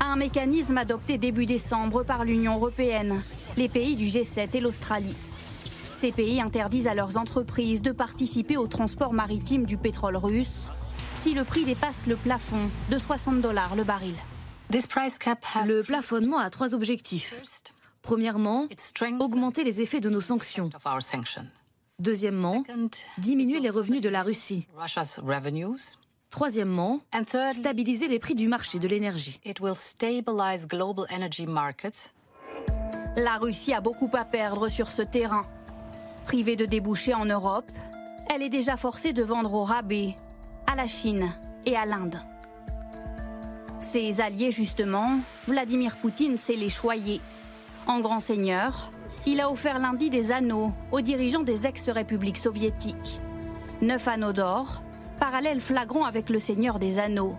à 0.00 0.06
un 0.06 0.16
mécanisme 0.16 0.76
adopté 0.78 1.16
début 1.16 1.46
décembre 1.46 2.02
par 2.02 2.24
l'Union 2.24 2.56
européenne, 2.56 3.22
les 3.56 3.68
pays 3.68 3.94
du 3.94 4.06
G7 4.06 4.48
et 4.52 4.60
l'Australie. 4.60 5.14
Ces 5.92 6.10
pays 6.10 6.40
interdisent 6.40 6.88
à 6.88 6.94
leurs 6.94 7.16
entreprises 7.16 7.82
de 7.82 7.92
participer 7.92 8.56
au 8.56 8.66
transport 8.66 9.12
maritime 9.12 9.64
du 9.64 9.76
pétrole 9.76 10.16
russe 10.16 10.70
si 11.14 11.34
le 11.34 11.44
prix 11.44 11.64
dépasse 11.64 12.08
le 12.08 12.16
plafond 12.16 12.68
de 12.90 12.98
60 12.98 13.40
dollars 13.40 13.76
le 13.76 13.84
baril. 13.84 14.14
Le 14.70 15.82
plafonnement 15.82 16.38
a 16.38 16.50
trois 16.50 16.74
objectifs. 16.74 17.42
Premièrement, 18.02 18.66
augmenter 19.20 19.62
les 19.62 19.80
effets 19.80 20.00
de 20.00 20.10
nos 20.10 20.20
sanctions. 20.20 20.70
Deuxièmement, 22.00 22.64
diminuer 23.18 23.60
les 23.60 23.70
revenus 23.70 24.02
de 24.02 24.08
la 24.08 24.22
Russie. 24.22 24.66
Troisièmement, 26.30 27.00
stabiliser 27.52 28.06
les 28.06 28.18
prix 28.18 28.34
du 28.34 28.48
marché 28.48 28.78
de 28.78 28.86
l'énergie. 28.86 29.40
La 33.16 33.38
Russie 33.38 33.72
a 33.72 33.80
beaucoup 33.80 34.10
à 34.12 34.24
perdre 34.24 34.68
sur 34.68 34.88
ce 34.90 35.02
terrain. 35.02 35.42
Privée 36.26 36.56
de 36.56 36.66
débouchés 36.66 37.14
en 37.14 37.24
Europe, 37.24 37.70
elle 38.30 38.42
est 38.42 38.50
déjà 38.50 38.76
forcée 38.76 39.12
de 39.14 39.22
vendre 39.22 39.54
au 39.54 39.64
rabais 39.64 40.14
à 40.66 40.76
la 40.76 40.86
Chine 40.86 41.32
et 41.64 41.74
à 41.74 41.86
l'Inde. 41.86 42.20
Ses 43.80 44.20
alliés, 44.20 44.50
justement, 44.50 45.20
Vladimir 45.46 45.96
Poutine 45.96 46.36
sait 46.36 46.56
les 46.56 46.68
choyer. 46.68 47.22
En 47.86 48.00
grand 48.00 48.20
seigneur, 48.20 48.90
il 49.24 49.40
a 49.40 49.50
offert 49.50 49.78
lundi 49.78 50.10
des 50.10 50.30
anneaux 50.30 50.72
aux 50.92 51.00
dirigeants 51.00 51.42
des 51.42 51.66
ex-républiques 51.66 52.36
soviétiques. 52.36 53.20
Neuf 53.80 54.06
anneaux 54.08 54.34
d'or, 54.34 54.82
parallèle 55.18 55.60
flagrant 55.60 56.04
avec 56.04 56.30
le 56.30 56.38
seigneur 56.38 56.78
des 56.78 56.98
anneaux. 56.98 57.36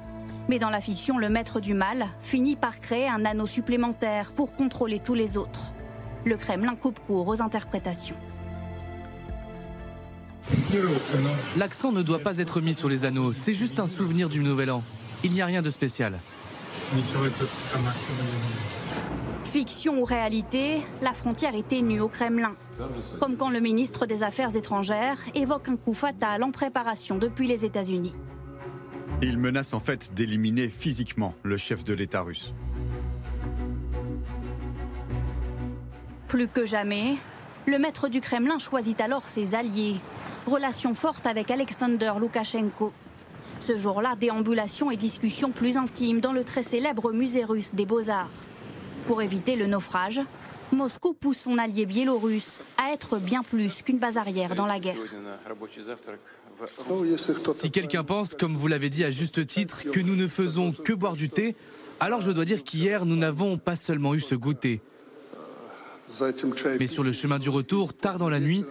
Mais 0.48 0.60
dans 0.60 0.70
la 0.70 0.82
fiction, 0.82 1.18
le 1.18 1.30
maître 1.30 1.60
du 1.60 1.74
mal 1.74 2.08
finit 2.22 2.56
par 2.56 2.80
créer 2.80 3.08
un 3.08 3.26
anneau 3.26 3.46
supplémentaire 3.46 4.32
pour 4.34 4.54
contrôler 4.54 5.00
tous 5.00 5.13
les 5.13 5.38
autres. 5.38 5.72
Le 6.26 6.38
Kremlin 6.38 6.76
coupe 6.76 7.00
court 7.00 7.28
aux 7.28 7.42
interprétations. 7.42 8.18
L'accent 11.58 11.92
ne 11.92 12.02
doit 12.02 12.20
pas 12.20 12.39
être 12.39 12.62
mis 12.62 12.74
sur 12.74 12.89
les 12.89 13.06
anneaux, 13.06 13.34
c'est 13.34 13.54
juste 13.54 13.80
un 13.80 13.86
souvenir 13.86 14.30
du 14.30 14.39
Nouvel 14.39 14.72
An. 14.72 14.84
Il 15.24 15.32
n'y 15.32 15.42
a 15.42 15.46
rien 15.46 15.62
de 15.62 15.70
spécial. 15.70 16.20
Fiction 19.50 20.00
ou 20.00 20.06
réalité, 20.06 20.84
la 21.02 21.14
frontière 21.14 21.56
est 21.56 21.68
ténue 21.68 22.02
au 22.02 22.08
Kremlin. 22.08 22.54
Comme 23.20 23.36
quand 23.36 23.50
le 23.50 23.60
ministre 23.60 24.06
des 24.06 24.22
Affaires 24.22 24.56
étrangères 24.56 25.18
évoque 25.34 25.70
un 25.70 25.76
coup 25.76 25.94
fatal 25.94 26.44
en 26.44 26.52
préparation 26.52 27.18
depuis 27.18 27.48
les 27.48 27.66
États-Unis. 27.66 28.14
Il 29.24 29.40
menace 29.40 29.74
en 29.74 29.80
fait 29.80 30.14
d'éliminer 30.14 30.68
physiquement 30.68 31.34
le 31.42 31.58
chef 31.58 31.84
de 31.84 31.96
l'État 31.96 32.22
russe. 32.22 32.54
Plus 36.28 36.48
que 36.48 36.68
jamais, 36.68 37.16
le 37.66 37.80
maître 37.80 38.08
du 38.08 38.22
Kremlin 38.22 38.60
choisit 38.60 39.02
alors 39.02 39.24
ses 39.24 39.56
alliés, 39.56 39.96
relation 40.46 40.94
forte 40.94 41.26
avec 41.26 41.50
Alexander 41.50 42.14
Loukachenko. 42.20 42.94
Ce 43.62 43.80
jour-là, 43.80 44.14
déambulation 44.16 44.92
et 44.92 44.96
discussions 44.96 45.50
plus 45.50 45.76
intimes 45.76 46.22
dans 46.22 46.34
le 46.34 46.44
très 46.44 46.62
célèbre 46.62 47.12
musée 47.12 47.46
russe 47.46 47.74
des 47.74 47.88
beaux-arts. 47.88 48.30
Pour 49.08 49.22
éviter 49.22 49.56
le 49.56 49.66
naufrage, 49.66 50.22
Moscou 50.72 51.14
pousse 51.14 51.40
son 51.40 51.58
allié 51.58 51.86
biélorusse 51.86 52.64
à 52.78 52.94
être 52.94 53.18
bien 53.18 53.44
plus 53.44 53.82
qu'une 53.82 53.98
base 53.98 54.18
arrière 54.18 54.56
dans 54.56 54.66
la 54.66 54.80
guerre. 54.80 54.98
Si 57.54 57.72
quelqu'un 57.72 58.04
pense, 58.04 58.34
comme 58.34 58.56
vous 58.56 58.68
l'avez 58.68 58.90
dit 58.90 59.04
à 59.04 59.12
juste 59.12 59.46
titre, 59.48 59.84
que 59.84 60.00
nous 60.00 60.16
ne 60.16 60.28
faisons 60.28 60.72
que 60.72 60.94
boire 60.94 61.16
du 61.16 61.30
thé, 61.30 61.56
alors 62.00 62.22
je 62.22 62.32
dois 62.32 62.46
dire 62.46 62.64
qu'hier, 62.64 63.06
nous 63.06 63.16
n'avons 63.16 63.58
pas 63.58 63.76
seulement 63.76 64.14
eu 64.14 64.20
ce 64.20 64.36
goûter. 64.36 64.82
Mais 66.80 66.88
sur 66.88 67.04
le 67.04 67.12
chemin 67.12 67.40
du 67.40 67.50
retour, 67.50 67.94
tard 67.94 68.18
dans 68.18 68.30
la 68.30 68.40
nuit, 68.40 68.66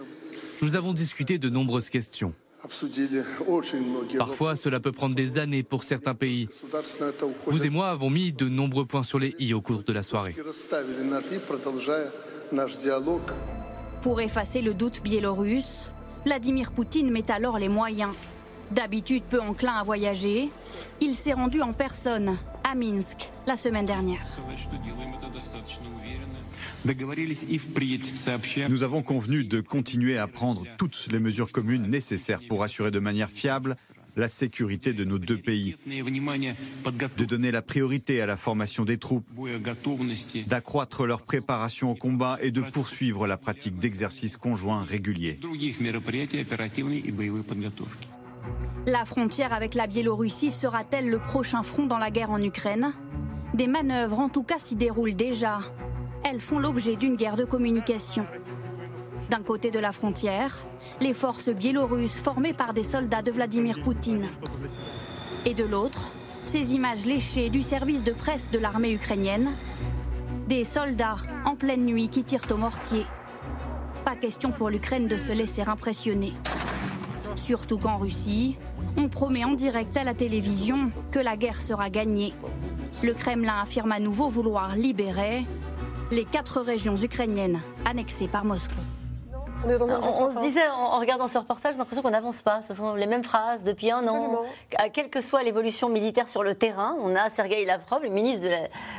nous 0.61 0.75
avons 0.75 0.93
discuté 0.93 1.37
de 1.37 1.49
nombreuses 1.49 1.89
questions. 1.89 2.33
Parfois, 4.17 4.55
cela 4.55 4.79
peut 4.79 4.91
prendre 4.91 5.15
des 5.15 5.37
années 5.37 5.63
pour 5.63 5.83
certains 5.83 6.13
pays. 6.13 6.49
Vous 7.45 7.65
et 7.65 7.69
moi 7.69 7.89
avons 7.89 8.09
mis 8.09 8.33
de 8.33 8.49
nombreux 8.49 8.85
points 8.85 9.03
sur 9.03 9.19
les 9.19 9.35
i 9.39 9.53
au 9.53 9.61
cours 9.61 9.83
de 9.83 9.93
la 9.93 10.03
soirée. 10.03 10.35
Pour 14.01 14.21
effacer 14.21 14.61
le 14.61 14.73
doute 14.73 15.01
biélorusse, 15.03 15.89
Vladimir 16.25 16.71
Poutine 16.71 17.09
met 17.11 17.31
alors 17.31 17.59
les 17.59 17.69
moyens. 17.69 18.13
D'habitude 18.71 19.23
peu 19.23 19.41
enclin 19.41 19.73
à 19.73 19.83
voyager, 19.83 20.49
il 21.01 21.15
s'est 21.15 21.33
rendu 21.33 21.61
en 21.61 21.73
personne 21.73 22.37
à 22.63 22.75
Minsk 22.75 23.29
la 23.47 23.57
semaine 23.57 23.85
dernière. 23.85 24.25
Nous 28.69 28.83
avons 28.83 29.01
convenu 29.01 29.43
de 29.43 29.61
continuer 29.61 30.17
à 30.17 30.27
prendre 30.27 30.63
toutes 30.77 31.07
les 31.11 31.19
mesures 31.19 31.51
communes 31.51 31.87
nécessaires 31.87 32.41
pour 32.47 32.63
assurer 32.63 32.91
de 32.91 32.99
manière 32.99 33.29
fiable 33.29 33.75
la 34.15 34.27
sécurité 34.27 34.93
de 34.93 35.03
nos 35.03 35.17
deux 35.17 35.37
pays, 35.37 35.75
de 35.87 37.25
donner 37.25 37.51
la 37.51 37.61
priorité 37.61 38.21
à 38.21 38.25
la 38.25 38.37
formation 38.37 38.83
des 38.83 38.97
troupes, 38.97 39.25
d'accroître 40.47 41.05
leur 41.05 41.21
préparation 41.21 41.91
au 41.91 41.95
combat 41.95 42.37
et 42.41 42.51
de 42.51 42.61
poursuivre 42.61 43.27
la 43.27 43.37
pratique 43.37 43.79
d'exercices 43.79 44.37
conjoints 44.37 44.83
réguliers. 44.83 45.39
La 48.85 49.05
frontière 49.05 49.53
avec 49.53 49.75
la 49.75 49.87
Biélorussie 49.87 50.51
sera-t-elle 50.51 51.09
le 51.09 51.19
prochain 51.19 51.63
front 51.63 51.85
dans 51.85 51.97
la 51.97 52.11
guerre 52.11 52.31
en 52.31 52.41
Ukraine? 52.41 52.93
Des 53.53 53.67
manœuvres 53.67 54.19
en 54.19 54.29
tout 54.29 54.43
cas 54.43 54.59
s'y 54.59 54.75
déroulent 54.75 55.15
déjà 55.15 55.59
elles 56.23 56.39
font 56.39 56.59
l'objet 56.59 56.95
d'une 56.95 57.15
guerre 57.15 57.35
de 57.35 57.45
communication. 57.45 58.25
D'un 59.29 59.41
côté 59.41 59.71
de 59.71 59.79
la 59.79 59.91
frontière, 59.91 60.65
les 61.01 61.13
forces 61.13 61.49
biélorusses 61.49 62.19
formées 62.19 62.53
par 62.53 62.73
des 62.73 62.83
soldats 62.83 63.21
de 63.21 63.31
Vladimir 63.31 63.81
Poutine. 63.81 64.27
Et 65.45 65.53
de 65.53 65.63
l'autre, 65.63 66.11
ces 66.45 66.73
images 66.73 67.05
léchées 67.05 67.49
du 67.49 67.61
service 67.61 68.03
de 68.03 68.11
presse 68.11 68.49
de 68.49 68.59
l'armée 68.59 68.93
ukrainienne. 68.93 69.51
Des 70.47 70.63
soldats 70.63 71.17
en 71.45 71.55
pleine 71.55 71.85
nuit 71.85 72.09
qui 72.09 72.23
tirent 72.23 72.47
au 72.51 72.57
mortier. 72.57 73.05
Pas 74.03 74.15
question 74.15 74.51
pour 74.51 74.69
l'Ukraine 74.69 75.07
de 75.07 75.17
se 75.17 75.31
laisser 75.31 75.61
impressionner. 75.61 76.33
Surtout 77.43 77.79
qu'en 77.79 77.97
Russie, 77.97 78.57
on 78.95 79.09
promet 79.09 79.43
en 79.43 79.53
direct 79.53 79.97
à 79.97 80.03
la 80.03 80.13
télévision 80.13 80.91
que 81.09 81.19
la 81.19 81.35
guerre 81.35 81.61
sera 81.61 81.89
gagnée. 81.89 82.33
Le 83.01 83.13
Kremlin 83.13 83.61
affirme 83.61 83.91
à 83.91 83.99
nouveau 83.99 84.27
vouloir 84.27 84.75
libérer 84.75 85.45
les 86.11 86.25
quatre 86.25 86.61
régions 86.61 86.95
ukrainiennes 86.95 87.59
annexées 87.85 88.27
par 88.27 88.45
Moscou. 88.45 88.75
On, 89.65 90.29
se 90.29 90.39
disait 90.41 90.67
en, 90.69 90.99
regardant 90.99 91.27
ce 91.27 91.37
reportage, 91.37 91.73
j'ai 91.73 91.77
l'impression 91.77 92.01
qu'on 92.01 92.11
n'avance 92.11 92.41
pas. 92.41 92.61
Ce 92.61 92.73
sont 92.73 92.95
les 92.95 93.07
mêmes 93.07 93.23
phrases 93.23 93.63
depuis 93.63 93.91
un 93.91 94.07
an. 94.07 94.43
Quelle 94.93 95.09
que 95.09 95.21
soit 95.21 95.43
l'évolution 95.43 95.89
militaire 95.89 96.29
sur 96.29 96.43
le 96.43 96.55
terrain, 96.55 96.95
on 97.01 97.15
a 97.15 97.29
Sergei 97.29 97.65
Lavrov, 97.65 98.03
le 98.03 98.09
ministre 98.09 98.45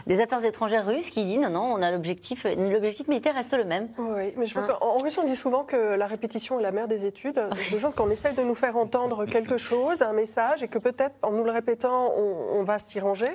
des 0.06 0.20
Affaires 0.20 0.44
étrangères 0.44 0.86
russe, 0.86 1.10
qui 1.10 1.24
dit 1.24 1.38
non, 1.38 1.50
non, 1.50 1.62
on 1.62 1.82
a 1.82 1.90
l'objectif, 1.90 2.44
l'objectif 2.44 3.08
militaire 3.08 3.34
reste 3.34 3.54
le 3.54 3.64
même. 3.64 3.88
Oui, 3.98 4.34
mais 4.36 4.46
je 4.46 4.54
pense 4.54 4.68
hein 4.68 4.76
qu'en 4.78 4.98
Russie, 4.98 5.18
on 5.18 5.26
dit 5.26 5.36
souvent 5.36 5.64
que 5.64 5.94
la 5.94 6.06
répétition 6.06 6.60
est 6.60 6.62
la 6.62 6.72
mère 6.72 6.88
des 6.88 7.06
études. 7.06 7.40
Je 7.70 7.76
pense 7.76 7.94
qu'on 7.94 8.10
essaye 8.10 8.34
de 8.34 8.42
nous 8.42 8.54
faire 8.54 8.76
entendre 8.76 9.24
quelque 9.24 9.56
chose, 9.56 10.02
un 10.02 10.12
message, 10.12 10.62
et 10.62 10.68
que 10.68 10.78
peut-être 10.78 11.14
en 11.22 11.32
nous 11.32 11.44
le 11.44 11.50
répétant, 11.50 12.12
on, 12.16 12.62
va 12.62 12.78
s'y 12.78 13.00
ranger. 13.00 13.30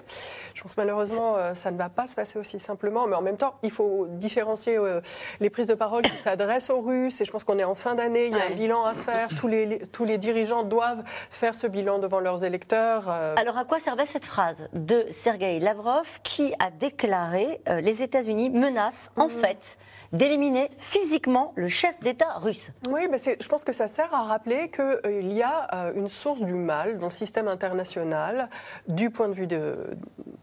Je 0.53 0.61
pense 0.61 0.77
malheureusement, 0.77 1.35
euh, 1.35 1.53
ça 1.55 1.71
ne 1.71 1.77
va 1.77 1.89
pas 1.89 2.05
se 2.05 2.15
passer 2.15 2.37
aussi 2.37 2.59
simplement. 2.59 3.07
Mais 3.07 3.15
en 3.15 3.21
même 3.21 3.37
temps, 3.37 3.55
il 3.63 3.71
faut 3.71 4.05
différencier 4.07 4.77
euh, 4.77 5.01
les 5.39 5.49
prises 5.49 5.67
de 5.67 5.73
parole 5.73 6.03
qui 6.03 6.17
s'adressent 6.17 6.69
aux 6.69 6.81
Russes 6.81 7.14
et 7.21 7.25
je 7.25 7.31
pense 7.31 7.43
qu'on 7.43 7.59
est 7.59 7.63
en 7.63 7.75
fin 7.75 7.95
d'année, 7.95 8.27
il 8.27 8.37
y 8.37 8.39
a 8.39 8.45
un 8.45 8.55
bilan 8.55 8.83
à 8.85 8.93
faire. 8.93 9.29
Tous 9.35 9.47
les, 9.47 9.79
tous 9.91 10.05
les 10.05 10.17
dirigeants 10.17 10.63
doivent 10.63 11.03
faire 11.29 11.55
ce 11.55 11.67
bilan 11.67 11.99
devant 11.99 12.19
leurs 12.19 12.43
électeurs. 12.43 13.05
Euh. 13.09 13.35
Alors 13.37 13.57
à 13.57 13.65
quoi 13.65 13.79
servait 13.79 14.05
cette 14.05 14.25
phrase 14.25 14.57
de 14.73 15.05
Sergei 15.11 15.59
Lavrov 15.59 16.07
qui 16.23 16.53
a 16.59 16.71
déclaré 16.71 17.61
euh, 17.67 17.81
les 17.81 18.01
États-Unis 18.01 18.49
menacent 18.49 19.11
en 19.15 19.27
mhm. 19.27 19.39
fait 19.41 19.77
d'éliminer 20.15 20.69
physiquement 20.79 21.53
le 21.55 21.67
chef 21.67 21.99
d'État 21.99 22.33
russe. 22.37 22.69
Oui, 22.89 23.01
mais 23.09 23.17
je 23.17 23.47
pense 23.47 23.63
que 23.63 23.73
ça 23.73 23.87
sert 23.87 24.13
à 24.13 24.23
rappeler 24.23 24.69
qu'il 24.69 24.83
euh, 24.83 25.21
y 25.21 25.43
a 25.43 25.91
une 25.95 26.09
source 26.09 26.41
du 26.41 26.53
mal 26.53 26.99
dans 26.99 27.07
le 27.07 27.11
système 27.11 27.47
international 27.47 28.49
du 28.87 29.09
point 29.09 29.27
de 29.27 29.33
vue 29.33 29.47
de, 29.47 29.77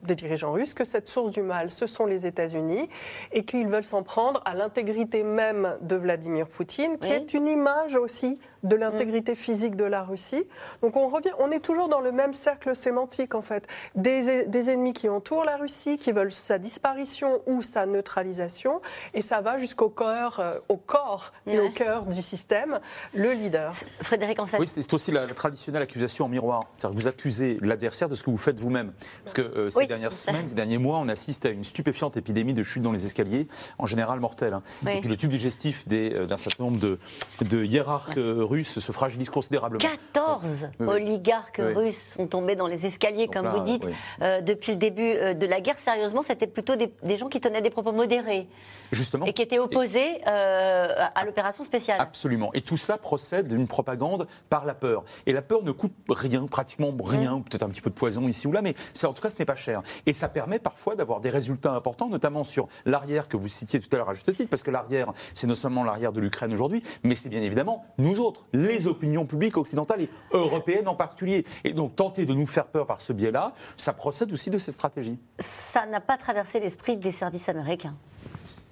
des 0.03 0.15
dirigeants 0.15 0.53
russes 0.53 0.75
que 0.75 0.85
cette 0.85 1.09
source 1.09 1.31
du 1.31 1.43
mal, 1.43 1.70
ce 1.70 1.87
sont 1.87 2.07
les 2.07 2.27
États-Unis 2.27 2.89
et 3.33 3.45
qu'ils 3.45 3.68
veulent 3.68 3.85
s'en 3.85 4.03
prendre 4.03 4.43
à 4.45 4.55
l'intégrité 4.55 5.23
même 5.23 5.77
de 5.81 5.97
Vladimir 5.97 6.49
Poutine, 6.49 6.99
qui 6.99 7.11
est 7.11 7.35
une 7.35 7.47
image 7.47 7.95
aussi 7.95 8.39
de 8.62 8.77
l'intégrité 8.77 9.35
physique 9.35 9.77
de 9.77 9.85
la 9.85 10.03
Russie. 10.03 10.47
Donc 10.83 10.97
on 10.97 11.09
revient, 11.09 11.33
on 11.39 11.51
est 11.51 11.61
toujours 11.61 11.89
dans 11.89 12.01
le 12.01 12.12
même 12.12 12.33
cercle 12.33 12.77
sémantique 12.77 13.35
en 13.35 13.43
fait. 13.43 13.66
Des, 13.95 14.47
des, 14.47 14.70
ennemis 14.70 14.93
qui 14.93 15.09
entourent 15.09 15.45
la 15.45 15.57
Russie, 15.57 15.99
qui 15.99 16.12
veulent 16.12 16.33
sa 16.33 16.59
disparition 16.59 17.43
ou 17.47 17.62
sa 17.62 17.87
neutralisation, 17.87 18.81
et 19.14 19.23
ça 19.23 19.41
va 19.41 19.57
jusqu'au 19.63 19.89
corps, 19.89 20.41
euh, 20.41 20.59
au 20.69 20.77
corps 20.77 21.33
et 21.47 21.59
au 21.59 21.71
cœur 21.71 22.05
du 22.07 22.23
système, 22.23 22.81
le 23.15 23.33
leader. 23.33 23.73
Frédéric 24.03 24.39
Ansel. 24.41 24.61
Oui, 24.61 24.67
c'est 24.67 24.93
aussi 24.93 25.13
la, 25.13 25.27
traditionnelle 25.27 25.83
accusation 25.83 26.27
en 26.27 26.29
miroir. 26.29 26.65
C'est-à-dire 26.77 26.97
que 26.97 27.03
vous 27.03 27.09
accusez 27.09 27.59
l'adversaire 27.61 28.09
de 28.09 28.15
ce 28.15 28.23
que 28.23 28.31
vous 28.31 28.37
faites 28.37 28.59
vous-même. 28.59 28.93
Parce 29.25 29.35
que 29.35 29.43
euh, 29.43 29.71
ces 29.71 29.87
dernières 29.87 30.13
semaines, 30.13 30.49
ces 30.49 30.55
derniers 30.55 30.79
mois, 30.79 30.99
on 30.99 31.09
assiste 31.09 31.47
à 31.47 31.51
une 31.51 31.65
stupéfiante 31.65 32.17
épidémie 32.17 32.55
de 32.55 32.63
chute 32.63 32.83
dans 32.83 32.93
les 32.93 33.07
escaliers, 33.07 33.49
en 33.79 33.87
général 33.87 34.21
mortelle. 34.21 34.55
Hein. 34.55 34.63
Et 34.89 35.01
puis 35.01 35.09
le 35.09 35.17
tube 35.17 35.31
digestif 35.31 35.85
euh, 35.91 36.27
d'un 36.27 36.37
certain 36.37 36.65
nombre 36.65 36.79
de, 36.79 36.99
de 37.41 37.65
hiérarques 37.65 38.19
russes 38.19 38.79
se 38.79 38.93
fragilise 38.93 39.31
considérablement. 39.31 39.81
14 39.81 40.69
oligarques 40.81 41.61
russes 41.63 42.15
sont 42.17 42.27
tombés 42.27 42.57
dans 42.57 42.67
les 42.67 42.87
escaliers, 42.87 43.29
comme 43.29 43.49
vous 43.49 43.61
dites, 43.61 43.89
euh, 44.21 44.41
depuis 44.41 44.73
le 44.73 44.79
début 44.79 45.13
euh, 45.13 45.35
de 45.35 45.47
la 45.47 45.61
guerre. 45.61 45.79
Sérieusement, 45.79 46.23
c'était 46.23 46.47
plutôt 46.47 46.75
des, 46.77 47.17
gens 47.17 47.29
qui 47.29 47.41
tenaient 47.41 47.63
des 47.63 47.71
propos 47.71 47.93
modérés. 47.93 48.47
Justement. 48.91 49.27
Et 49.27 49.33
qui 49.33 49.43
étaient 49.43 49.51
opposés 49.59 50.20
euh, 50.26 51.07
à 51.14 51.24
l'opération 51.24 51.64
spéciale. 51.64 52.00
Absolument. 52.00 52.50
Et 52.55 52.61
tout 52.61 52.76
cela 52.76 52.98
procède 52.98 53.48
d'une 53.48 53.66
propagande 53.66 54.26
par 54.48 54.64
la 54.64 54.74
peur. 54.74 55.05
Et 55.26 55.32
la 55.32 55.42
peur 55.42 55.62
ne 55.62 55.72
coûte 55.72 55.92
rien, 56.09 56.46
pratiquement 56.46 56.92
rien, 57.03 57.36
mmh. 57.36 57.44
peut-être 57.44 57.62
un 57.62 57.68
petit 57.68 57.80
peu 57.80 57.90
de 57.90 57.94
poison 57.94 58.28
ici 58.28 58.46
ou 58.46 58.53
là, 58.53 58.62
mais 58.62 58.74
en 59.05 59.12
tout 59.12 59.22
cas, 59.22 59.30
ce 59.30 59.38
n'est 59.38 59.44
pas 59.44 59.57
cher. 59.57 59.82
Et 60.07 60.12
ça 60.12 60.28
permet 60.28 60.59
parfois 60.59 60.96
d'avoir 60.96 61.20
des 61.20 61.30
résultats 61.30 61.72
importants, 61.72 62.09
notamment 62.09 62.44
sur 62.44 62.68
l'arrière 62.84 63.28
que 63.28 63.36
vous 63.36 63.48
citiez 63.48 63.80
tout 63.80 63.88
à 63.92 63.96
l'heure 63.96 64.11
à 64.11 64.14
juste 64.14 64.32
titre, 64.34 64.50
parce 64.50 64.62
que 64.62 64.70
l'arrière, 64.70 65.12
c'est 65.34 65.46
non 65.46 65.55
seulement 65.55 65.84
l'arrière 65.84 66.12
de 66.12 66.20
l'Ukraine 66.20 66.53
aujourd'hui, 66.53 66.82
mais 67.03 67.14
c'est 67.14 67.28
bien 67.28 67.42
évidemment 67.42 67.84
nous 67.98 68.20
autres, 68.20 68.46
les 68.53 68.86
opinions 68.86 69.26
publiques 69.26 69.57
occidentales 69.57 70.03
et 70.03 70.11
européennes 70.32 70.88
en 70.88 70.94
particulier. 70.94 71.44
Et 71.64 71.72
donc 71.72 71.96
tenter 71.96 72.26
de 72.26 72.34
nous 72.34 72.46
faire 72.46 72.66
peur 72.66 72.86
par 72.86 73.00
ce 73.00 73.12
biais-là, 73.12 73.53
ça 73.76 73.92
procède 73.92 74.32
aussi 74.32 74.50
de 74.50 74.59
ces 74.59 74.72
stratégies. 74.72 75.18
Ça 75.38 75.86
n'a 75.86 76.00
pas 76.00 76.16
traversé 76.16 76.61
l'esprit 76.61 76.96
des 76.96 77.11
services 77.11 77.48
américains 77.48 77.94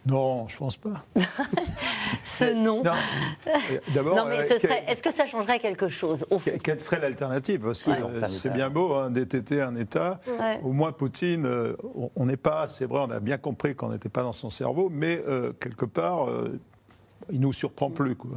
non, 0.06 0.48
je 0.48 0.56
pense 0.56 0.76
pas. 0.76 1.04
ce 2.24 2.54
nom. 2.54 2.82
D'abord, 3.94 4.26
euh, 4.26 4.42
est-ce 4.86 5.02
que 5.02 5.12
ça 5.12 5.26
changerait 5.26 5.60
quelque 5.60 5.88
chose 5.88 6.24
Quelle 6.62 6.80
serait 6.80 7.00
l'alternative? 7.00 7.60
Parce 7.60 7.82
que 7.82 7.90
c'est 8.26 8.52
bien 8.52 8.70
beau 8.70 8.94
hein, 8.94 9.10
d'ététer 9.10 9.60
un 9.60 9.76
État. 9.76 10.20
Au 10.62 10.72
moins, 10.72 10.92
Poutine, 10.92 11.46
euh, 11.46 11.76
on 12.16 12.26
n'est 12.26 12.38
pas. 12.38 12.66
C'est 12.68 12.86
vrai, 12.86 13.00
on 13.06 13.10
a 13.10 13.20
bien 13.20 13.38
compris 13.38 13.74
qu'on 13.74 13.90
n'était 13.90 14.08
pas 14.08 14.22
dans 14.22 14.32
son 14.32 14.50
cerveau, 14.50 14.88
mais 14.90 15.22
euh, 15.28 15.52
quelque 15.60 15.84
part, 15.84 16.28
il 17.32 17.40
nous 17.40 17.52
surprend 17.52 17.90
plus. 17.90 18.16
Quoi. 18.16 18.30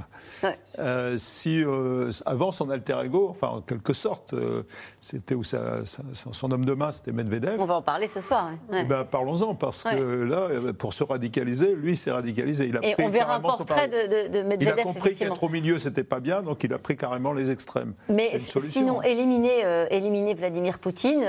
Euh, 0.80 1.16
si 1.18 1.64
euh, 1.64 2.12
avant 2.26 2.52
son 2.52 2.70
alter 2.70 2.98
ego, 3.04 3.28
enfin 3.30 3.48
en 3.48 3.62
quelque 3.62 3.94
sorte, 3.94 4.34
euh, 4.34 4.64
c'était 5.00 5.36
où 5.36 5.44
son 5.44 6.52
homme 6.52 6.66
de 6.66 6.74
main, 6.74 6.92
c'était 6.92 7.12
Medvedev. 7.12 7.60
On 7.60 7.66
va 7.66 7.76
en 7.76 7.82
parler 7.82 8.08
ce 8.08 8.22
soir. 8.22 8.52
Eh 8.72 8.84
ben, 8.84 9.04
parlons-en 9.04 9.56
parce 9.56 9.84
que 9.84 10.24
là, 10.24 10.48
pour 10.78 10.94
se 10.94 11.04
radicaliser, 11.04 11.76
lui 11.76 11.96
s'est 11.96 12.12
radicalisé. 12.12 12.68
Il 12.68 12.78
a 12.78 12.86
Et 12.86 12.94
pris 12.94 13.04
on 13.04 13.10
verra 13.10 13.36
un 13.36 13.40
portrait 13.40 13.88
de, 13.88 14.28
de, 14.28 14.42
Medvedev. 14.42 14.76
Il 14.76 14.80
a 14.80 14.84
compris 14.84 15.16
qu'être 15.16 15.44
au 15.44 15.50
milieu, 15.50 15.80
c'était 15.80 16.04
pas 16.04 16.20
bien, 16.20 16.42
donc 16.42 16.64
il 16.64 16.74
a 16.74 16.78
pris 16.78 16.96
carrément 16.96 17.34
les 17.34 17.52
extrêmes. 17.52 17.94
Mais 18.10 18.40
sinon, 18.40 19.02
éliminer, 19.02 19.88
éliminer 19.90 20.34
Vladimir 20.34 20.80
Poutine, 20.80 21.24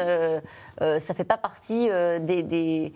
ça 0.78 1.14
fait 1.14 1.24
pas 1.24 1.38
partie 1.38 1.88
des 2.20 2.92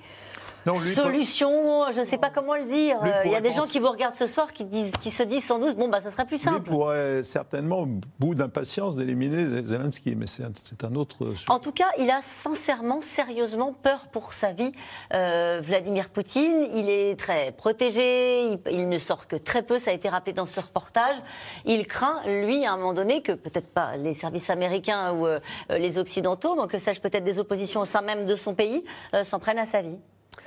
solution, 0.74 1.92
je 1.92 2.00
ne 2.00 2.04
sais 2.04 2.18
pas 2.18 2.30
comment 2.30 2.54
le 2.54 2.64
dire. 2.64 2.98
Il 3.24 3.30
y 3.30 3.34
a 3.34 3.40
des 3.40 3.52
gens 3.52 3.66
qui 3.66 3.78
vous 3.78 3.90
regardent 3.90 4.14
ce 4.14 4.26
soir 4.26 4.52
qui, 4.52 4.64
disent, 4.64 4.92
qui 5.00 5.10
se 5.10 5.22
disent 5.22 5.44
sans 5.44 5.58
doute, 5.58 5.76
bon, 5.76 5.88
bah, 5.88 6.00
ce 6.00 6.10
serait 6.10 6.26
plus 6.26 6.38
simple. 6.38 6.58
Lui 6.58 6.64
pourrait 6.64 7.22
certainement, 7.22 7.86
bout 8.18 8.34
d'impatience, 8.34 8.96
d'éliminer 8.96 9.64
Zelensky, 9.64 10.16
mais 10.16 10.26
c'est 10.26 10.84
un, 10.84 10.94
autre 10.94 11.34
sujet. 11.34 11.50
En 11.50 11.58
tout 11.58 11.72
cas, 11.72 11.88
il 11.98 12.10
a 12.10 12.20
sincèrement, 12.22 13.00
sérieusement 13.00 13.72
peur 13.72 14.08
pour 14.08 14.32
sa 14.32 14.52
vie. 14.52 14.72
Euh, 15.14 15.60
Vladimir 15.62 16.08
Poutine, 16.08 16.66
il 16.74 16.88
est 16.88 17.18
très 17.18 17.52
protégé, 17.52 18.58
il, 18.70 18.88
ne 18.88 18.98
sort 18.98 19.26
que 19.26 19.36
très 19.36 19.62
peu, 19.62 19.78
ça 19.78 19.90
a 19.90 19.94
été 19.94 20.08
rappelé 20.08 20.32
dans 20.32 20.46
ce 20.46 20.60
reportage. 20.60 21.16
Il 21.64 21.86
craint, 21.86 22.22
lui, 22.26 22.64
à 22.64 22.72
un 22.72 22.76
moment 22.76 22.94
donné, 22.94 23.22
que 23.22 23.32
peut-être 23.32 23.68
pas 23.68 23.96
les 23.96 24.14
services 24.14 24.50
américains 24.50 25.12
ou 25.12 25.26
euh, 25.26 25.40
les 25.70 25.98
Occidentaux, 25.98 26.56
donc 26.56 26.70
que 26.70 26.78
sache 26.78 27.00
peut-être 27.00 27.24
des 27.24 27.38
oppositions 27.38 27.80
au 27.80 27.84
sein 27.84 28.02
même 28.02 28.26
de 28.26 28.36
son 28.36 28.54
pays, 28.54 28.84
euh, 29.14 29.24
s'en 29.24 29.38
prennent 29.38 29.58
à 29.58 29.66
sa 29.66 29.82
vie. 29.82 29.98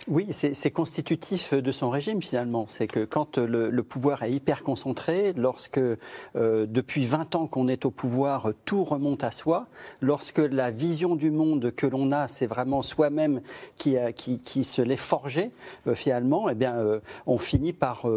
Oui, 0.08 0.28
c'est 0.32 0.72
constitutif 0.72 1.54
de 1.54 1.72
son 1.72 1.90
régime 1.90 2.22
finalement. 2.22 2.66
C'est 2.70 2.88
que 2.88 3.06
quand 3.06 3.38
le, 3.38 3.84
pouvoir 3.84 4.24
est 4.24 4.32
hyper 4.32 4.64
concentré, 4.64 5.34
lorsque 5.34 5.78
euh, 5.78 5.98
depuis 6.36 7.06
20 7.06 7.36
ans 7.36 7.48
qu'on 7.48 7.68
est 7.68 7.86
au 7.86 7.92
pouvoir, 7.92 8.52
tout 8.66 8.84
remonte 8.84 9.24
à 9.24 9.32
soi, 9.32 9.68
lorsque 10.02 10.40
la 10.40 10.72
vision 10.72 11.16
du 11.16 11.30
monde 11.30 11.72
que 11.72 11.86
l'on 11.86 12.12
a, 12.12 12.28
c'est 12.28 12.48
vraiment 12.48 12.82
soi-même 12.82 13.42
qui, 13.76 13.94
se 14.64 14.82
l'est 14.82 14.96
forgé 14.96 15.52
euh, 15.88 15.94
finalement, 15.94 16.50
eh 16.50 16.56
bien, 16.56 16.76
euh, 16.76 17.00
on 17.28 17.38
finit 17.38 17.74
par, 17.74 18.08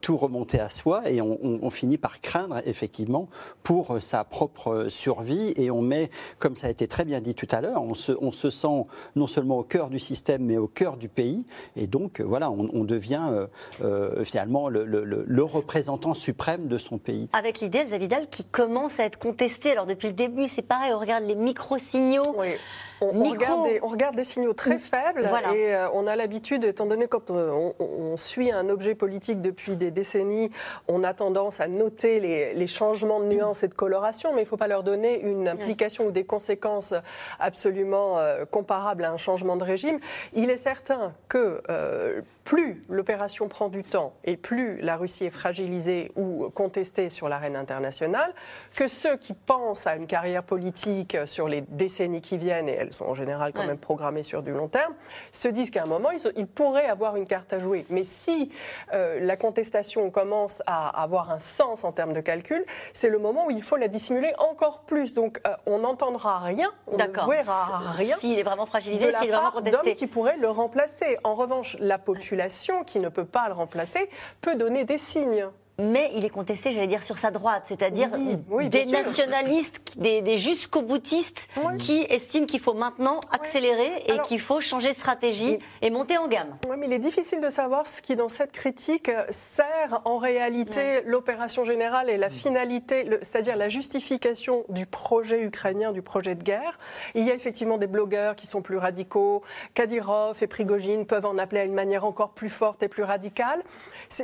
tout 0.00 0.16
remonter 0.16 0.60
à 0.60 0.68
soi 0.68 1.10
et 1.10 1.20
on, 1.20 1.70
finit 1.70 1.98
par 1.98 2.20
craindre 2.20 2.62
effectivement 2.64 3.28
pour 3.62 4.00
sa 4.00 4.24
propre 4.24 4.86
survie 4.88 5.52
et 5.56 5.70
on 5.70 5.82
met, 5.82 6.10
comme 6.38 6.56
ça 6.56 6.68
a 6.68 6.70
été 6.70 6.88
très 6.88 7.04
bien 7.04 7.20
dit 7.20 7.34
tout 7.34 7.48
à 7.50 7.60
l'heure, 7.60 7.82
on 7.82 7.94
se, 7.94 8.12
on 8.20 8.32
se 8.32 8.48
sent 8.48 8.84
non 9.16 9.26
seulement 9.26 9.58
au 9.58 9.64
cœur 9.64 9.90
du 9.90 9.98
système 9.98 10.44
mais 10.44 10.56
au 10.56 10.67
cœur 10.68 10.96
du 10.96 11.08
pays. 11.08 11.44
Et 11.76 11.86
donc, 11.86 12.20
euh, 12.20 12.24
voilà, 12.24 12.50
on, 12.50 12.84
devient 12.84 13.26
euh, 13.30 13.46
euh, 13.82 14.24
finalement 14.24 14.68
le, 14.68 15.42
représentant 15.42 16.14
suprême 16.14 16.68
de 16.68 16.78
son 16.78 16.98
pays. 16.98 17.28
Avec 17.32 17.60
l'idée, 17.60 17.78
Elsa 17.78 17.98
Vidal, 17.98 18.28
qui 18.28 18.44
commence 18.44 19.00
à 19.00 19.04
être 19.04 19.18
contestée. 19.18 19.72
Alors, 19.72 19.86
depuis 19.86 20.08
le 20.08 20.14
début, 20.14 20.46
c'est 20.46 20.62
pareil, 20.62 20.92
on 20.92 20.98
regarde 20.98 21.24
les 21.24 21.34
micro-signaux. 21.34 22.34
Oui. 22.36 22.56
On, 23.00 23.22
regarde 23.88 24.16
des, 24.16 24.24
signaux 24.24 24.52
très 24.52 24.76
mm. 24.76 24.80
faibles 24.80 25.30
et 25.54 25.74
euh, 25.74 25.88
on 25.92 26.06
a 26.06 26.16
l'habitude, 26.16 26.64
étant 26.64 26.86
donné 26.86 27.06
quand 27.06 27.30
euh, 27.30 27.72
on, 27.78 28.16
suit 28.16 28.50
un 28.50 28.68
objet 28.68 28.94
politique 28.94 29.40
depuis 29.40 29.76
des 29.76 29.90
décennies, 29.90 30.50
on 30.88 31.04
a 31.04 31.14
tendance 31.14 31.60
à 31.60 31.68
noter 31.68 32.20
les, 32.20 32.66
changements 32.66 33.20
de 33.20 33.26
nuances 33.26 33.62
et 33.62 33.68
de 33.68 33.74
coloration, 33.74 34.32
mais 34.34 34.42
il 34.42 34.44
ne 34.44 34.48
faut 34.48 34.56
pas 34.56 34.68
leur 34.68 34.82
donner 34.82 35.20
une 35.22 35.48
implication 35.48 36.06
ou 36.06 36.10
des 36.10 36.24
conséquences 36.24 36.92
absolument 37.40 38.18
euh, 38.18 38.44
comparables 38.44 39.04
à 39.04 39.12
un 39.12 39.16
changement 39.16 39.56
de 39.56 39.64
régime. 39.64 39.98
Il 40.34 40.50
est 40.50 40.58
certain 40.58 41.12
que 41.28 41.62
plus 42.48 42.82
l'opération 42.88 43.46
prend 43.46 43.68
du 43.68 43.82
temps 43.82 44.14
et 44.24 44.38
plus 44.38 44.80
la 44.80 44.96
Russie 44.96 45.26
est 45.26 45.30
fragilisée 45.30 46.10
ou 46.16 46.48
contestée 46.48 47.10
sur 47.10 47.28
l'arène 47.28 47.56
internationale, 47.56 48.32
que 48.74 48.88
ceux 48.88 49.18
qui 49.18 49.34
pensent 49.34 49.86
à 49.86 49.96
une 49.96 50.06
carrière 50.06 50.42
politique 50.42 51.14
sur 51.26 51.46
les 51.46 51.60
décennies 51.60 52.22
qui 52.22 52.38
viennent, 52.38 52.70
et 52.70 52.72
elles 52.72 52.94
sont 52.94 53.04
en 53.04 53.12
général 53.12 53.52
quand 53.52 53.66
même 53.66 53.76
programmées 53.76 54.22
sur 54.22 54.42
du 54.42 54.52
long 54.52 54.66
terme, 54.66 54.94
se 55.30 55.46
disent 55.48 55.70
qu'à 55.70 55.82
un 55.82 55.86
moment, 55.86 56.08
ils, 56.10 56.46
pourraient 56.46 56.86
avoir 56.86 57.16
une 57.16 57.26
carte 57.26 57.52
à 57.52 57.58
jouer. 57.58 57.84
Mais 57.90 58.02
si 58.02 58.50
euh, 58.94 59.20
la 59.20 59.36
contestation 59.36 60.08
commence 60.10 60.62
à 60.64 61.02
avoir 61.02 61.30
un 61.30 61.40
sens 61.40 61.84
en 61.84 61.92
termes 61.92 62.14
de 62.14 62.22
calcul, 62.22 62.64
c'est 62.94 63.10
le 63.10 63.18
moment 63.18 63.48
où 63.48 63.50
il 63.50 63.62
faut 63.62 63.76
la 63.76 63.88
dissimuler 63.88 64.32
encore 64.38 64.84
plus. 64.86 65.12
Donc 65.12 65.38
euh, 65.46 65.50
on 65.66 65.80
n'entendra 65.80 66.38
rien, 66.38 66.70
on 66.86 66.96
ne 66.96 67.30
verra 67.30 67.92
rien. 67.92 68.16
S'il 68.16 68.38
est 68.38 68.42
vraiment 68.42 68.64
fragilisé, 68.64 69.12
s'il 69.18 69.28
est 69.28 69.32
vraiment 69.32 69.50
contesté. 69.50 69.94
qui 69.94 70.06
pourrait 70.06 70.38
le 70.38 70.48
remplacer. 70.48 71.18
En 71.24 71.34
revanche, 71.34 71.76
la 71.78 71.98
population 71.98 72.37
qui 72.84 73.00
ne 73.00 73.08
peut 73.08 73.24
pas 73.24 73.48
le 73.48 73.54
remplacer 73.54 74.08
peut 74.40 74.54
donner 74.54 74.84
des 74.84 74.98
signes 74.98 75.46
mais 75.80 76.10
il 76.16 76.24
est 76.24 76.30
contesté, 76.30 76.72
j'allais 76.72 76.88
dire, 76.88 77.04
sur 77.04 77.18
sa 77.18 77.30
droite, 77.30 77.62
c'est-à-dire 77.66 78.10
des 78.10 78.84
nationalistes, 78.86 79.96
des, 79.96 80.36
jusqu'au 80.36 80.82
boutistes 80.82 81.48
qui 81.78 82.04
estiment 82.08 82.46
qu'il 82.46 82.58
faut 82.58 82.74
maintenant 82.74 83.20
accélérer 83.30 84.04
et 84.08 84.18
qu'il 84.22 84.40
faut 84.40 84.60
changer 84.60 84.88
de 84.88 84.94
stratégie 84.94 85.60
et 85.80 85.90
monter 85.90 86.18
en 86.18 86.26
gamme. 86.26 86.56
Oui, 86.68 86.74
mais 86.78 86.86
il 86.86 86.92
est 86.92 86.98
difficile 86.98 87.40
de 87.40 87.48
savoir 87.48 87.86
ce 87.86 88.02
qui, 88.02 88.16
dans 88.16 88.28
cette 88.28 88.50
critique, 88.50 89.10
sert 89.30 90.02
en 90.04 90.16
réalité 90.16 91.02
l'opération 91.06 91.64
générale 91.64 92.10
et 92.10 92.16
la 92.16 92.30
finalité, 92.30 93.08
c'est-à-dire 93.22 93.56
la 93.56 93.68
justification 93.68 94.64
du 94.68 94.84
projet 94.84 95.42
ukrainien, 95.42 95.92
du 95.92 96.02
projet 96.02 96.34
de 96.34 96.42
guerre. 96.42 96.76
Il 97.14 97.24
y 97.24 97.30
a 97.30 97.34
effectivement 97.34 97.78
des 97.78 97.86
blogueurs 97.86 98.34
qui 98.34 98.48
sont 98.48 98.62
plus 98.62 98.78
radicaux. 98.78 99.44
Kadyrov 99.74 100.42
et 100.42 100.48
Prigogine 100.48 101.06
peuvent 101.06 101.26
en 101.26 101.38
appeler 101.38 101.60
à 101.60 101.64
une 101.64 101.74
manière 101.74 102.04
encore 102.04 102.30
plus 102.30 102.50
forte 102.50 102.82
et 102.82 102.88
plus 102.88 103.04
radicale. 103.04 103.62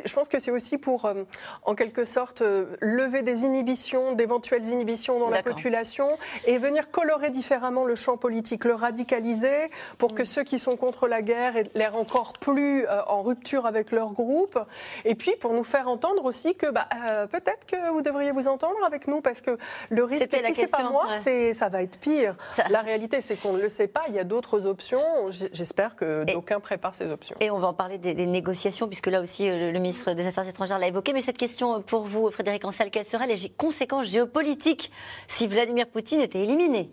Je 0.05 0.13
pense 0.13 0.27
que 0.27 0.41
c'est 0.41 0.51
aussi 0.51 0.79
pour... 0.79 1.09
Euh, 1.45 1.71
en 1.71 1.75
quelque 1.75 2.05
sorte 2.05 2.43
lever 2.81 3.23
des 3.23 3.45
inhibitions, 3.45 4.13
d'éventuelles 4.13 4.67
inhibitions 4.67 5.19
dans 5.19 5.31
la 5.31 5.43
population 5.43 6.09
et 6.47 6.59
venir 6.59 6.91
colorer 6.91 7.31
différemment 7.31 7.85
le 7.85 7.95
champ 7.95 8.17
politique, 8.17 8.65
le 8.65 8.75
radicaliser 8.75 9.71
pour 9.99 10.15
que 10.15 10.23
mm. 10.23 10.27
ceux 10.27 10.45
qui 10.45 10.59
sont 10.59 10.77
contre 10.77 11.09
la 11.09 11.23
guerre 11.23 11.57
aient 11.57 11.71
l'air 11.75 11.97
encore 11.97 12.35
plus 12.35 12.87
en 13.07 13.23
rupture 13.23 13.67
avec 13.67 13.93
leur 13.93 14.13
groupe. 14.13 14.59
Et 15.05 15.15
puis 15.15 15.37
pour 15.37 15.53
nous 15.53 15.65
faire 15.65 15.89
entendre 15.89 16.25
aussi 16.25 16.55
que 16.55 16.71
bah, 16.71 16.89
peut-être 17.31 17.67
que 17.67 17.91
vous 17.91 18.03
devriez 18.03 18.33
vous 18.33 18.49
entendre 18.49 18.79
avec 18.87 19.09
nous 19.09 19.21
parce 19.21 19.41
que 19.41 19.57
le 19.91 20.05
risque, 20.05 20.35
si 20.45 20.55
c'est 20.55 20.67
pas 20.67 20.83
moi, 20.91 21.07
c'est 21.19 21.55
ça 21.55 21.69
va 21.69 21.83
être 21.83 21.99
pire. 21.99 22.37
La 22.69 22.83
réalité, 22.83 23.21
c'est 23.21 23.37
qu'on 23.37 23.55
ne 23.55 23.61
le 23.61 23.69
sait 23.69 23.89
pas. 23.89 24.03
Il 24.09 24.15
y 24.15 24.19
a 24.19 24.25
d'autres 24.25 24.67
options. 24.67 25.03
J'espère 25.31 25.97
que 25.97 26.25
d'aucuns 26.25 26.61
préparent 26.61 26.95
ces 26.95 27.11
options. 27.11 27.37
Et 27.41 27.51
on 27.51 27.59
va 27.59 27.69
en 27.69 27.75
parler 27.75 27.99
des, 27.99 28.15
négociations, 28.27 28.87
puisque 28.87 29.07
là 29.07 29.21
aussi, 29.21 29.49
euh, 29.49 29.71
le, 29.73 29.79
ministre 29.79 30.13
des 30.13 30.27
Affaires 30.27 30.49
étrangères 30.49 30.79
l'a 30.79 30.89
évoqué. 30.89 31.13
Mais 31.13 31.23
question 31.37 31.83
pour 31.83 32.05
vous, 32.05 32.31
Frédéric 32.31 32.65
Ansel, 32.65 32.91
quelles 32.91 33.05
seraient 33.05 33.27
les 33.27 33.49
conséquences 33.51 34.09
géopolitiques 34.09 34.91
si 35.29 35.47
Vladimir 35.47 35.89
Poutine 35.89 36.21
était 36.21 36.43
éliminé? 36.43 36.91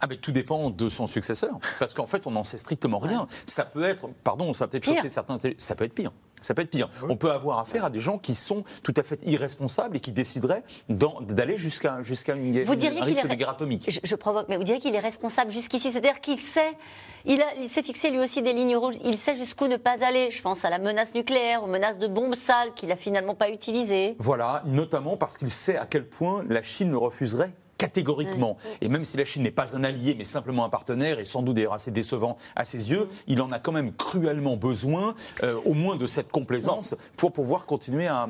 Ah 0.00 0.06
mais 0.08 0.16
tout 0.16 0.32
dépend 0.32 0.70
de 0.70 0.88
son 0.88 1.06
successeur, 1.06 1.58
parce 1.78 1.94
qu'en 1.94 2.06
fait 2.06 2.26
on 2.26 2.30
n'en 2.32 2.44
sait 2.44 2.58
strictement 2.58 2.98
rien. 2.98 3.26
Ça 3.46 3.64
peut 3.64 3.84
être, 3.84 4.08
pardon, 4.22 4.52
ça 4.54 4.66
peut 4.66 4.76
être 4.76 4.84
choquer 4.84 5.08
certains, 5.08 5.38
ça 5.58 5.74
peut 5.74 5.84
être 5.84 5.94
pire. 5.94 6.12
Ça 6.44 6.52
peut 6.52 6.60
être 6.60 6.70
pire. 6.70 6.90
On 7.08 7.16
peut 7.16 7.30
avoir 7.30 7.58
affaire 7.58 7.86
à 7.86 7.90
des 7.90 8.00
gens 8.00 8.18
qui 8.18 8.34
sont 8.34 8.64
tout 8.82 8.92
à 8.98 9.02
fait 9.02 9.18
irresponsables 9.24 9.96
et 9.96 10.00
qui 10.00 10.12
décideraient 10.12 10.62
d'aller 10.90 11.56
jusqu'à 11.56 12.02
jusqu'à 12.02 12.34
une, 12.34 12.54
un 12.54 13.04
risque 13.04 13.26
de 13.26 13.34
guerre 13.34 13.50
atomique. 13.50 14.00
Je, 14.04 14.14
provoque, 14.14 14.46
mais 14.50 14.58
vous 14.58 14.64
diriez 14.64 14.80
qu'il 14.80 14.94
est 14.94 15.00
responsable 15.00 15.50
jusqu'ici, 15.50 15.90
c'est-à-dire 15.90 16.20
qu'il 16.20 16.38
sait, 16.38 16.76
il, 17.24 17.42
il 17.58 17.68
s'est 17.70 17.82
fixé 17.82 18.10
lui 18.10 18.18
aussi 18.18 18.42
des 18.42 18.52
lignes 18.52 18.76
rouges, 18.76 18.96
il 19.02 19.16
sait 19.16 19.36
jusqu'où 19.36 19.68
ne 19.68 19.78
pas 19.78 20.04
aller. 20.04 20.30
Je 20.30 20.42
pense 20.42 20.66
à 20.66 20.70
la 20.70 20.78
menace 20.78 21.14
nucléaire, 21.14 21.64
aux 21.64 21.66
menaces 21.66 21.98
de 21.98 22.08
bombes 22.08 22.34
sales 22.34 22.74
qu'il 22.74 22.92
a 22.92 22.96
finalement 22.96 23.34
pas 23.34 23.48
utilisées. 23.48 24.14
Voilà, 24.18 24.62
notamment 24.66 25.16
parce 25.16 25.38
qu'il 25.38 25.50
sait 25.50 25.78
à 25.78 25.86
quel 25.86 26.06
point 26.06 26.44
la 26.46 26.62
Chine 26.62 26.90
le 26.90 26.98
refuserait 26.98 27.54
catégoriquement. 27.84 28.56
Et 28.80 28.88
même 28.88 29.04
si 29.04 29.16
la 29.16 29.24
Chine 29.24 29.42
n'est 29.42 29.50
pas 29.50 29.76
un 29.76 29.84
allié, 29.84 30.14
mais 30.16 30.24
simplement 30.24 30.64
un 30.64 30.70
partenaire, 30.70 31.18
et 31.18 31.26
sans 31.26 31.42
doute 31.42 31.56
d'ailleurs 31.56 31.74
assez 31.74 31.90
décevant 31.90 32.38
à 32.56 32.64
ses 32.64 32.90
yeux, 32.90 33.08
il 33.26 33.42
en 33.42 33.52
a 33.52 33.58
quand 33.58 33.72
même 33.72 33.92
cruellement 33.92 34.56
besoin, 34.56 35.14
euh, 35.42 35.60
au 35.66 35.74
moins 35.74 35.96
de 35.96 36.06
cette 36.06 36.30
complaisance, 36.30 36.94
pour 37.16 37.32
pouvoir 37.32 37.66
continuer 37.66 38.06
à, 38.06 38.26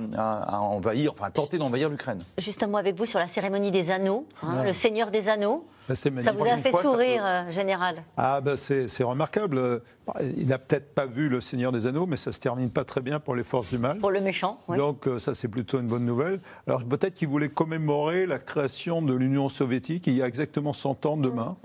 envahir, 0.61 1.13
enfin 1.13 1.31
tenter 1.31 1.59
d'envahir 1.59 1.89
l'Ukraine. 1.89 2.23
Juste 2.39 2.63
un 2.63 2.67
mot 2.67 2.79
avec 2.79 2.97
vous 2.97 3.07
sur 3.07 3.21
la 3.21 3.29
cérémonie 3.29 3.71
des 3.71 3.91
anneaux, 3.91 4.27
hein, 4.43 4.65
le 4.65 4.73
Seigneur 4.73 5.11
des 5.11 5.29
Anneaux. 5.29 5.65
Ça, 5.87 6.33
vous 6.33 6.45
a 6.45 6.57
fait 6.59 6.73
sourire, 6.73 7.23
euh, 7.25 7.51
général 7.51 7.97
Ah 8.17 8.41
ben 8.41 8.57
c'est 8.57 9.03
remarquable. 9.03 9.83
Il 10.37 10.47
n'a 10.47 10.59
peut-être 10.59 10.95
pas 10.95 11.05
vu 11.05 11.29
le 11.29 11.41
Seigneur 11.41 11.73
des 11.73 11.87
Anneaux, 11.87 12.07
mais 12.07 12.17
ça 12.17 12.33
se 12.33 12.41
termine 12.41 12.71
pas 12.71 12.85
très 12.85 13.03
bien 13.03 13.21
pour 13.21 13.35
les 13.35 13.45
forces 13.45 13.69
du 13.69 13.77
mal. 13.79 13.99
Pour 13.99 14.11
le 14.11 14.21
méchant. 14.21 14.59
Oui. 14.69 14.79
Donc 14.79 15.07
euh, 15.07 15.19
ça 15.19 15.35
c'est 15.35 15.49
plutôt 15.49 15.81
une 15.81 15.87
bonne 15.87 16.07
nouvelle. 16.07 16.41
Alors 16.67 16.85
peut-être 16.85 17.15
qu'il 17.15 17.29
voulait 17.29 17.51
commémorer 17.51 18.27
la 18.27 18.39
création 18.39 19.03
de 19.03 19.15
l'Union 19.15 19.49
soviétique 19.49 20.07
il 20.07 20.15
y 20.15 20.23
a 20.23 20.27
exactement 20.27 20.73
100 20.73 21.05
ans 21.07 21.17
demain. 21.17 21.57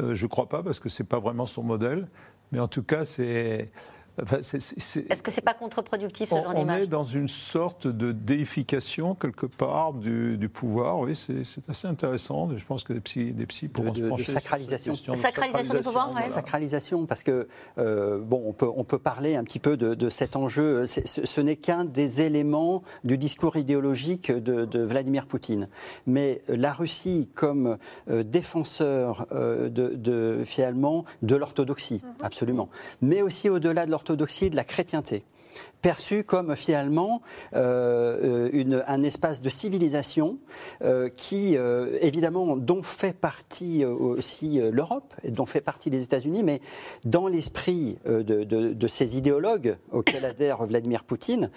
Euh, 0.00 0.14
je 0.14 0.24
ne 0.24 0.28
crois 0.28 0.48
pas 0.48 0.62
parce 0.62 0.80
que 0.80 0.88
c'est 0.88 1.04
pas 1.04 1.18
vraiment 1.18 1.46
son 1.46 1.62
modèle, 1.62 2.08
mais 2.52 2.60
en 2.60 2.68
tout 2.68 2.82
cas 2.82 3.04
c'est 3.04 3.70
est-ce 4.18 5.22
que 5.22 5.30
c'est 5.30 5.40
pas 5.40 5.54
contre-productif 5.54 6.30
ce 6.30 6.34
genre 6.34 6.54
d'image 6.54 6.80
On 6.80 6.84
est 6.84 6.86
dans 6.86 7.04
une 7.04 7.28
sorte 7.28 7.86
de 7.86 8.12
déification 8.12 9.14
quelque 9.14 9.46
part 9.46 9.92
du, 9.92 10.48
pouvoir. 10.52 10.98
Oui, 11.00 11.14
c'est 11.16 11.68
assez 11.68 11.86
intéressant. 11.86 12.48
Je 12.56 12.64
pense 12.64 12.84
que 12.84 12.92
des 12.92 13.00
psys, 13.00 13.32
des 13.32 13.46
psys 13.46 13.68
pourront 13.68 13.94
se 13.94 14.02
pencher 14.02 14.24
de 14.24 14.30
sacralisation. 14.30 14.94
Sur 14.94 15.16
sacralisation, 15.16 15.74
du 15.74 15.80
pouvoir, 15.80 16.14
ouais. 16.14 16.22
Sacralisation, 16.22 17.06
parce 17.06 17.22
que 17.22 17.48
euh, 17.78 18.20
bon, 18.20 18.42
on 18.46 18.52
peut 18.52 18.70
on 18.74 18.84
peut 18.84 18.98
parler 18.98 19.36
un 19.36 19.44
petit 19.44 19.58
peu 19.58 19.76
de, 19.76 20.08
cet 20.08 20.36
enjeu. 20.36 20.86
Ce, 20.86 21.40
n'est 21.40 21.56
qu'un 21.56 21.84
des 21.84 22.20
éléments 22.20 22.82
du 23.04 23.18
discours 23.18 23.56
idéologique 23.56 24.32
de, 24.32 24.80
Vladimir 24.80 25.26
Poutine. 25.26 25.68
Mais 26.06 26.42
la 26.48 26.72
Russie 26.72 27.30
comme 27.34 27.78
euh, 28.08 28.22
défenseur 28.22 29.26
euh, 29.32 29.68
de, 29.68 30.42
finalement 30.44 31.04
de 31.22 31.36
l'orthodoxie, 31.36 32.02
mhm. 32.02 32.24
absolument, 32.24 32.68
mais 33.00 33.22
aussi 33.22 33.48
au-delà 33.48 33.86
de 33.86 33.90
l'orthodoxie 33.90 33.99
de 34.50 34.56
la 34.56 34.64
chrétienté 34.64 35.22
perçu 35.80 36.24
comme 36.24 36.56
finalement 36.56 37.20
euh, 37.54 38.50
une, 38.52 38.82
un 38.86 39.02
espace 39.02 39.42
de 39.42 39.48
civilisation 39.48 40.38
euh, 40.82 41.08
qui, 41.08 41.56
euh, 41.56 41.98
évidemment, 42.00 42.56
dont 42.56 42.82
fait 42.82 43.16
partie 43.16 43.84
aussi 43.84 44.60
l'Europe, 44.70 45.14
dont 45.26 45.46
fait 45.46 45.60
partie 45.60 45.90
les 45.90 46.04
États-Unis, 46.04 46.42
mais 46.42 46.60
dans 47.04 47.26
l'esprit 47.26 47.98
de, 48.04 48.44
de, 48.44 48.86
ces 48.88 49.16
idéologues 49.16 49.76
auxquels 49.92 50.24
adhère 50.24 50.64
Vladimir 50.64 51.04
Poutine, 51.04 51.50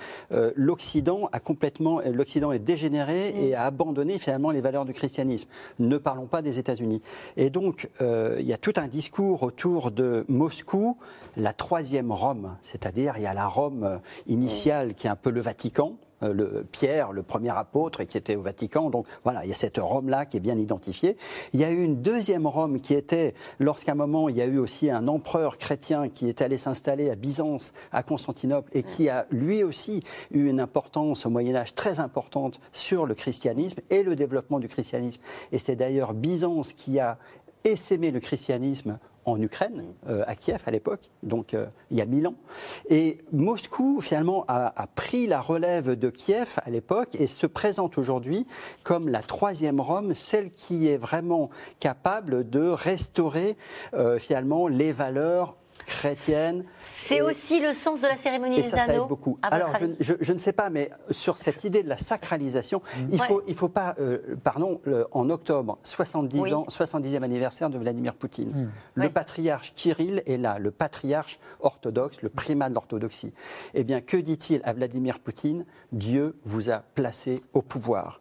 l'Occident 0.56 1.30
a 1.32 1.40
complètement, 1.40 2.02
l'Occident 2.02 2.52
est 2.52 2.60
dégénéré 2.60 3.34
et 3.36 3.56
a 3.56 3.64
abandonné 3.64 4.18
finalement 4.18 4.52
les 4.52 4.62
valeurs 4.62 4.86
du 4.86 4.94
christianisme. 4.94 5.50
Ne 5.80 5.98
parlons 5.98 6.28
pas 6.28 6.42
des 6.42 6.60
États-Unis. 6.60 7.02
Et 7.38 7.50
donc, 7.50 7.90
il 8.02 8.46
y 8.46 8.54
a 8.54 8.58
tout 8.58 8.74
un 8.78 8.88
discours 8.88 9.44
autour 9.44 9.92
de 9.92 10.26
Moscou, 10.28 10.98
la 11.36 11.54
troisième 11.54 12.12
Rome, 12.12 12.56
c'est-à-dire 12.62 13.16
il 13.18 13.24
y 13.24 13.28
a 13.28 13.34
la 13.34 13.48
Rome 13.48 13.83
initiale 14.28 14.96
qui 14.96 15.08
est 15.08 15.10
un 15.10 15.16
peu 15.16 15.30
le 15.30 15.42
Vatican, 15.42 15.98
euh, 16.24 16.34
le 16.34 16.66
Pierre, 16.72 17.12
le 17.12 17.24
premier 17.24 17.50
apôtre, 17.50 18.04
qui 18.04 18.18
était 18.18 18.36
au 18.36 18.42
Vatican. 18.42 18.90
Donc 18.90 19.08
voilà, 19.24 19.46
il 19.46 19.50
y 19.50 19.52
a 19.52 19.56
cette 19.56 19.78
Rome-là 19.78 20.26
qui 20.26 20.38
est 20.38 20.40
bien 20.40 20.58
identifiée. 20.58 21.18
Il 21.54 21.60
y 21.60 21.64
a 21.64 21.72
eu 21.72 21.84
une 21.84 22.02
deuxième 22.02 22.48
Rome 22.48 22.80
qui 22.80 22.94
était, 22.94 23.34
lorsqu'à 23.60 23.92
un 23.92 23.96
moment, 23.96 24.30
il 24.30 24.36
y 24.36 24.42
a 24.42 24.46
eu 24.46 24.58
aussi 24.58 24.90
un 24.90 25.08
empereur 25.08 25.58
chrétien 25.58 26.10
qui 26.10 26.30
est 26.30 26.42
allé 26.42 26.58
s'installer 26.58 27.10
à 27.10 27.16
Byzance, 27.16 27.74
à 27.92 28.04
Constantinople, 28.04 28.70
et 28.74 28.84
qui 28.84 29.10
a 29.10 29.26
lui 29.32 29.64
aussi 29.64 30.02
eu 30.32 30.48
une 30.50 30.60
importance 30.60 31.26
au 31.26 31.30
Moyen 31.30 31.56
Âge 31.56 31.76
très 31.76 32.00
importante 32.00 32.60
sur 32.72 33.06
le 33.06 33.16
christianisme 33.16 33.82
et 33.90 34.04
le 34.04 34.16
développement 34.16 34.60
du 34.60 34.68
christianisme. 34.68 35.22
Et 35.52 35.60
c'est 35.60 35.76
d'ailleurs 35.76 36.14
Byzance 36.14 36.74
qui 36.74 37.00
a 37.00 37.18
essaimé 37.64 38.12
le 38.12 38.20
christianisme 38.20 39.00
en 39.26 39.42
Ukraine, 39.42 39.86
euh, 40.08 40.24
à 40.28 40.36
Kiev 40.36 40.62
à 40.66 40.72
l'époque, 40.72 41.10
donc 41.22 41.54
euh, 41.54 41.68
il 41.92 41.98
y 41.98 42.02
a 42.02 42.06
mille 42.06 42.28
ans. 42.28 42.36
Et 42.90 43.20
Moscou, 43.32 44.02
finalement, 44.02 44.44
a, 44.48 44.88
pris 44.96 45.28
la 45.28 45.40
relève 45.40 45.98
de 45.98 46.10
Kiev 46.10 46.56
à 46.64 46.70
l'époque 46.70 47.16
et 47.16 47.28
se 47.28 47.48
présente 47.48 47.98
aujourd'hui 47.98 48.46
comme 48.84 49.08
la 49.08 49.22
troisième 49.22 49.80
Rome, 49.80 50.14
celle 50.14 50.52
qui 50.52 50.88
est 50.88 50.98
vraiment 50.98 51.50
capable 51.80 52.50
de 52.50 52.68
restaurer, 52.68 53.56
euh, 53.94 54.20
finalement, 54.20 54.68
les 54.68 54.92
valeurs 54.92 55.56
chrétienne. 55.86 56.64
C'est 56.82 57.22
aussi 57.22 57.60
le 57.60 57.74
sens 57.74 58.02
de 58.02 58.08
la 58.08 58.16
cérémonie 58.16 58.58
des 58.58 58.64
ça, 58.64 58.78
anneaux. 58.84 58.86
Ça 58.86 59.02
aide 59.02 59.08
beaucoup. 59.08 59.38
Alors, 59.42 59.74
je, 60.00 60.34
ne 60.34 60.40
sais 60.40 60.54
pas, 60.54 60.70
mais 60.70 60.90
sur 61.12 61.38
cette 61.38 61.64
idée 61.64 61.84
de 61.84 61.90
la 61.90 61.98
sacralisation, 61.98 62.82
il 63.12 63.22
faut, 63.22 63.42
il 63.48 63.56
faut 63.56 63.70
pas, 63.70 63.96
euh, 64.00 64.36
pardon, 64.44 64.82
en 65.12 65.30
octobre, 65.30 65.78
70 65.84 66.54
ans, 66.54 66.66
70e 66.70 67.24
anniversaire 67.24 67.70
de 67.70 67.78
Vladimir 67.78 68.16
Poutine. 68.16 68.50
Hmm. 68.50 68.70
Le 68.96 69.10
patriarche 69.10 69.74
Kirill 69.76 70.24
est 70.26 70.38
là, 70.38 70.60
le 70.60 70.72
patriarche 70.72 71.40
orthodoxe, 71.60 72.22
le 72.22 72.30
primat 72.30 72.70
de 72.70 72.74
l'orthodoxie. 72.74 73.34
Eh 73.74 73.84
bien, 73.84 74.02
que 74.02 74.18
dit-il 74.18 74.62
à 74.64 74.74
Vladimir 74.74 75.20
Poutine? 75.20 75.66
Dieu 75.92 76.36
vous 76.46 76.70
a 76.70 76.80
placé 76.96 77.42
au 77.54 77.62
pouvoir. 77.62 78.20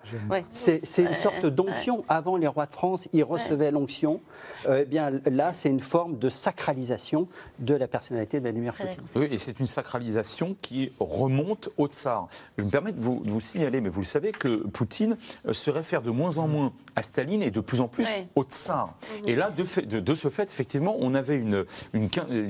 C'est 0.51 0.83
une 0.99 1.15
sorte 1.15 1.47
d'onction. 1.47 2.05
Avant 2.09 2.37
les 2.37 2.47
rois 2.47 2.67
de 2.67 2.73
France, 2.73 3.09
ils 3.13 3.25
recevaient 3.25 3.71
l'onction. 3.71 4.21
Euh, 4.67 4.81
eh 4.83 4.85
bien, 4.85 5.11
là, 5.31 5.53
c'est 5.53 5.69
une 5.69 5.81
forme 5.81 6.19
de 6.19 6.29
sacralisation 6.29 7.29
de 7.63 7.75
la 7.75 7.89
personnalité 7.89 8.39
de 8.39 8.43
Vladimir 8.43 8.75
Poutine. 8.75 9.03
Oui, 9.15 9.29
et 9.31 9.39
c'est 9.39 9.59
une 9.59 9.67
sacralisation 9.67 10.57
qui 10.61 10.93
remonte 10.99 11.71
au 11.77 11.87
tsar. 11.87 12.29
Je 12.59 12.65
me 12.65 12.71
permets 12.71 12.93
de 12.93 13.01
vous, 13.01 13.23
vous, 13.25 13.41
signaler, 13.41 13.81
mais 13.81 13.89
vous 13.89 14.01
le 14.01 14.07
savez, 14.07 14.33
que 14.33 14.67
Poutine 14.69 15.17
se 15.51 15.71
réfère 15.71 16.03
de 16.03 16.11
moins 16.11 16.39
en 16.39 16.49
moins 16.49 16.73
à 16.97 17.03
Staline 17.03 17.43
et 17.43 17.51
de 17.51 17.61
plus 17.61 17.81
en 17.81 17.89
plus 17.89 18.09
au 18.35 18.45
tsar. 18.45 18.95
Mhm. 19.23 19.29
Et 19.29 19.37
là, 19.37 19.51
de, 19.51 19.65
fait, 19.65 19.83
de, 19.83 20.15
ce 20.15 20.29
fait, 20.29 20.45
effectivement, 20.45 20.97
on 21.01 21.15
avait 21.15 21.37
une, 21.37 21.65
une, 21.93 22.09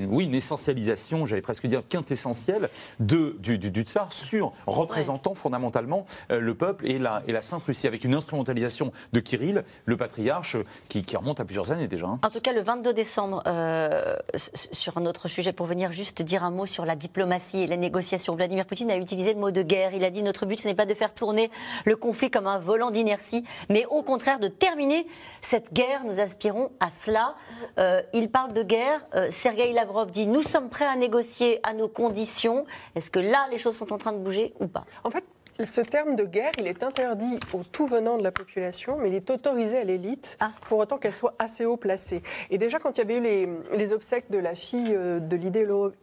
oui, 0.09 0.25
une 0.25 0.35
essentialisation, 0.35 1.25
j'allais 1.25 1.41
presque 1.41 1.67
dire 1.67 1.83
quintessentielle, 1.87 2.69
de, 2.99 3.35
du, 3.39 3.57
du, 3.57 3.81
tsar 3.81 4.11
sur 4.11 4.51
représentant 4.67 5.33
fondamentalement 5.33 6.05
euh, 6.31 6.39
le 6.39 6.55
peuple 6.55 6.87
et 6.89 6.99
la, 6.99 7.23
et 7.27 7.31
la 7.31 7.41
Sainte 7.41 7.63
Russie, 7.63 7.87
avec 7.87 8.03
une 8.03 8.15
instrumentalisation 8.15 8.91
de 9.13 9.19
Kirill, 9.19 9.63
le 9.85 9.97
patriarche, 9.97 10.57
qui, 10.89 11.03
qui 11.03 11.17
remonte 11.17 11.39
à 11.39 11.45
plusieurs 11.45 11.71
années 11.71 11.87
déjà. 11.87 12.07
Hein. 12.07 12.19
En 12.23 12.29
tout 12.29 12.41
cas, 12.41 12.53
le 12.53 12.61
22 12.61 12.93
décembre, 12.93 13.43
euh, 13.47 14.15
sur 14.71 14.97
un 14.97 15.05
autre 15.05 15.27
sujet 15.27 15.53
pour 15.53 15.65
venir 15.65 15.91
juste 15.91 16.21
dire 16.21 16.43
un 16.43 16.51
mot 16.51 16.65
sur 16.65 16.85
la 16.85 16.95
diplomatie 16.95 17.61
et 17.61 17.67
les 17.67 17.77
négociations. 17.77 18.35
Vladimir 18.35 18.65
Poutine 18.65 18.91
a 18.91 18.97
utilisé 18.97 19.33
le 19.33 19.39
mot 19.39 19.51
de 19.51 19.61
guerre. 19.61 19.93
Il 19.93 20.03
a 20.03 20.09
dit 20.09 20.23
notre 20.23 20.45
but 20.45 20.59
ce 20.59 20.67
n'est 20.67 20.75
pas 20.75 20.85
de 20.85 20.93
faire 20.93 21.13
tourner 21.13 21.51
le 21.85 21.95
conflit 21.95 22.29
comme 22.29 22.47
un 22.47 22.59
volant 22.59 22.91
d'inertie, 22.91 23.43
mais 23.69 23.85
au 23.85 24.01
contraire 24.01 24.32
de 24.39 24.47
terminer 24.47 25.07
cette 25.41 25.73
guerre. 25.73 26.03
Nous 26.05 26.19
aspirons 26.19 26.71
à 26.79 26.89
cela. 26.89 27.35
Euh, 27.77 28.01
il 28.13 28.29
parle 28.29 28.53
de 28.53 28.63
guerre. 28.63 29.05
Euh, 29.15 29.29
Sergei 29.29 29.73
Lavrov 29.73 30.11
dit 30.11 30.27
nous 30.27 30.41
sommes 30.41 30.69
prêts 30.69 30.85
à 30.85 30.95
négocier 30.95 31.59
à 31.63 31.73
nos 31.73 31.87
conditions. 31.87 32.65
Est-ce 32.95 33.11
que 33.11 33.19
là 33.19 33.47
les 33.51 33.57
choses 33.57 33.77
sont 33.77 33.93
en 33.93 33.97
train 33.97 34.13
de 34.13 34.19
bouger 34.19 34.53
ou 34.59 34.67
pas? 34.67 34.85
En 35.03 35.09
fait, 35.09 35.23
ce 35.63 35.81
terme 35.81 36.15
de 36.15 36.25
guerre, 36.25 36.51
il 36.57 36.67
est 36.67 36.83
interdit 36.83 37.39
au 37.53 37.63
tout 37.63 37.85
venant 37.85 38.17
de 38.17 38.23
la 38.23 38.31
population, 38.31 38.97
mais 38.97 39.09
il 39.09 39.15
est 39.15 39.29
autorisé 39.29 39.77
à 39.77 39.83
l'élite, 39.83 40.37
ah. 40.39 40.51
pour 40.61 40.79
autant 40.79 40.97
qu'elle 40.97 41.13
soit 41.13 41.35
assez 41.37 41.65
haut 41.65 41.77
placée. 41.77 42.23
Et 42.49 42.57
déjà, 42.57 42.79
quand 42.79 42.97
il 42.97 43.01
y 43.01 43.01
avait 43.01 43.17
eu 43.17 43.21
les, 43.21 43.49
les 43.77 43.93
obsèques 43.93 44.31
de 44.31 44.39
la 44.39 44.55
fille 44.55 44.93
euh, 44.95 45.19
de 45.19 45.35
l'idéologue 45.35 45.93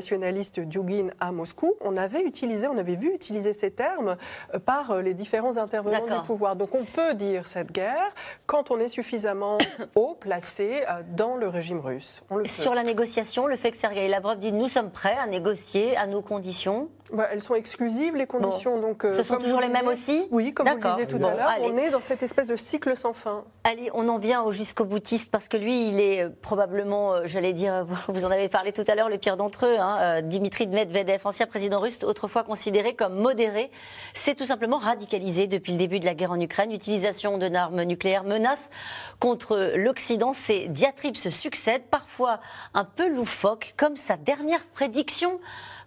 nationaliste 0.00 0.60
Dugin 0.60 1.08
à 1.20 1.32
Moscou, 1.32 1.74
on 1.80 1.96
avait 1.96 2.22
utilisé, 2.22 2.66
on 2.66 2.78
avait 2.78 2.96
vu 2.96 3.12
utiliser 3.14 3.52
ces 3.52 3.70
termes 3.70 4.16
euh, 4.54 4.58
par 4.58 4.90
euh, 4.90 5.02
les 5.02 5.14
différents 5.14 5.56
intervenants 5.56 6.06
du 6.06 6.26
pouvoir. 6.26 6.56
Donc 6.56 6.74
on 6.74 6.84
peut 6.84 7.14
dire 7.14 7.46
cette 7.46 7.72
guerre 7.72 8.14
quand 8.46 8.70
on 8.70 8.78
est 8.78 8.88
suffisamment 8.88 9.58
haut 9.94 10.16
placé 10.18 10.82
euh, 10.88 11.02
dans 11.16 11.36
le 11.36 11.48
régime 11.48 11.80
russe. 11.80 12.22
Sur 12.46 12.74
la 12.74 12.82
négociation, 12.82 13.46
le 13.46 13.56
fait 13.56 13.70
que 13.70 13.76
Sergei 13.76 14.08
Lavrov 14.08 14.38
dit 14.38 14.52
nous 14.52 14.68
sommes 14.68 14.90
prêts 14.90 15.16
à 15.16 15.26
négocier 15.26 15.96
à 15.96 16.06
nos 16.06 16.22
conditions. 16.22 16.88
Bah, 17.12 17.26
elles 17.32 17.40
sont 17.40 17.56
exclusives 17.56 18.14
les 18.14 18.26
conditions. 18.26 18.80
Donc, 18.80 19.02
Ce 19.02 19.24
sont 19.24 19.38
toujours 19.38 19.60
les 19.60 19.68
mêmes 19.68 19.88
aussi 19.88 20.28
Oui, 20.30 20.54
comme 20.54 20.68
vous 20.68 20.76
le 20.76 20.80
disiez 20.80 21.06
tout 21.06 21.16
à 21.16 21.34
l'heure, 21.34 21.50
on 21.60 21.76
est 21.76 21.90
dans 21.90 22.00
cette 22.00 22.22
espèce 22.22 22.46
de 22.46 22.54
cycle 22.54 22.96
sans 22.96 23.12
fin. 23.12 23.44
Allez, 23.64 23.90
on 23.94 24.08
en 24.08 24.18
vient 24.18 24.42
au 24.42 24.52
jusqu'au 24.52 24.84
boutiste 24.84 25.28
parce 25.30 25.48
que 25.48 25.56
lui, 25.56 25.88
il 25.88 26.00
est 26.00 26.28
probablement, 26.40 27.26
j'allais 27.26 27.52
dire, 27.52 27.84
vous 28.08 28.24
en 28.24 28.30
avez 28.30 28.48
parlé 28.48 28.72
tout 28.72 28.84
à 28.86 28.89
l'heure, 28.89 28.89
le 28.94 29.18
pire 29.18 29.36
d'entre 29.36 29.66
eux, 29.66 29.78
hein, 29.78 30.22
Dimitri 30.22 30.66
Medvedev, 30.66 31.20
ancien 31.24 31.46
président 31.46 31.80
russe, 31.80 32.02
autrefois 32.04 32.42
considéré 32.44 32.94
comme 32.94 33.14
modéré, 33.14 33.70
s'est 34.14 34.34
tout 34.34 34.44
simplement 34.44 34.78
radicalisé 34.78 35.46
depuis 35.46 35.72
le 35.72 35.78
début 35.78 36.00
de 36.00 36.04
la 36.04 36.14
guerre 36.14 36.32
en 36.32 36.40
Ukraine. 36.40 36.72
Utilisation 36.72 37.38
de 37.38 37.50
armes 37.54 37.82
nucléaires, 37.82 38.24
menace 38.24 38.70
contre 39.18 39.72
l'Occident. 39.76 40.32
Ces 40.32 40.68
diatribes 40.68 41.16
se 41.16 41.30
succèdent, 41.30 41.84
parfois 41.90 42.40
un 42.74 42.84
peu 42.84 43.08
loufoques, 43.08 43.74
comme 43.76 43.96
sa 43.96 44.16
dernière 44.16 44.64
prédiction 44.66 45.40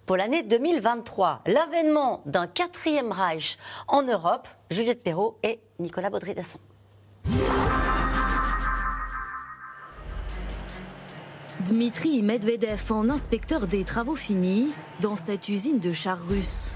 pour 0.06 0.18
l'année 0.18 0.44
2023. 0.44 1.42
L'avènement 1.46 2.22
d'un 2.26 2.48
quatrième 2.48 3.12
Reich 3.12 3.58
en 3.88 4.04
Europe. 4.04 4.48
Juliette 4.70 5.04
Perrault 5.04 5.38
et 5.44 5.60
Nicolas 5.80 6.10
Baudry-Dasson. 6.10 6.60
Dmitri 11.66 12.22
Medvedev 12.22 12.92
en 12.92 13.10
inspecteur 13.10 13.68
des 13.68 13.86
travaux 13.86 14.18
finis 14.18 14.70
dans 15.00 15.16
cette 15.16 15.48
usine 15.48 15.80
de 15.80 15.94
chars 15.94 16.22
russes. 16.28 16.72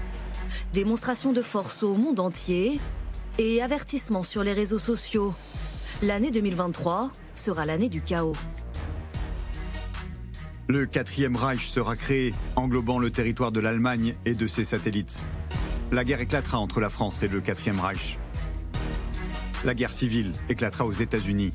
Démonstration 0.72 1.34
de 1.34 1.42
force 1.42 1.82
au 1.82 1.94
monde 1.94 2.20
entier 2.20 2.80
et 3.38 3.60
avertissement 3.60 4.22
sur 4.22 4.42
les 4.42 4.54
réseaux 4.54 4.78
sociaux. 4.78 5.34
L'année 6.02 6.30
2023 6.30 7.10
sera 7.34 7.66
l'année 7.66 7.90
du 7.90 8.00
chaos. 8.00 8.36
Le 10.68 10.86
quatrième 10.86 11.36
Reich 11.36 11.66
sera 11.66 11.94
créé, 11.94 12.32
englobant 12.56 12.98
le 12.98 13.10
territoire 13.10 13.52
de 13.52 13.60
l'Allemagne 13.60 14.14
et 14.24 14.34
de 14.34 14.46
ses 14.46 14.64
satellites. 14.64 15.22
La 15.92 16.02
guerre 16.04 16.20
éclatera 16.20 16.58
entre 16.58 16.80
la 16.80 16.88
France 16.88 17.22
et 17.22 17.28
le 17.28 17.42
quatrième 17.42 17.80
Reich. 17.80 18.18
La 19.64 19.74
guerre 19.74 19.92
civile 19.92 20.32
éclatera 20.48 20.86
aux 20.86 20.92
États-Unis. 20.92 21.52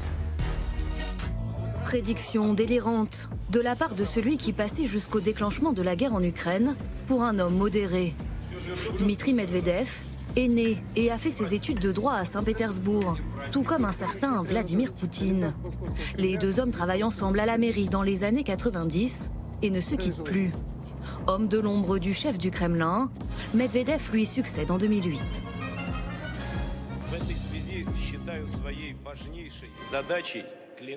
Prédiction 1.94 2.56
délirante 2.56 3.30
de 3.52 3.60
la 3.60 3.76
part 3.76 3.94
de 3.94 4.04
celui 4.04 4.38
qui 4.38 4.52
passait 4.52 4.88
jusqu'au 4.88 5.20
déclenchement 5.20 5.74
de 5.74 5.84
la 5.84 5.96
guerre 5.96 6.16
en 6.16 6.24
Ukraine 6.24 6.76
pour 7.06 7.22
un 7.22 7.38
homme 7.38 7.56
modéré. 7.56 8.16
Dmitri 8.98 9.32
Medvedev 9.36 9.92
est 10.36 10.48
né 10.48 10.82
et 10.96 11.12
a 11.12 11.20
fait 11.20 11.30
ses 11.30 11.54
études 11.54 11.78
de 11.78 11.92
droit 11.92 12.16
à 12.16 12.26
Saint-Pétersbourg, 12.26 13.18
tout 13.52 13.62
comme 13.62 13.86
un 13.86 13.92
certain 13.92 14.42
Vladimir 14.42 14.92
Poutine. 14.92 15.54
Les 16.18 16.36
deux 16.38 16.60
hommes 16.60 16.72
travaillent 16.72 17.04
ensemble 17.04 17.40
à 17.40 17.46
la 17.46 17.60
mairie 17.60 17.90
dans 17.90 18.02
les 18.02 18.24
années 18.24 18.44
90 18.44 19.30
et 19.62 19.70
ne 19.70 19.80
se 19.80 19.94
quittent 19.94 20.24
plus. 20.24 20.52
Homme 21.28 21.48
de 21.48 21.60
l'ombre 21.60 22.00
du 22.00 22.12
chef 22.12 22.40
du 22.40 22.50
Kremlin, 22.50 23.12
Medvedev 23.54 24.10
lui 24.12 24.26
succède 24.26 24.72
en 24.72 24.80
2008. 24.80 25.22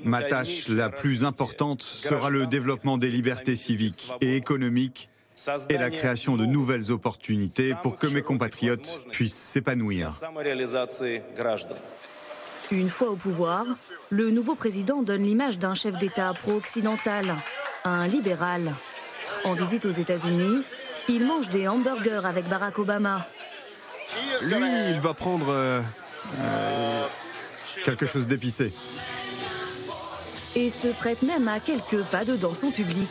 Ma 0.05 0.23
tâche 0.23 0.69
la 0.69 0.89
plus 0.89 1.25
importante 1.25 1.83
sera 1.83 2.31
le 2.31 2.47
développement 2.47 2.99
des 2.99 3.11
libertés 3.11 3.57
civiques 3.57 4.13
et 4.21 4.37
économiques 4.37 5.09
et 5.69 5.77
la 5.77 5.91
création 5.91 6.37
de 6.37 6.47
nouvelles 6.47 6.91
opportunités 6.91 7.75
pour 7.83 7.97
que 7.97 8.07
mes 8.07 8.23
compatriotes 8.23 9.01
puissent 9.11 9.35
s'épanouir. 9.35 10.13
Une 12.73 12.89
fois 12.89 13.11
au 13.11 13.17
pouvoir, 13.17 13.65
le 14.11 14.31
nouveau 14.31 14.55
président 14.55 15.03
donne 15.03 15.23
l'image 15.23 15.59
d'un 15.59 15.75
chef 15.75 15.97
d'État 15.99 16.33
pro-occidental, 16.35 17.37
un 17.85 18.07
libéral. 18.07 18.75
En 19.45 19.53
visite 19.55 19.85
aux 19.85 19.91
États-Unis, 19.91 20.63
il 21.09 21.25
mange 21.25 21.49
des 21.51 21.69
hamburgers 21.69 22.25
avec 22.25 22.49
Barack 22.49 22.79
Obama. 22.79 23.29
Lui, 24.43 24.57
il 24.91 25.01
va 25.01 25.15
prendre 25.15 25.47
euh, 25.51 25.81
quelque 27.85 28.07
chose 28.07 28.27
d'épicé. 28.27 28.73
Et 30.59 30.71
se 30.71 30.89
prête 30.89 31.21
même 31.21 31.49
à 31.49 31.61
quelques 31.61 32.03
pas 32.05 32.25
de 32.25 32.35
danse 32.35 32.65
en 32.65 32.71
public. 32.71 33.11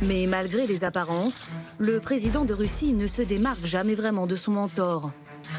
Mais 0.00 0.26
malgré 0.28 0.68
les 0.68 0.84
apparences, 0.84 1.50
le 1.78 1.98
président 1.98 2.44
de 2.44 2.54
Russie 2.54 2.92
ne 2.92 3.08
se 3.08 3.20
démarque 3.20 3.64
jamais 3.64 3.96
vraiment 3.96 4.28
de 4.28 4.36
son 4.36 4.52
mentor. 4.52 5.10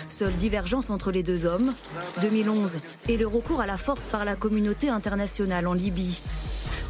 Seule 0.08 0.34
divergence 0.36 0.90
entre 0.90 1.12
les 1.12 1.24
deux 1.24 1.46
hommes, 1.46 1.74
2011, 2.22 2.78
et 3.10 3.18
le 3.18 3.28
recours 3.28 3.60
à 3.60 3.66
la 3.66 3.76
force 3.76 4.08
par 4.08 4.24
la 4.24 4.38
communauté 4.38 4.88
internationale 4.88 5.68
en 5.68 5.74
Libye. 5.74 6.22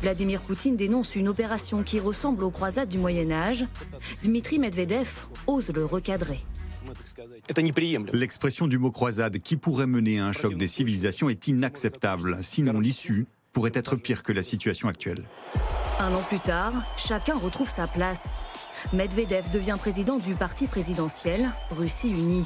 Vladimir 0.04 0.42
Poutine 0.42 0.78
dénonce 0.78 1.16
une 1.16 1.28
opération 1.28 1.82
qui 1.82 2.00
ressemble 2.00 2.44
aux 2.44 2.52
croisades 2.52 2.90
du 2.90 3.00
Moyen 3.00 3.32
Âge. 3.32 3.66
Dmitri 4.22 4.60
Medvedev 4.60 5.26
ose 5.48 5.72
le 5.74 5.86
recadrer. 5.86 6.46
L'expression 8.14 8.68
du 8.68 8.78
mot 8.78 8.92
croisade 8.92 9.40
qui 9.40 9.58
pourrait 9.58 9.88
mener 9.88 10.20
à 10.20 10.26
un 10.26 10.32
choc 10.32 10.56
des 10.56 10.68
civilisations 10.68 11.30
est 11.30 11.48
inacceptable, 11.48 12.38
sinon 12.42 12.80
l'issue 12.80 13.26
pourrait 13.54 13.72
être 13.74 13.96
pire 13.96 14.24
que 14.24 14.32
la 14.32 14.44
situation 14.44 14.88
actuelle. 14.88 15.24
Un 16.00 16.14
an 16.14 16.22
plus 16.28 16.40
tard, 16.40 16.74
chacun 16.98 17.36
retrouve 17.36 17.70
sa 17.70 17.88
place. 17.88 18.44
Medvedev 18.94 19.50
devient 19.52 19.76
président 19.78 20.18
du 20.18 20.34
parti 20.34 20.68
présidentiel 20.68 21.50
Russie 21.72 22.10
Unie. 22.10 22.46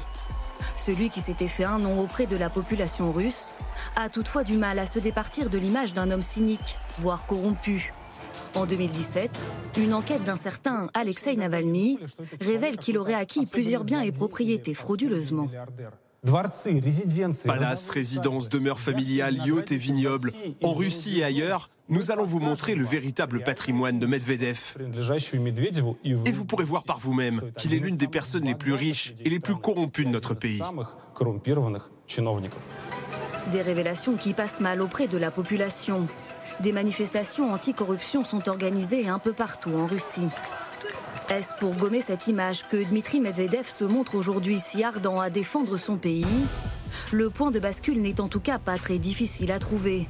Celui 0.76 1.10
qui 1.10 1.20
s'était 1.20 1.48
fait 1.48 1.64
un 1.64 1.78
nom 1.78 2.00
auprès 2.00 2.26
de 2.26 2.36
la 2.36 2.50
population 2.50 3.12
russe 3.12 3.54
a 3.96 4.08
toutefois 4.08 4.44
du 4.44 4.56
mal 4.56 4.78
à 4.78 4.86
se 4.86 4.98
départir 4.98 5.50
de 5.50 5.58
l'image 5.58 5.92
d'un 5.92 6.10
homme 6.10 6.22
cynique, 6.22 6.78
voire 6.98 7.26
corrompu. 7.26 7.92
En 8.54 8.66
2017, 8.66 9.42
une 9.78 9.94
enquête 9.94 10.22
d'un 10.22 10.36
certain 10.36 10.88
Alexei 10.94 11.34
Navalny 11.36 11.98
révèle 12.40 12.76
qu'il 12.76 12.98
aurait 12.98 13.14
acquis 13.14 13.46
plusieurs 13.46 13.82
biens 13.82 14.00
et 14.00 14.12
propriétés 14.12 14.74
frauduleusement. 14.74 15.48
Palaces, 17.44 17.90
résidences, 17.90 18.48
demeures 18.48 18.80
familiales, 18.80 19.36
yachts 19.44 19.72
et 19.72 19.76
vignobles, 19.76 20.30
en 20.62 20.72
Russie 20.72 21.18
et 21.18 21.24
ailleurs, 21.24 21.68
nous 21.88 22.10
allons 22.10 22.24
vous 22.24 22.40
montrer 22.40 22.74
le 22.74 22.84
véritable 22.84 23.42
patrimoine 23.42 23.98
de 23.98 24.06
Medvedev. 24.06 24.76
Et 26.04 26.32
vous 26.32 26.44
pourrez 26.44 26.64
voir 26.64 26.84
par 26.84 26.98
vous-même 26.98 27.42
qu'il 27.58 27.74
est 27.74 27.78
l'une 27.78 27.98
des 27.98 28.08
personnes 28.08 28.44
les 28.44 28.54
plus 28.54 28.72
riches 28.72 29.14
et 29.22 29.28
les 29.28 29.40
plus 29.40 29.56
corrompues 29.56 30.04
de 30.04 30.10
notre 30.10 30.34
pays. 30.34 30.62
Des 33.52 33.62
révélations 33.62 34.16
qui 34.16 34.32
passent 34.32 34.60
mal 34.60 34.80
auprès 34.80 35.08
de 35.08 35.18
la 35.18 35.30
population. 35.30 36.06
Des 36.60 36.72
manifestations 36.72 37.52
anti-corruption 37.52 38.24
sont 38.24 38.48
organisées 38.48 39.08
un 39.08 39.18
peu 39.18 39.32
partout 39.32 39.72
en 39.74 39.86
Russie. 39.86 40.28
Est-ce 41.28 41.54
pour 41.58 41.74
gommer 41.74 42.00
cette 42.00 42.28
image 42.28 42.68
que 42.68 42.76
Dmitri 42.76 43.20
Medvedev 43.20 43.68
se 43.68 43.84
montre 43.84 44.14
aujourd'hui 44.14 44.60
si 44.60 44.84
ardent 44.84 45.20
à 45.20 45.30
défendre 45.30 45.76
son 45.76 45.96
pays? 45.96 46.26
Le 47.12 47.28
point 47.28 47.50
de 47.50 47.58
bascule 47.58 48.00
n'est 48.00 48.20
en 48.20 48.28
tout 48.28 48.40
cas 48.40 48.58
pas 48.58 48.78
très 48.78 48.98
difficile 48.98 49.50
à 49.50 49.58
trouver. 49.58 50.08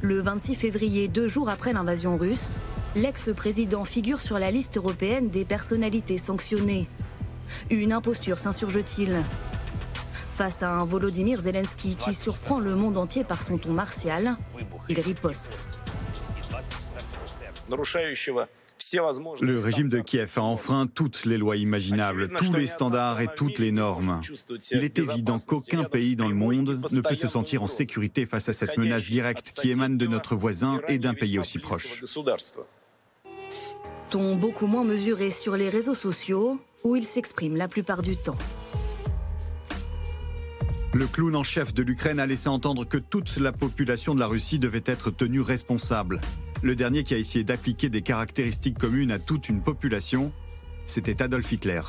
Le 0.00 0.20
26 0.20 0.54
février, 0.54 1.08
deux 1.08 1.26
jours 1.26 1.48
après 1.48 1.72
l'invasion 1.72 2.16
russe, 2.16 2.60
l'ex-président 2.94 3.84
figure 3.84 4.20
sur 4.20 4.38
la 4.38 4.50
liste 4.50 4.76
européenne 4.76 5.28
des 5.28 5.44
personnalités 5.44 6.18
sanctionnées. 6.18 6.88
Une 7.70 7.92
imposture 7.92 8.38
s'insurge-t-il? 8.38 9.16
Face 10.40 10.62
à 10.62 10.70
un 10.70 10.86
Volodymyr 10.86 11.38
Zelensky 11.38 11.96
qui 11.96 12.14
surprend 12.14 12.60
le 12.60 12.74
monde 12.74 12.96
entier 12.96 13.24
par 13.24 13.42
son 13.42 13.58
ton 13.58 13.72
martial, 13.72 14.38
il 14.88 14.98
riposte. 14.98 15.66
Le 19.42 19.60
régime 19.60 19.90
de 19.90 20.00
Kiev 20.00 20.32
a 20.36 20.40
enfreint 20.40 20.86
toutes 20.86 21.26
les 21.26 21.36
lois 21.36 21.56
imaginables, 21.56 22.30
tous 22.30 22.54
les 22.54 22.66
standards 22.66 23.20
et 23.20 23.28
toutes 23.36 23.58
les 23.58 23.70
normes. 23.70 24.22
Il 24.70 24.82
est 24.82 24.98
évident 24.98 25.38
qu'aucun 25.38 25.84
pays 25.84 26.16
dans 26.16 26.28
le 26.28 26.34
monde 26.34 26.86
ne 26.90 27.00
peut 27.02 27.16
se 27.16 27.28
sentir 27.28 27.62
en 27.62 27.66
sécurité 27.66 28.24
face 28.24 28.48
à 28.48 28.54
cette 28.54 28.78
menace 28.78 29.08
directe 29.08 29.52
qui 29.60 29.70
émane 29.70 29.98
de 29.98 30.06
notre 30.06 30.36
voisin 30.36 30.80
et 30.88 30.98
d'un 30.98 31.12
pays 31.12 31.38
aussi 31.38 31.58
proche. 31.58 32.02
Ton 34.08 34.36
beaucoup 34.36 34.66
moins 34.66 34.84
mesuré 34.84 35.28
sur 35.28 35.58
les 35.58 35.68
réseaux 35.68 35.92
sociaux, 35.92 36.58
où 36.82 36.96
il 36.96 37.04
s'exprime 37.04 37.58
la 37.58 37.68
plupart 37.68 38.00
du 38.00 38.16
temps. 38.16 38.38
Le 40.92 41.06
clown 41.06 41.36
en 41.36 41.44
chef 41.44 41.72
de 41.72 41.84
l'Ukraine 41.84 42.18
a 42.18 42.26
laissé 42.26 42.48
entendre 42.48 42.84
que 42.84 42.98
toute 42.98 43.36
la 43.36 43.52
population 43.52 44.12
de 44.12 44.20
la 44.20 44.26
Russie 44.26 44.58
devait 44.58 44.82
être 44.86 45.12
tenue 45.12 45.40
responsable. 45.40 46.20
Le 46.62 46.74
dernier 46.74 47.04
qui 47.04 47.14
a 47.14 47.16
essayé 47.16 47.44
d'appliquer 47.44 47.88
des 47.88 48.02
caractéristiques 48.02 48.76
communes 48.76 49.12
à 49.12 49.20
toute 49.20 49.48
une 49.48 49.62
population, 49.62 50.32
c'était 50.86 51.22
Adolf 51.22 51.52
Hitler. 51.52 51.82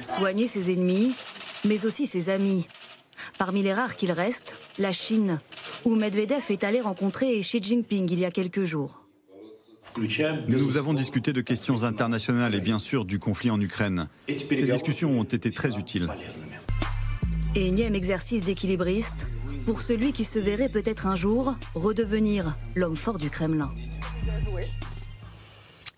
Soigner 0.00 0.46
ses 0.46 0.72
ennemis, 0.72 1.16
mais 1.64 1.86
aussi 1.86 2.06
ses 2.06 2.30
amis. 2.30 2.68
Parmi 3.36 3.64
les 3.64 3.74
rares 3.74 3.96
qu'il 3.96 4.12
reste, 4.12 4.56
la 4.78 4.92
Chine, 4.92 5.40
où 5.84 5.96
Medvedev 5.96 6.44
est 6.50 6.62
allé 6.62 6.80
rencontrer 6.80 7.40
Xi 7.40 7.60
Jinping 7.60 8.08
il 8.12 8.20
y 8.20 8.24
a 8.24 8.30
quelques 8.30 8.62
jours. 8.62 9.02
Nous 10.46 10.76
avons 10.76 10.94
discuté 10.94 11.32
de 11.32 11.40
questions 11.40 11.82
internationales 11.82 12.54
et 12.54 12.60
bien 12.60 12.78
sûr 12.78 13.04
du 13.04 13.18
conflit 13.18 13.50
en 13.50 13.60
Ukraine. 13.60 14.08
Ces 14.28 14.68
discussions 14.68 15.18
ont 15.18 15.24
été 15.24 15.50
très 15.50 15.76
utiles. 15.76 16.08
Énième 17.56 17.94
exercice 17.94 18.44
d'équilibriste 18.44 19.26
pour 19.64 19.80
celui 19.80 20.12
qui 20.12 20.24
se 20.24 20.38
verrait 20.38 20.68
peut-être 20.68 21.06
un 21.06 21.14
jour 21.14 21.54
redevenir 21.74 22.54
l'homme 22.74 22.96
fort 22.96 23.18
du 23.18 23.30
Kremlin. 23.30 23.70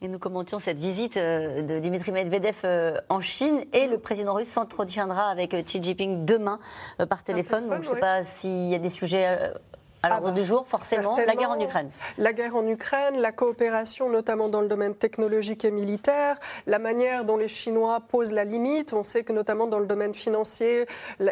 Et 0.03 0.09
nous 0.09 0.19
commentions 0.19 0.59
cette 0.59 0.79
visite 0.79 1.19
euh, 1.19 1.61
de 1.61 1.79
Dimitri 1.79 2.11
Medvedev 2.11 2.57
euh, 2.65 2.99
en 3.11 3.21
Chine 3.21 3.65
et 3.75 3.87
le 3.87 3.99
président 3.99 4.33
russe 4.33 4.49
s'entretiendra 4.49 5.29
avec 5.29 5.53
euh, 5.53 5.63
Xi 5.63 5.83
Jinping 5.83 6.25
demain 6.25 6.59
par 7.11 7.23
téléphone. 7.23 7.69
Donc 7.69 7.83
je 7.83 7.91
ne 7.91 7.95
sais 7.95 8.01
pas 8.01 8.23
s'il 8.23 8.69
y 8.69 8.75
a 8.75 8.79
des 8.79 8.89
sujets 8.89 9.53
à 10.03 10.09
l'ordre 10.09 10.29
ah 10.29 10.31
bah, 10.31 10.41
du 10.41 10.45
jour, 10.45 10.67
forcément, 10.67 11.17
la 11.17 11.35
guerre 11.35 11.51
en 11.51 11.61
Ukraine. 11.61 11.91
La 12.19 12.33
guerre 12.33 12.57
en 12.57 12.67
Ukraine, 12.67 13.19
la 13.19 13.33
coopération 13.33 14.09
notamment 14.09 14.49
dans 14.49 14.61
le 14.61 14.69
domaine 14.69 14.95
technologique 14.95 15.65
et 15.65 15.71
militaire, 15.71 16.39
la 16.67 16.79
manière 16.79 17.25
dont 17.25 17.37
les 17.37 17.49
Chinois 17.49 18.01
posent 18.09 18.33
la 18.33 18.45
limite. 18.45 18.93
On 18.93 19.03
sait 19.03 19.25
que 19.25 19.33
notamment 19.33 19.67
dans 19.67 19.79
le 19.79 19.87
domaine 19.87 20.15
financier, 20.15 20.87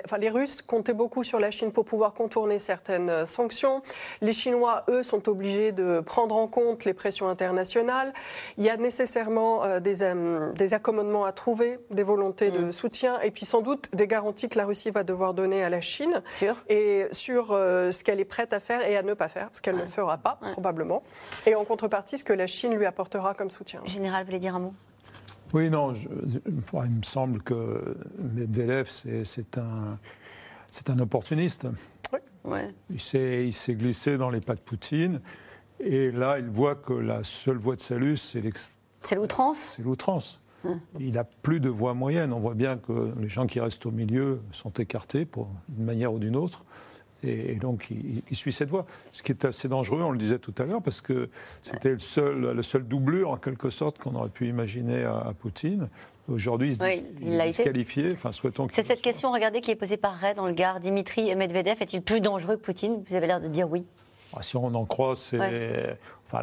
enfin, 0.05 0.19
les 0.19 0.31
Russes 0.31 0.63
comptaient 0.63 0.95
beaucoup 0.95 1.25
sur 1.25 1.41
la 1.41 1.51
Chine 1.51 1.73
pour 1.73 1.85
pouvoir 1.85 2.13
contourner 2.13 2.59
certaines 2.59 3.11
euh, 3.11 3.27
sanctions. 3.27 3.83
Les 4.21 4.33
Chinois, 4.33 4.85
eux, 4.89 5.03
sont 5.03 5.29
obligés 5.29 5.73
de 5.73 6.01
prendre 6.01 6.37
en 6.37 6.47
compte 6.47 6.85
les 6.85 6.95
pressions 6.95 7.29
internationales. 7.29 8.13
Il 8.59 8.65
y 8.65 8.71
a 8.71 8.77
nécessairement 8.77 9.65
euh, 9.65 9.81
des, 9.81 10.03
euh, 10.03 10.53
des, 10.53 10.75
accommodements 10.75 11.25
à 11.25 11.33
trouver, 11.33 11.79
des 11.91 12.03
volontés 12.03 12.51
de 12.51 12.67
mm. 12.67 12.73
soutien 12.73 13.19
et 13.21 13.31
puis 13.31 13.47
sans 13.47 13.63
doute 13.63 13.89
des 13.95 14.07
garanties 14.07 14.49
que 14.49 14.59
la 14.59 14.67
Russie 14.67 14.91
va 14.91 15.05
devoir 15.05 15.33
donner 15.33 15.65
à 15.65 15.71
la 15.71 15.81
Chine 15.81 16.23
et 16.69 17.07
sur 17.13 17.49
ce 17.49 18.05
qu'elle 18.05 18.21
est 18.21 18.25
prête 18.25 18.53
à 18.53 18.58
faire 18.61 18.83
et 18.83 18.97
à 18.97 19.03
ne 19.03 19.15
pas 19.15 19.29
faire, 19.29 19.51
ce 19.53 19.61
qu'elle 19.61 19.77
ne 19.77 19.87
fera 19.87 20.19
pas, 20.19 20.39
probablement. 20.53 21.03
Et 21.47 21.55
en 21.55 21.65
contrepartie, 21.65 22.19
ce 22.19 22.25
que 22.25 22.33
la 22.33 22.47
Chine 22.47 22.75
lui 22.75 22.87
apportera 22.87 23.35
comme 23.35 23.51
soutien. 23.51 23.81
Général, 23.87 24.23
vous 24.23 24.27
voulez 24.29 24.41
dire 24.41 24.55
un 24.57 24.61
mot? 24.61 24.75
Oui, 25.55 25.71
non, 25.71 25.95
il 25.95 26.97
me 26.97 27.03
semble 27.03 27.43
que 27.43 27.97
Medvedev, 28.19 28.89
c'est 28.91 29.59
un, 29.59 29.99
un 30.89 30.99
opportuniste. 30.99 31.67
Oui. 32.45 32.61
Il 32.91 33.01
s'est 33.01 33.75
glissé 33.75 34.19
dans 34.19 34.31
les 34.31 34.41
pas 34.41 34.55
de 34.55 34.61
Poutine. 34.61 35.21
Et 35.81 36.11
là, 36.11 36.39
il 36.39 36.49
voit 36.49 36.75
que 36.75 36.93
la 36.93 37.25
seule 37.25 37.57
voie 37.57 37.77
de 37.77 37.81
salut, 37.81 38.17
c'est 38.17 38.43
l'outrance? 39.15 39.75
C'est 39.77 39.83
l'outrance. 39.83 40.41
Il 40.99 41.13
n'a 41.13 41.25
plus 41.25 41.61
de 41.61 41.69
voie 41.69 41.95
moyenne. 41.95 42.33
On 42.33 42.41
voit 42.41 42.55
bien 42.55 42.77
que 42.77 43.15
les 43.19 43.29
gens 43.29 43.47
qui 43.47 43.61
restent 43.61 43.87
au 43.87 43.91
milieu 43.91 44.43
sont 44.51 44.73
écartés 44.73 45.27
d'une 45.69 45.85
manière 45.85 46.13
ou 46.13 46.19
d'une 46.19 46.37
autre. 46.37 46.65
Et, 47.25 47.57
donc, 47.57 47.91
il, 47.91 48.37
suit 48.37 48.53
cette 48.53 48.69
voie. 48.69 48.87
Ce 49.13 49.23
qui 49.23 49.33
est 49.33 49.45
assez 49.45 49.69
dangereux, 49.69 50.03
on 50.03 50.13
le 50.13 50.19
disait 50.19 50.39
tout 50.39 50.55
à 50.59 50.65
l'heure, 50.65 50.83
parce 50.83 51.01
que 51.01 51.29
c'était 51.63 51.93
le 51.93 51.99
seul, 51.99 52.53
le 52.53 52.63
seul 52.63 52.87
doublure, 52.87 53.31
en 53.31 53.37
quelque 53.37 53.71
sorte, 53.71 53.99
qu'on 53.99 54.15
aurait 54.15 54.29
pu 54.29 54.47
imaginer 54.47 55.05
à, 55.05 55.33
Poutine. 55.39 55.89
Aujourd'hui, 56.29 56.69
il 56.69 56.75
se 56.77 57.45
disqualifié. 57.45 58.13
Enfin, 58.13 58.33
souhaitons 58.33 58.69
C'est 58.71 58.87
cette 58.87 59.03
question, 59.03 59.33
regardez, 59.33 59.61
qui 59.61 59.71
est 59.71 59.77
posée 59.77 59.97
par 59.97 60.15
Ray 60.15 60.35
dans 60.35 60.47
le 60.47 60.53
Gard. 60.53 60.79
Dimitri 60.79 61.35
Medvedev 61.35 61.81
est-il 61.81 62.03
plus 62.03 62.21
dangereux 62.21 62.57
que 62.57 62.63
Poutine? 62.63 63.03
Vous 63.09 63.17
avez 63.17 63.27
l'air 63.27 63.41
de 63.41 63.49
dire 63.49 63.69
oui. 63.69 63.85
Ah, 64.37 64.43
si 64.43 64.57
on 64.57 64.75
en 64.75 64.85
croit, 64.85 65.17
c'est 65.17 65.99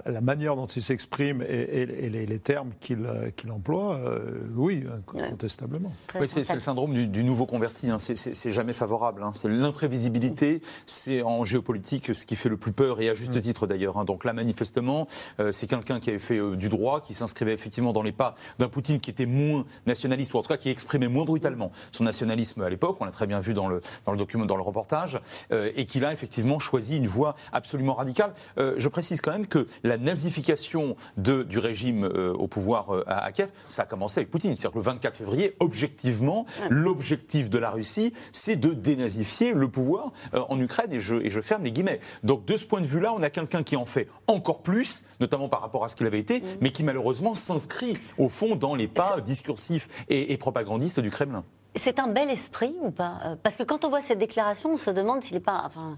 la 0.05 0.21
manière 0.21 0.55
dont 0.55 0.65
il 0.65 0.81
s'exprime 0.81 1.43
et, 1.47 1.85
les, 1.85 2.39
termes 2.39 2.71
qu'il 2.79 3.51
emploie, 3.51 3.95
euh, 3.95 4.41
oui, 4.55 4.83
incontestablement. 4.91 5.93
Oui, 6.19 6.27
c'est 6.27 6.51
le 6.51 6.59
syndrome 6.59 6.93
du, 6.93 7.23
nouveau 7.23 7.45
converti. 7.45 7.89
Hein. 7.89 7.97
C'est 7.99 8.51
jamais 8.51 8.73
favorable. 8.73 9.23
Hein. 9.23 9.31
C'est 9.33 9.49
l'imprévisibilité. 9.49 10.61
C'est 10.85 11.21
en 11.21 11.43
géopolitique 11.45 12.13
ce 12.15 12.25
qui 12.25 12.35
fait 12.35 12.49
le 12.49 12.57
plus 12.57 12.71
peur, 12.71 13.01
et 13.01 13.09
à 13.09 13.13
juste 13.13 13.35
mm. 13.35 13.41
titre 13.41 13.67
d'ailleurs. 13.67 13.97
Hein. 13.97 14.05
Donc 14.05 14.25
là, 14.25 14.33
manifestement, 14.33 15.07
euh, 15.39 15.51
c'est 15.51 15.67
quelqu'un 15.67 15.99
qui 15.99 16.09
avait 16.09 16.19
fait 16.19 16.37
euh, 16.37 16.55
du 16.55 16.69
droit, 16.69 17.01
qui 17.01 17.13
s'inscrivait 17.13 17.53
effectivement 17.53 17.93
dans 17.93 18.03
les 18.03 18.11
pas 18.11 18.35
d'un 18.59 18.69
Poutine 18.69 18.99
qui 18.99 19.11
était 19.11 19.25
moins 19.25 19.65
nationaliste, 19.85 20.33
ou 20.33 20.37
en 20.37 20.41
tout 20.41 20.49
cas 20.49 20.57
qui 20.57 20.69
exprimait 20.69 21.07
moins 21.07 21.25
brutalement 21.25 21.71
son 21.91 22.03
nationalisme 22.03 22.61
à 22.61 22.69
l'époque. 22.69 22.97
On 22.99 23.05
l'a 23.05 23.11
très 23.11 23.27
bien 23.27 23.39
vu 23.39 23.53
dans 23.53 23.67
le, 23.67 23.81
dans 24.05 24.11
le 24.11 24.17
document, 24.17 24.45
dans 24.45 24.57
le 24.57 24.63
reportage, 24.63 25.19
et 25.51 25.85
qu'il 25.85 26.05
a 26.05 26.13
effectivement 26.13 26.59
choisi 26.59 26.97
une 26.97 27.07
voie 27.07 27.35
absolument 27.51 27.93
radicale. 27.93 28.33
je 28.57 28.87
précise 28.89 29.21
quand 29.21 29.31
même 29.31 29.47
que 29.47 29.67
la 29.83 29.97
nazification 29.97 30.95
de, 31.17 31.43
du 31.43 31.59
régime 31.59 32.03
euh, 32.03 32.33
au 32.33 32.47
pouvoir 32.47 32.93
euh, 32.93 33.03
à, 33.07 33.31
Kiev, 33.31 33.49
ça 33.67 33.83
a 33.83 33.85
commencé 33.85 34.19
avec 34.19 34.29
Poutine. 34.29 34.51
C'est-à-dire 34.51 34.71
que 34.71 34.77
le 34.77 34.83
24 34.83 35.17
février, 35.17 35.55
objectivement, 35.59 36.45
l'objectif 36.69 37.49
de 37.49 37.57
la 37.57 37.71
Russie, 37.71 38.13
c'est 38.31 38.55
de 38.55 38.73
dénazifier 38.73 39.53
le 39.53 39.67
pouvoir 39.67 40.11
euh, 40.33 40.41
en 40.49 40.59
Ukraine, 40.59 40.93
et 40.93 40.99
je, 40.99 41.15
et 41.15 41.29
je, 41.29 41.41
ferme 41.41 41.63
les 41.63 41.71
guillemets. 41.71 41.99
Donc 42.23 42.45
de 42.45 42.57
ce 42.57 42.65
point 42.65 42.81
de 42.81 42.87
vue-là, 42.87 43.13
on 43.13 43.23
a 43.23 43.29
quelqu'un 43.29 43.63
qui 43.63 43.75
en 43.75 43.85
fait 43.85 44.07
encore 44.27 44.61
plus, 44.61 45.05
notamment 45.19 45.49
par 45.49 45.61
rapport 45.61 45.83
à 45.83 45.87
ce 45.87 45.95
qu'il 45.95 46.07
avait 46.07 46.19
été, 46.19 46.41
mm. 46.41 46.45
mais 46.61 46.71
qui 46.71 46.83
malheureusement 46.83 47.35
s'inscrit 47.35 47.97
au 48.17 48.29
fond 48.29 48.55
dans 48.55 48.75
les 48.75 48.87
pas 48.87 49.21
discursifs 49.21 49.87
et, 50.09 50.33
et 50.33 50.37
propagandistes 50.37 50.99
du 50.99 51.11
Kremlin. 51.11 51.43
C'est 51.75 51.99
un 51.99 52.07
bel 52.07 52.29
esprit 52.29 52.73
ou 52.81 52.91
pas? 52.91 53.37
Parce 53.43 53.57
que 53.57 53.63
quand 53.63 53.83
on 53.83 53.89
voit 53.89 53.99
cette 53.99 54.19
déclaration, 54.19 54.73
on 54.73 54.77
se 54.77 54.91
demande 54.91 55.23
s'il 55.23 55.35
n'est 55.35 55.41
pas... 55.41 55.63
Enfin, 55.65 55.97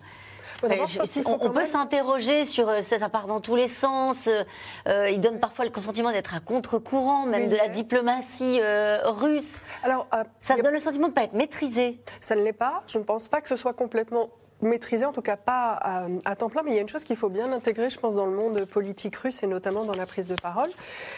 on, 0.63 1.49
peut 1.49 1.65
s'interroger 1.65 2.45
sur 2.45 2.69
euh, 2.69 2.81
ça, 2.81 2.99
ça 2.99 3.09
part 3.09 3.27
dans 3.27 3.39
tous 3.39 3.55
les 3.55 3.67
sens. 3.67 4.27
Euh, 4.27 4.43
euh, 4.87 5.09
il 5.09 5.21
donne 5.21 5.39
parfois 5.39 5.65
le 5.65 5.71
consentement 5.71 6.11
d'être 6.11 6.35
à 6.35 6.39
contre-courant, 6.39 7.25
même 7.25 7.49
de 7.49 7.55
la 7.55 7.69
diplomatie 7.69 8.59
russe. 9.03 9.61
Alors, 9.83 10.07
ça 10.39 10.55
donne 10.55 10.73
le 10.73 10.79
sentiment 10.79 11.07
de 11.07 11.11
ne 11.11 11.15
pas 11.15 11.23
être 11.23 11.33
maîtrisé. 11.33 11.99
Ça 12.19 12.35
ne 12.35 12.41
l'est 12.41 12.53
pas. 12.53 12.83
Je 12.87 12.97
ne 12.97 13.03
pense 13.03 13.27
pas 13.27 13.41
que 13.41 13.49
ce 13.49 13.55
soit 13.55 13.73
complètement 13.73 14.29
maîtriser, 14.61 15.05
en 15.05 15.13
tout 15.13 15.21
cas 15.21 15.37
pas 15.37 16.07
à, 16.25 16.35
temps 16.35 16.49
plein, 16.49 16.63
mais 16.63 16.71
il 16.71 16.75
y 16.75 16.79
a 16.79 16.81
une 16.81 16.89
chose 16.89 17.03
qu'il 17.03 17.17
faut 17.17 17.29
bien 17.29 17.51
intégrer, 17.51 17.89
je 17.89 17.99
pense, 17.99 18.15
dans 18.15 18.25
le 18.25 18.35
monde 18.35 18.65
politique 18.65 19.15
russe 19.15 19.43
et 19.43 19.47
notamment 19.47 19.83
dans 19.83 19.95
la 19.95 20.05
prise 20.05 20.27
de 20.27 20.35
parole, 20.35 20.69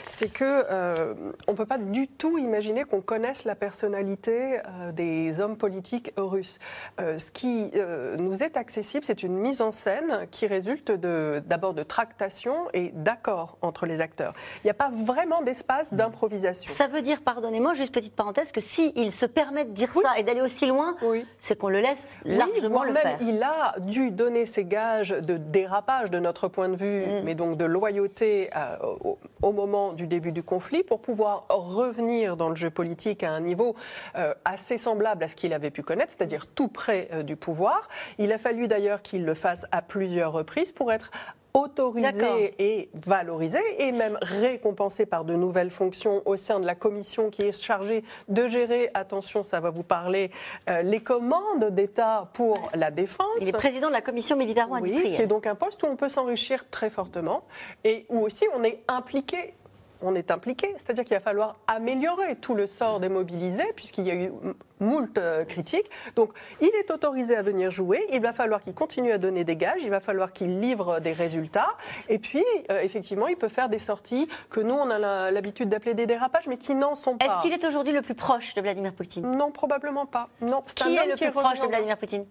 c'est 0.07 0.31
que 0.31 0.43
euh, 0.69 1.13
on 1.47 1.55
peut 1.55 1.65
pas 1.65 1.77
du 1.77 2.07
tout 2.07 2.37
imaginer 2.37 2.83
qu'on 2.83 3.01
connaisse 3.01 3.45
la 3.45 3.55
personnalité 3.55 4.59
euh, 4.59 4.91
des 4.91 5.41
hommes 5.41 5.57
politiques 5.57 6.11
russes. 6.17 6.59
Euh, 6.99 7.17
ce 7.17 7.31
qui 7.31 7.71
euh, 7.75 8.17
nous 8.17 8.43
est 8.43 8.57
accessible, 8.57 9.05
c'est 9.05 9.23
une 9.23 9.37
mise 9.37 9.61
en 9.61 9.71
scène 9.71 10.27
qui 10.31 10.47
résulte 10.47 10.91
d'abord 10.91 11.73
de, 11.73 11.83
tractation 11.83 12.53
et 12.73 12.91
d'accords 12.93 13.57
entre 13.61 13.85
les 13.85 14.01
acteurs. 14.01 14.33
Il 14.57 14.67
n'y 14.67 14.71
a 14.71 14.75
pas 14.75 14.91
vraiment 14.91 15.41
d'espace 15.41 15.93
d'improvisation. 15.93 16.71
Ça 16.73 16.87
veut 16.87 17.01
dire, 17.01 17.21
pardonnez-moi, 17.21 17.73
juste 17.73 17.93
petite 17.93 18.15
parenthèse, 18.15 18.51
que 18.51 18.61
s'il 18.61 19.11
se 19.11 19.25
permet 19.25 19.65
de 19.65 19.71
dire 19.71 19.91
ça 19.91 20.17
et 20.17 20.23
d'aller 20.23 20.41
aussi 20.41 20.65
loin, 20.65 20.95
c'est 21.39 21.57
qu'on 21.57 21.69
le 21.69 21.79
laisse 21.79 22.03
largement 22.25 22.83
le 22.83 22.93
faire 22.93 23.17
il 23.29 23.43
a 23.43 23.75
dû 23.79 24.11
donner 24.11 24.45
ses 24.45 24.65
gages 24.65 25.09
de 25.09 25.37
dérapage 25.37 26.09
de 26.09 26.19
notre 26.19 26.47
point 26.47 26.69
de 26.69 26.75
vue, 26.75 27.05
mm. 27.05 27.21
mais 27.23 27.35
donc 27.35 27.57
de 27.57 27.65
loyauté 27.65 28.49
euh, 28.55 28.77
au, 29.41 29.51
moment 29.51 29.93
du 29.93 30.07
début 30.07 30.31
du 30.31 30.43
conflit, 30.43 30.83
pour 30.83 31.01
pouvoir 31.01 31.45
revenir 31.49 32.37
dans 32.37 32.49
le 32.49 32.55
jeu 32.55 32.69
politique 32.69 33.23
à 33.23 33.31
un 33.31 33.41
niveau 33.41 33.75
euh, 34.15 34.33
assez 34.45 34.77
semblable 34.77 35.23
à 35.23 35.27
ce 35.27 35.35
qu'il 35.35 35.53
avait 35.53 35.71
pu 35.71 35.83
connaître, 35.83 36.13
c'est-à-dire 36.15 36.47
tout 36.47 36.67
près 36.67 37.07
euh, 37.13 37.23
du 37.23 37.35
pouvoir. 37.35 37.87
Il 38.17 38.31
a 38.31 38.37
fallu 38.37 38.67
d'ailleurs 38.67 39.01
qu'il 39.01 39.25
le 39.25 39.33
fasse 39.33 39.65
à 39.71 39.81
plusieurs 39.81 40.31
reprises 40.31 40.71
pour 40.71 40.91
être 40.91 41.11
autorisé 41.53 42.55
et 42.59 42.89
valorisé 42.93 43.59
et 43.79 43.91
même 43.91 44.17
récompensé 44.21 45.05
par 45.05 45.25
de 45.25 45.35
nouvelles 45.35 45.71
fonctions 45.71 46.21
au 46.25 46.35
sein 46.35 46.59
de 46.59 46.65
la 46.65 46.75
commission 46.75 47.29
qui 47.29 47.43
est 47.43 47.59
chargée 47.61 48.03
de 48.27 48.47
gérer, 48.47 48.89
attention, 48.93 49.43
ça 49.43 49.59
va 49.59 49.69
vous 49.69 49.83
parler, 49.83 50.31
euh, 50.69 50.81
les 50.81 51.01
commandes 51.01 51.69
d'État 51.71 52.29
pour 52.33 52.57
la 52.73 52.91
défense. 52.91 53.27
Il 53.41 53.47
est 53.47 53.51
président 53.51 53.87
de 53.87 53.93
la 53.93 54.01
commission 54.01 54.35
militaro-industrielle. 54.35 55.05
Oui, 55.05 55.11
ce 55.11 55.15
qui 55.15 55.21
est 55.21 55.27
donc 55.27 55.47
un 55.47 55.55
poste 55.55 55.81
où 55.83 55.87
on 55.87 55.95
peut 55.95 56.09
s'enrichir 56.09 56.69
très 56.69 56.89
fortement 56.89 57.43
et 57.83 58.05
où 58.09 58.19
aussi 58.19 58.45
on 58.55 58.63
est 58.63 58.83
impliqué 58.87 59.53
on 60.01 60.15
est 60.15 60.31
impliqué, 60.31 60.73
c'est-à-dire 60.77 61.03
qu'il 61.03 61.15
va 61.15 61.19
falloir 61.19 61.57
améliorer 61.67 62.35
tout 62.35 62.55
le 62.55 62.67
sort 62.67 62.99
des 62.99 63.09
mobilisés, 63.09 63.71
puisqu'il 63.75 64.07
y 64.07 64.11
a 64.11 64.15
eu 64.15 64.31
moult 64.79 65.17
euh, 65.17 65.43
critiques. 65.43 65.89
Donc, 66.15 66.31
il 66.61 66.71
est 66.79 66.91
autorisé 66.91 67.35
à 67.35 67.41
venir 67.41 67.69
jouer, 67.69 68.05
il 68.11 68.21
va 68.21 68.33
falloir 68.33 68.61
qu'il 68.61 68.73
continue 68.73 69.11
à 69.11 69.17
donner 69.17 69.43
des 69.43 69.55
gages, 69.55 69.83
il 69.83 69.89
va 69.89 69.99
falloir 69.99 70.31
qu'il 70.31 70.59
livre 70.59 70.99
des 70.99 71.11
résultats, 71.11 71.69
et 72.07 72.19
puis, 72.19 72.43
euh, 72.71 72.79
effectivement, 72.81 73.27
il 73.27 73.35
peut 73.35 73.49
faire 73.49 73.69
des 73.69 73.79
sorties 73.79 74.29
que 74.49 74.59
nous, 74.59 74.75
on 74.75 74.89
a 74.89 75.31
l'habitude 75.31 75.69
d'appeler 75.69 75.93
des 75.93 76.05
dérapages, 76.05 76.47
mais 76.47 76.57
qui 76.57 76.75
n'en 76.75 76.95
sont 76.95 77.17
pas. 77.17 77.25
Est-ce 77.25 77.41
qu'il 77.41 77.53
est 77.53 77.65
aujourd'hui 77.65 77.93
le 77.93 78.01
plus 78.01 78.15
proche 78.15 78.53
de 78.55 78.61
Vladimir 78.61 78.93
Poutine? 78.93 79.29
Non, 79.35 79.51
probablement 79.51 80.05
pas. 80.05 80.29
Non, 80.41 80.63
qui 80.75 80.95
est 80.95 81.07
le 81.07 81.15
plus 81.15 81.31
proche 81.31 81.59
de 81.59 81.67
Vladimir 81.67 81.97
Poutine? 81.97 82.25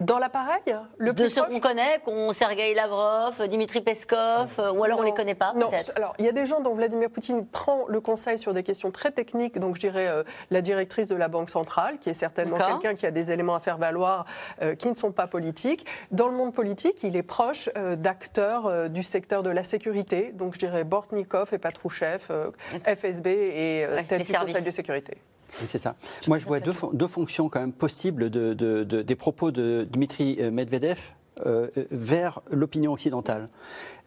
Dans 0.00 0.18
l'appareil 0.18 0.76
le 0.96 1.12
De 1.12 1.28
ceux 1.28 1.42
qu'on 1.42 1.60
connaît, 1.60 2.00
qu'on 2.04 2.32
Sergei 2.32 2.74
Lavrov, 2.74 3.46
Dimitri 3.48 3.80
Peskov, 3.80 4.50
euh, 4.58 4.72
ou 4.72 4.84
alors 4.84 5.00
on 5.00 5.02
ne 5.02 5.08
les 5.08 5.14
connaît 5.14 5.34
pas 5.34 5.52
Non, 5.54 5.70
alors 5.96 6.14
il 6.18 6.24
y 6.24 6.28
a 6.28 6.32
des 6.32 6.46
gens 6.46 6.60
dont 6.60 6.74
Vladimir 6.74 7.10
Poutine 7.10 7.46
prend 7.46 7.84
le 7.88 8.00
conseil 8.00 8.38
sur 8.38 8.54
des 8.54 8.62
questions 8.62 8.90
très 8.90 9.10
techniques, 9.10 9.58
donc 9.58 9.74
je 9.74 9.80
dirais 9.80 10.08
euh, 10.08 10.22
la 10.50 10.60
directrice 10.60 11.08
de 11.08 11.16
la 11.16 11.28
Banque 11.28 11.50
centrale, 11.50 11.98
qui 11.98 12.10
est 12.10 12.14
certainement 12.14 12.58
quelqu'un 12.58 12.94
qui 12.94 13.06
a 13.06 13.10
des 13.10 13.32
éléments 13.32 13.54
à 13.54 13.60
faire 13.60 13.78
valoir 13.78 14.24
euh, 14.62 14.74
qui 14.74 14.88
ne 14.88 14.94
sont 14.94 15.12
pas 15.12 15.26
politiques. 15.26 15.84
Dans 16.10 16.28
le 16.28 16.34
monde 16.34 16.54
politique, 16.54 17.02
il 17.02 17.16
est 17.16 17.22
proche 17.22 17.68
d'acteurs 17.96 18.88
du 18.88 19.02
secteur 19.02 19.42
de 19.42 19.50
la 19.50 19.62
sécurité, 19.62 20.32
donc 20.32 20.54
je 20.54 20.58
dirais 20.60 20.84
Bortnikov 20.84 21.52
et 21.52 21.58
Patrouchev, 21.58 22.20
FSB 22.86 23.26
et 23.26 23.86
tête 24.08 24.26
du 24.26 24.32
Conseil 24.32 24.62
de 24.62 24.70
sécurité. 24.70 25.18
C'est 25.50 25.78
ça. 25.78 25.96
Moi, 26.26 26.38
je 26.38 26.46
vois 26.46 26.60
deux, 26.60 26.72
deux, 26.92 27.06
fonctions 27.06 27.48
quand 27.48 27.60
même 27.60 27.72
possibles 27.72 28.30
de, 28.30 28.54
de, 28.54 28.84
des 28.84 29.14
propos 29.14 29.50
de 29.50 29.84
Dmitri 29.90 30.38
Medvedev 30.50 31.14
euh, 31.46 31.68
vers 31.90 32.40
l'opinion 32.50 32.92
occidentale. 32.92 33.46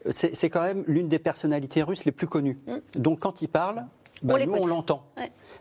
C'est 0.09 0.49
quand 0.49 0.63
même 0.63 0.83
l'une 0.87 1.07
des 1.07 1.19
personnalités 1.19 1.83
russes 1.83 2.05
les 2.05 2.11
plus 2.11 2.27
connues. 2.27 2.57
Mm. 2.67 2.99
Donc 2.99 3.19
quand 3.19 3.41
il 3.41 3.47
parle, 3.47 3.85
bah, 4.23 4.35
on 4.39 4.45
nous, 4.45 4.53
on 4.53 4.67
l'entend. 4.67 5.03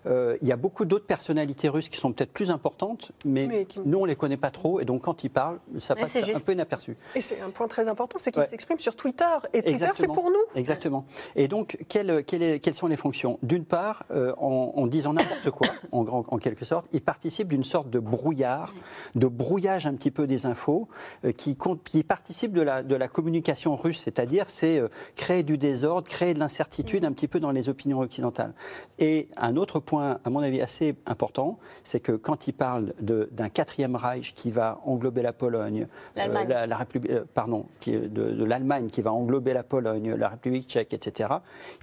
Euh, 0.07 0.37
il 0.43 0.49
y 0.49 0.53
a 0.53 0.57
beaucoup 0.57 0.85
d'autres 0.85 1.07
personnalités 1.07 1.69
russes 1.69 1.89
qui 1.89 1.99
sont 1.99 2.13
peut-être 2.13 2.33
plus 2.33 2.51
importantes, 2.51 3.13
mais, 3.25 3.67
nous, 3.85 3.99
on 3.99 4.03
ne 4.03 4.09
les 4.09 4.17
connaît 4.17 4.37
pas 4.37 4.51
trop. 4.51 4.81
Et 4.81 4.85
donc, 4.85 5.03
quand 5.03 5.25
ils 5.25 5.31
parlent, 5.31 5.61
ça 5.79 5.95
passe 5.95 6.17
un 6.17 6.41
peu 6.41 6.53
inaperçu. 6.53 6.97
Et 7.15 7.21
c'est 7.21 7.41
un 7.41 7.51
point 7.51 7.69
très 7.69 7.89
important, 7.89 8.19
c'est 8.19 8.33
qu'ils 8.33 8.47
s'expriment 8.47 8.79
sur 8.79 8.97
Twitter. 8.97 9.25
Et 9.53 9.63
Twitter, 9.63 9.91
c'est 9.95 10.07
pour 10.07 10.31
nous. 10.31 10.45
Exactement. 10.55 11.07
Et 11.37 11.49
donc, 11.49 11.79
quelles, 11.89 12.25
quelles, 12.25 12.75
sont 12.75 12.87
les 12.87 12.97
fonctions? 12.97 13.39
D'une 13.43 13.65
part, 13.65 14.05
euh, 14.11 14.35
en, 14.37 14.87
disant 14.87 15.13
n'importe 15.13 15.51
quoi, 15.51 15.69
en, 15.93 16.05
en, 16.07 16.39
quelque 16.39 16.65
sorte, 16.65 16.87
ils 16.93 17.03
participent 17.03 17.49
d'une 17.49 17.65
sorte 17.65 17.91
de 17.91 17.99
brouillard, 17.99 18.75
de 19.15 19.27
brouillage 19.27 19.87
un 19.87 19.95
petit 19.95 20.11
peu 20.11 20.27
des 20.27 20.47
infos, 20.47 20.89
euh, 21.25 21.33
qui, 21.33 21.57
qui 21.85 22.03
participe 22.03 22.53
de 22.53 22.63
la, 22.63 22.83
de 22.83 22.95
la 22.95 23.09
communication 23.09 23.77
russe. 23.77 24.03
C'est-à-dire, 24.05 24.47
c'est 24.49 24.83
créer 25.15 25.43
du 25.43 25.59
désordre, 25.59 26.09
créer 26.09 26.35
de 26.35 26.39
l'incertitude 26.39 27.05
un 27.05 27.13
petit 27.13 27.29
peu 27.29 27.41
dans 27.41 27.51
les 27.51 27.69
opinions 27.69 28.01
occidentales. 28.01 28.50
Et 28.99 29.29
un 29.37 29.57
autre 29.57 29.81
point, 29.81 30.19
à 30.25 30.31
mon 30.31 30.41
avis, 30.41 30.61
assez 30.61 30.95
important, 31.07 31.59
c'est 31.85 32.01
que 32.01 32.13
quand 32.13 32.49
il 32.49 32.53
parle 32.53 32.93
d'un 33.01 33.49
quatrième 33.49 33.97
Reich 33.97 34.35
qui 34.35 34.51
va 34.51 34.81
englober 34.85 35.23
la 35.23 35.33
Pologne, 35.33 35.87
euh, 36.17 36.67
la, 36.67 36.77
République, 36.77 37.11
euh, 37.11 37.25
pardon, 37.33 37.67
qui, 37.79 37.93
de, 37.93 38.07
de 38.07 38.45
l'Allemagne 38.45 38.89
qui 38.89 39.03
va 39.03 39.13
englober 39.13 39.53
la 39.53 39.63
Pologne, 39.63 40.15
la 40.15 40.29
République 40.29 40.69
tchèque, 40.69 40.93
etc., 40.93 41.35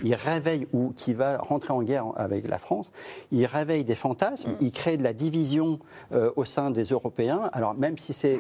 il 0.04 0.14
réveille, 0.16 0.68
ou 0.74 0.92
qui 0.96 1.14
va 1.14 1.38
rentrer 1.38 1.74
en 1.74 1.82
guerre 1.82 2.06
avec 2.16 2.48
la 2.48 2.58
France, 2.58 2.92
il 3.32 3.46
réveille 3.46 3.84
des 3.84 3.96
fantasmes, 3.96 4.52
mm. 4.52 4.58
il 4.62 4.72
crée 4.72 4.98
de 4.98 5.04
la 5.04 5.14
division 5.14 5.80
euh, 6.12 6.32
au 6.36 6.46
sein 6.46 6.72
des 6.72 6.84
Européens. 6.84 7.50
Alors 7.54 7.74
même 7.74 7.98
si 7.98 8.14
c'est 8.14 8.40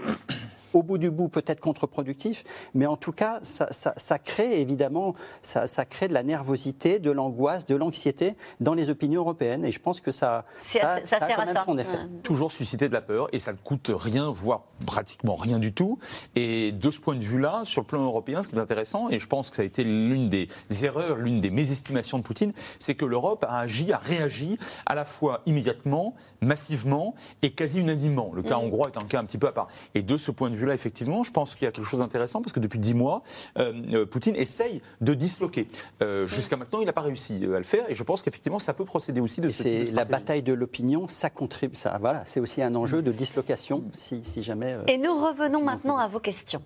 au 0.74 0.84
bout 0.84 0.98
du 0.98 1.12
bout 1.12 1.28
peut-être 1.28 1.60
contre-productif, 1.60 2.44
mais 2.74 2.86
en 2.86 2.98
tout 2.98 3.12
cas, 3.12 3.40
ça, 3.44 4.20
crée 4.20 4.62
évidemment, 4.62 5.16
ça, 5.42 5.86
crée 5.86 6.08
de 6.08 6.14
la 6.14 6.24
nervosité, 6.24 7.00
de 7.00 7.12
l'angoisse, 7.12 7.66
de 7.66 7.76
l'anxiété 7.76 8.36
dans 8.60 8.74
les 8.74 8.90
opinions 8.90 9.22
européennes. 9.22 9.66
Et 9.66 9.72
je 9.72 9.80
pense 9.80 10.02
que 10.02 10.12
ça, 10.12 10.46
ça, 10.62 11.02
a 11.12 11.36
quand 11.36 11.46
même 11.46 11.64
son 11.66 11.78
effet. 11.78 11.98
Toujours 12.24 12.52
susciter 12.52 12.88
de 12.88 12.94
la 12.94 13.02
peur, 13.02 13.28
et 13.32 13.40
ça 13.40 13.52
ne 13.52 13.58
coûte 13.58 13.92
rien, 13.94 14.32
voire 14.32 14.64
pratiquement 14.86 15.36
rien 15.36 15.60
du 15.60 15.74
tout. 15.74 16.00
Et 16.36 16.72
de 16.72 16.92
ce 16.92 17.00
point 17.00 17.16
de 17.16 17.24
vue-là, 17.24 17.62
sur 17.64 17.82
le 17.82 17.88
plan 17.88 18.04
européen, 18.04 18.44
ce 18.44 18.48
qui 18.48 18.56
est 18.56 18.60
intéressant, 18.60 19.10
et 19.10 19.20
je 19.20 19.28
pense 19.28 19.50
que 19.50 19.56
ça 19.56 19.62
a 19.62 19.66
été 19.66 19.84
l'une 19.84 20.30
des 20.30 20.50
erreurs, 20.82 21.16
l'une 21.18 21.42
des 21.42 21.50
mésestimations 21.50 22.18
de 22.18 22.24
Poutine, 22.24 22.54
c'est 22.80 22.96
que 22.96 23.06
l'Europe 23.06 23.46
a 23.48 23.60
agi, 23.60 23.92
a 23.94 23.98
réagi 23.98 24.58
à 24.86 24.96
la 24.96 25.06
fois 25.06 25.42
immédiatement, 25.46 26.16
massivement 26.42 27.16
et 27.42 27.52
quasi 27.52 27.80
unanimement. 27.80 28.32
Le 28.34 28.44
cas 28.44 28.58
mm. 28.58 28.64
hongrois 28.64 28.90
est 28.94 28.98
un 28.98 29.06
cas 29.06 29.20
un 29.20 29.26
petit 29.26 29.38
peu 29.38 29.48
à 29.48 29.52
part. 29.52 29.68
Et 29.96 30.02
de 30.02 30.18
ce 30.18 30.32
point 30.32 30.50
de 30.50 30.56
vue-là, 30.58 30.74
effectivement, 30.74 31.24
je 31.24 31.32
pense 31.32 31.56
qu'il 31.56 31.66
y 31.66 31.68
a 31.68 31.72
quelque 31.72 31.86
chose 31.86 32.00
d'intéressant 32.00 32.42
parce 32.42 32.54
que 32.54 32.60
depuis 32.60 32.80
dix 32.80 32.94
mois, 32.94 33.24
euh, 33.58 33.74
euh, 33.94 34.06
Poutine 34.06 34.36
essaye 34.36 34.82
de 35.02 35.14
disloquer. 35.14 35.68
Euh, 36.02 36.26
jusqu'à 36.26 36.58
maintenant, 36.58 36.80
il 36.82 36.86
n'a 36.86 36.94
pas 36.94 37.02
réussi 37.02 37.36
à 37.44 37.58
le 37.58 37.64
faire 37.64 37.90
et 37.90 37.96
je 37.96 38.04
pense 38.04 38.22
qu'effectivement, 38.22 38.60
ça 38.60 38.74
peut 38.74 38.86
procéder 38.86 39.22
aussi 39.22 39.42
de 39.42 39.50
ce 39.50 39.64
C'est 39.64 39.92
la 39.92 40.06
bataille 40.06 40.44
de 40.44 40.54
l'opinion, 40.54 41.08
ça 41.08 41.30
contribue. 41.30 41.76
Ça, 41.76 41.98
voilà, 42.00 42.24
c'est 42.26 42.40
aussi 42.40 42.62
un 42.62 42.76
enjeu 42.76 43.02
de 43.02 43.12
dislocation 43.12 43.84
si, 43.94 44.24
si 44.24 44.42
jamais. 44.42 44.78
et 44.88 44.98
nous 44.98 45.16
revenons 45.16 45.62
maintenant 45.62 45.98
à 45.98 46.08
vos 46.08 46.20
questions. 46.20 46.62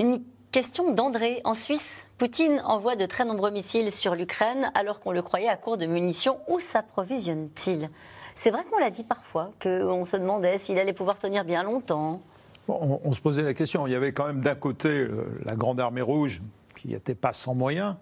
Une 0.00 0.22
question 0.52 0.92
d'André. 0.92 1.40
En 1.44 1.54
Suisse, 1.54 2.04
Poutine 2.18 2.62
envoie 2.64 2.96
de 2.96 3.06
très 3.06 3.24
nombreux 3.24 3.50
missiles 3.50 3.92
sur 3.92 4.14
l'Ukraine 4.14 4.70
alors 4.74 5.00
qu'on 5.00 5.12
le 5.12 5.22
croyait 5.22 5.48
à 5.48 5.56
court 5.56 5.76
de 5.76 5.86
munitions. 5.86 6.38
Où 6.48 6.60
s'approvisionne-t-il? 6.60 7.90
C'est 8.38 8.52
vrai 8.52 8.64
qu'on 8.70 8.78
l'a 8.78 8.90
dit 8.90 9.02
parfois, 9.02 9.50
qu'on 9.60 10.04
se 10.04 10.16
demandait 10.16 10.58
s'il 10.58 10.78
allait 10.78 10.92
pouvoir 10.92 11.18
tenir 11.18 11.44
bien 11.44 11.64
longtemps. 11.64 12.22
on, 12.68 13.12
se 13.12 13.20
posait 13.20 13.42
la 13.42 13.52
question. 13.52 13.84
Il 13.88 13.92
y 13.92 13.96
avait 13.96 14.12
quand 14.12 14.28
même 14.28 14.40
d'un 14.40 14.54
côté 14.54 14.90
euh, 14.90 15.26
la 15.44 15.56
Grande 15.56 15.80
Armée 15.80 16.02
Rouge, 16.02 16.40
qui 16.76 16.88
n'était 16.88 17.16
pas 17.16 17.32
sans 17.32 17.56
moyens, 17.56 17.96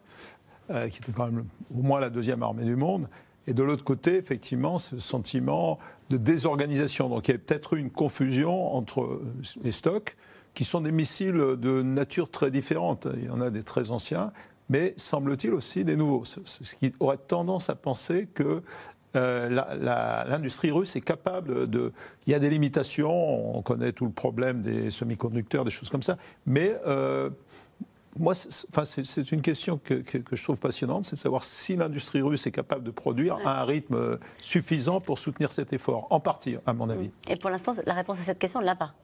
euh, 0.68 0.90
qui 0.90 0.98
était 0.98 1.12
quand 1.12 1.24
même 1.24 1.46
au 1.74 1.80
moins 1.80 2.00
la 2.00 2.10
deuxième 2.10 2.42
armée 2.42 2.64
du 2.64 2.76
monde. 2.76 3.08
Et 3.46 3.54
de 3.54 3.62
l'autre 3.62 3.82
côté, 3.82 4.16
effectivement, 4.16 4.76
ce 4.76 4.98
sentiment 4.98 5.78
de 6.10 6.18
désorganisation. 6.18 7.08
Donc 7.08 7.28
il 7.28 7.32
y 7.32 7.34
a 7.34 7.38
peut-être 7.38 7.72
eu 7.72 7.80
une 7.80 7.90
confusion 7.90 8.74
entre 8.74 9.04
euh, 9.04 9.24
les 9.62 9.72
stocks, 9.72 10.18
qui 10.52 10.64
sont 10.64 10.82
des 10.82 10.92
missiles 10.92 11.56
de 11.56 11.80
nature 11.80 12.30
très 12.30 12.50
différente. 12.50 13.08
Il 13.16 13.24
y 13.24 13.30
en 13.30 13.40
a 13.40 13.48
des 13.48 13.62
très 13.62 13.90
anciens, 13.90 14.32
mais 14.68 14.92
semble-t-il 14.98 15.54
aussi 15.54 15.84
des 15.84 15.96
nouveaux. 15.96 16.24
Ce 16.24 16.76
qui 16.76 16.92
aurait 17.00 17.16
tendance 17.16 17.70
à 17.70 17.74
penser 17.74 18.28
que 18.34 18.62
euh, 19.16 20.24
l'industrie 20.28 20.70
russe 20.70 20.96
est 20.96 21.00
capable 21.00 21.68
de. 21.68 21.92
Il 22.26 22.32
y 22.32 22.34
a 22.34 22.38
des 22.38 22.50
limitations, 22.50 23.56
on 23.56 23.62
connaît 23.62 23.92
tout 23.92 24.04
le 24.04 24.12
problème 24.12 24.62
des 24.62 24.90
semi-conducteurs, 24.90 25.64
des 25.64 25.70
choses 25.70 25.90
comme 25.90 26.02
ça, 26.02 26.16
mais. 26.46 26.76
Euh, 26.86 27.30
moi, 28.18 28.32
c'est 28.34 29.30
une 29.30 29.42
question 29.42 29.78
que, 29.78 30.02
je 30.32 30.42
trouve 30.42 30.58
passionnante, 30.58 31.04
c'est 31.04 31.16
de 31.16 31.20
savoir 31.20 31.44
si 31.44 31.76
l'industrie 31.76 32.22
russe 32.22 32.46
est 32.46 32.50
capable 32.50 32.82
de 32.82 32.90
produire 32.90 33.36
à 33.44 33.60
un 33.60 33.64
rythme 33.64 34.18
suffisant 34.40 35.02
pour 35.02 35.18
soutenir 35.18 35.52
cet 35.52 35.74
effort, 35.74 36.06
en 36.08 36.18
partie, 36.18 36.56
à 36.64 36.72
mon 36.72 36.88
avis. 36.88 37.10
Et 37.28 37.36
pour 37.36 37.50
l'instant, 37.50 37.74
la 37.84 37.92
réponse 37.92 38.18
à 38.20 38.22
cette 38.22 38.38
question, 38.38 38.60
on 38.60 38.62
ne 38.62 38.66
l'a 38.66 38.74
pas. 38.74 38.94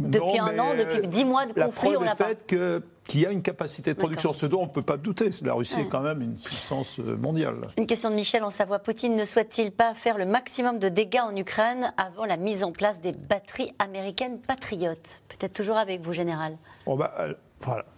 Depuis 0.00 0.38
un 0.38 0.58
an, 0.58 0.74
depuis 0.76 1.08
dix 1.08 1.24
mois 1.24 1.46
de 1.46 1.52
conflit, 1.52 1.96
on 1.96 2.02
l'a 2.02 2.14
pas. 2.14 2.34
que 2.34 2.82
qu'il 3.10 3.22
y 3.22 3.26
a 3.26 3.32
une 3.32 3.42
capacité 3.42 3.92
de 3.92 3.98
production, 3.98 4.32
ce 4.32 4.46
dont 4.46 4.60
on 4.60 4.66
ne 4.66 4.70
peut 4.70 4.82
pas 4.82 4.96
douter. 4.96 5.30
La 5.42 5.54
Russie 5.54 5.80
est 5.80 5.88
quand 5.88 6.00
même 6.00 6.22
une 6.22 6.36
puissance 6.36 7.00
euh, 7.00 7.16
mondiale. 7.16 7.56
Une 7.76 7.86
question 7.86 8.08
de 8.08 8.14
Michel 8.14 8.44
en 8.44 8.50
Savoie. 8.50 8.78
Poutine 8.78 9.16
ne 9.16 9.24
souhaite-t-il 9.24 9.72
pas 9.72 9.94
faire 9.94 10.16
le 10.16 10.26
maximum 10.26 10.78
de 10.78 10.88
dégâts 10.88 11.18
en 11.20 11.34
Ukraine 11.34 11.92
avant 11.96 12.24
la 12.24 12.36
mise 12.36 12.62
en 12.62 12.70
place 12.70 13.00
des 13.00 13.10
batteries 13.10 13.74
américaines 13.80 14.38
patriotes? 14.38 15.08
Peut-être 15.28 15.52
toujours 15.52 15.76
avec 15.76 16.02
vous, 16.02 16.12
Général. 16.12 16.56
Bah, 16.86 17.12
euh, 17.18 17.34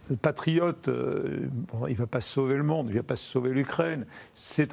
le 0.09 0.17
patriote, 0.17 0.89
euh, 0.89 1.47
il 1.89 1.93
ne 1.93 1.99
va 1.99 2.07
pas 2.07 2.23
sauver 2.23 2.57
le 2.57 2.63
monde, 2.63 2.87
il 2.89 2.95
ne 2.95 3.01
va 3.01 3.03
pas 3.03 3.17
sauver 3.17 3.51
l'Ukraine. 3.51 4.07
C'est 4.33 4.73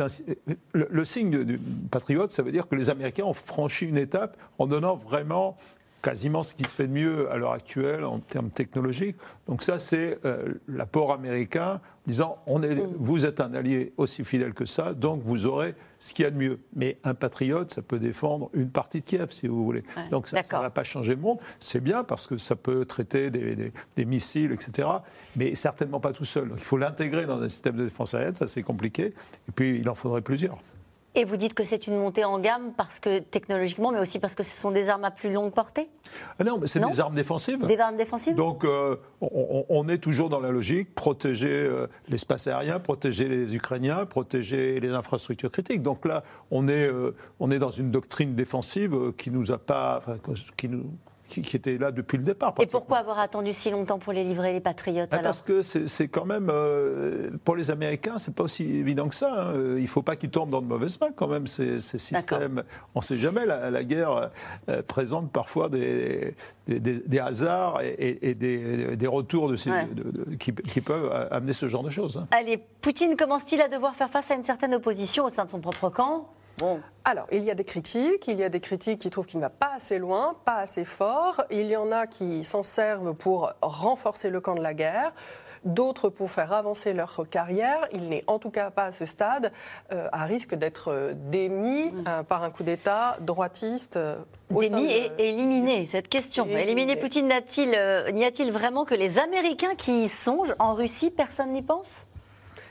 le, 0.73 0.87
le, 0.89 1.05
signe 1.05 1.43
du 1.43 1.59
patriote, 1.91 2.31
ça 2.31 2.43
veut 2.43 2.51
dire 2.53 2.69
que 2.69 2.75
les 2.75 2.89
Américains 2.89 3.25
ont 3.25 3.33
franchi 3.33 3.87
une 3.87 3.97
étape 3.97 4.37
en 4.57 4.67
donnant 4.67 4.95
vraiment 4.95 5.57
quasiment 6.01 6.43
ce 6.43 6.53
qui 6.53 6.63
se 6.63 6.69
fait 6.69 6.87
de 6.87 6.93
mieux 6.93 7.31
à 7.31 7.37
l'heure 7.37 7.51
actuelle 7.51 8.03
en 8.03 8.19
termes 8.19 8.49
technologiques. 8.49 9.17
Donc 9.47 9.63
ça, 9.63 9.79
c'est 9.79 10.19
euh, 10.25 10.53
l'apport 10.67 11.11
américain 11.11 11.81
disant 12.07 12.37
on 12.47 12.63
est, 12.63 12.75
mm. 12.75 12.95
vous 12.97 13.25
êtes 13.25 13.39
un 13.39 13.53
allié 13.53 13.93
aussi 13.97 14.23
fidèle 14.23 14.53
que 14.53 14.65
ça, 14.65 14.93
donc 14.93 15.21
vous 15.23 15.45
aurez 15.45 15.75
ce 15.99 16.13
qu'il 16.13 16.23
y 16.23 16.27
a 16.27 16.31
de 16.31 16.37
mieux. 16.37 16.59
Mais 16.75 16.97
un 17.03 17.13
patriote, 17.13 17.71
ça 17.71 17.81
peut 17.81 17.99
défendre 17.99 18.49
une 18.53 18.69
partie 18.69 19.01
de 19.01 19.05
Kiev, 19.05 19.31
si 19.31 19.47
vous 19.47 19.63
voulez. 19.63 19.83
donc 20.09 20.27
ça 20.27 20.41
ne 20.41 20.61
va 20.61 20.69
pas 20.69 20.83
changer 20.83 21.15
le 21.15 21.21
monde. 21.21 21.39
C'est 21.59 21.81
bien 21.81 22.03
parce 22.03 22.27
que 22.27 22.37
ça 22.37 22.55
peut 22.55 22.85
traiter 22.85 23.29
des, 23.29 23.71
des, 23.95 24.05
missiles, 24.05 24.51
etc. 24.51 24.87
Mais 25.35 25.55
certainement 25.55 25.99
pas 25.99 26.13
tout 26.13 26.25
seul. 26.25 26.47
Donc 26.49 26.57
il 26.59 26.63
faut 26.63 26.77
l'intégrer 26.77 27.25
dans 27.25 27.41
un 27.41 27.49
système 27.49 27.75
de 27.75 27.83
défense 27.83 28.13
aérienne, 28.13 28.35
ça 28.35 28.47
c'est 28.47 28.63
compliqué. 28.63 29.13
Et 29.47 29.51
puis 29.53 29.79
il 29.79 29.89
en 29.89 29.95
faudrait 29.95 30.21
plusieurs. 30.21 30.57
Et 31.15 31.25
vous 31.25 31.37
dites 31.37 31.55
que 31.55 31.63
c'est 31.63 31.87
une 31.87 31.97
montée 31.97 32.23
en 32.23 32.39
gamme 32.39 32.71
parce 32.77 32.99
que 32.99 33.19
technologiquement, 33.19 33.91
mais 33.91 33.99
aussi 33.99 34.19
parce 34.19 34.35
que 34.35 34.43
ce 34.43 34.55
sont 34.55 34.69
des 34.69 34.89
armes 34.89 35.03
à 35.03 35.11
plus 35.11 35.33
longue 35.33 35.51
portée? 35.51 35.89
Ah 36.37 36.43
Non, 36.43 36.59
mais 36.59 36.67
c'est 36.67 36.79
des 36.79 36.99
armes 36.99 37.15
défensives. 37.15 37.65
Des 37.65 37.79
armes 37.79 37.97
défensives? 37.97 38.35
Donc 38.35 38.63
euh, 38.63 38.95
on, 39.21 39.87
est 39.87 39.97
toujours 39.97 40.29
dans 40.29 40.39
la 40.39 40.51
logique 40.51 40.93
protéger 40.93 41.49
euh, 41.49 41.87
l'espace 42.09 42.45
aérien, 42.45 42.79
protéger 42.79 43.27
les 43.27 43.55
Ukrainiens, 43.55 44.05
protéger 44.05 44.79
les 44.79 44.89
infrastructures 44.89 45.51
critiques. 45.51 45.81
Donc 45.81 46.05
là, 46.05 46.23
on 46.51 46.67
est, 46.67 46.87
euh, 46.87 47.15
on 47.39 47.49
est 47.49 47.59
dans 47.59 47.71
une 47.71 47.89
doctrine 47.89 48.35
défensive 48.35 49.13
qui 49.17 49.31
nous 49.31 49.51
a 49.51 49.57
pas, 49.57 49.97
enfin, 49.97 50.17
qui 50.57 50.69
nous, 50.69 50.91
qui, 51.29 51.55
était 51.55 51.77
là 51.77 51.91
depuis 51.91 52.17
le 52.17 52.23
départ. 52.23 52.53
Et 52.59 52.65
pourquoi 52.65 52.97
avoir 52.97 53.19
attendu 53.19 53.53
si 53.53 53.69
longtemps 53.69 53.99
pour 53.99 54.13
les 54.13 54.23
livrer, 54.23 54.53
les 54.53 54.59
Patriotes 54.59 55.09
Parce 55.09 55.41
que 55.41 55.61
c'est 55.61 56.07
quand 56.07 56.25
même, 56.25 56.49
euh, 56.51 57.29
pour 57.43 57.55
les 57.55 57.71
Américains, 57.71 58.17
c'est 58.17 58.33
pas 58.33 58.43
aussi 58.43 58.63
évident 58.63 59.07
que 59.07 59.15
ça. 59.15 59.31
Hein. 59.31 59.53
Il 59.77 59.83
ne 59.83 59.87
faut 59.87 60.01
pas 60.01 60.15
qu'ils 60.15 60.31
tombent 60.31 60.49
dans 60.49 60.61
de 60.61 60.67
mauvaises 60.67 60.99
mains 60.99 61.11
quand 61.15 61.27
même, 61.27 61.47
ces, 61.47 61.79
systèmes. 61.79 62.63
On 62.95 62.99
ne 62.99 63.03
sait 63.03 63.17
jamais, 63.17 63.45
la, 63.45 63.83
guerre 63.83 64.31
euh, 64.69 64.81
présente 64.83 65.31
parfois 65.31 65.69
des, 65.69 66.35
des, 66.67 67.19
hasards 67.19 67.81
et, 67.81 68.35
des, 68.35 69.07
retours 69.07 69.49
de 69.49 69.55
qui, 70.35 70.53
qui, 70.53 70.81
peuvent 70.81 71.27
amener 71.31 71.53
ce 71.53 71.67
genre 71.67 71.83
de 71.83 71.89
choses. 71.89 72.17
Hein. 72.17 72.27
Allez, 72.31 72.57
Poutine 72.81 73.15
commence-t-il 73.15 73.61
à 73.61 73.67
devoir 73.67 73.95
faire 73.95 74.09
face 74.09 74.31
à 74.31 74.35
une 74.35 74.43
certaine 74.43 74.73
opposition 74.73 75.25
au 75.25 75.29
sein 75.29 75.45
de 75.45 75.49
son 75.49 75.59
propre 75.59 75.89
camp? 75.89 76.29
Alors, 77.05 77.25
il 77.31 77.43
y 77.43 77.49
a 77.49 77.55
des 77.55 77.63
critiques, 77.63 78.27
il 78.27 78.37
y 78.37 78.43
a 78.43 78.49
des 78.49 78.59
critiques 78.59 78.99
qui 78.99 79.09
trouvent 79.09 79.25
qu'il 79.25 79.39
ne 79.39 79.45
va 79.45 79.49
pas 79.49 79.71
assez 79.75 79.97
loin, 79.97 80.35
pas 80.45 80.57
assez 80.57 80.85
fort. 80.85 81.43
Il 81.49 81.65
y 81.65 81.75
en 81.75 81.91
a 81.91 82.05
qui 82.05 82.43
s'en 82.43 82.61
servent 82.61 83.15
pour 83.15 83.51
renforcer 83.63 84.29
le 84.29 84.41
camp 84.41 84.53
de 84.53 84.61
la 84.61 84.75
guerre 84.75 85.13
d'autres 85.65 86.09
pour 86.09 86.29
faire 86.31 86.53
avancer 86.53 86.93
leur 86.93 87.27
carrière. 87.29 87.87
Il 87.93 88.09
n'est 88.09 88.23
en 88.27 88.39
tout 88.39 88.49
cas 88.49 88.71
pas 88.71 88.85
à 88.85 88.91
ce 88.91 89.05
stade 89.05 89.51
euh, 89.91 90.07
à 90.11 90.25
risque 90.25 90.55
d'être 90.55 90.91
euh, 90.91 91.13
démis 91.13 91.91
euh, 92.07 92.23
par 92.23 92.43
un 92.43 92.51
coup 92.51 92.63
d'État 92.63 93.17
droitiste. 93.21 93.99
démis 94.49 94.91
et 94.91 95.11
éliminé, 95.17 95.85
cette 95.85 96.07
question. 96.07 96.45
Éliminer 96.45 96.95
Poutine, 96.95 97.27
n'y 97.27 97.33
a-t-il 98.25 98.51
vraiment 98.51 98.85
que 98.85 98.95
les 98.95 99.17
Américains 99.17 99.75
qui 99.75 100.03
y 100.03 100.09
songent? 100.09 100.55
En 100.59 100.73
Russie, 100.73 101.11
personne 101.11 101.51
n'y 101.51 101.61
pense? 101.61 102.05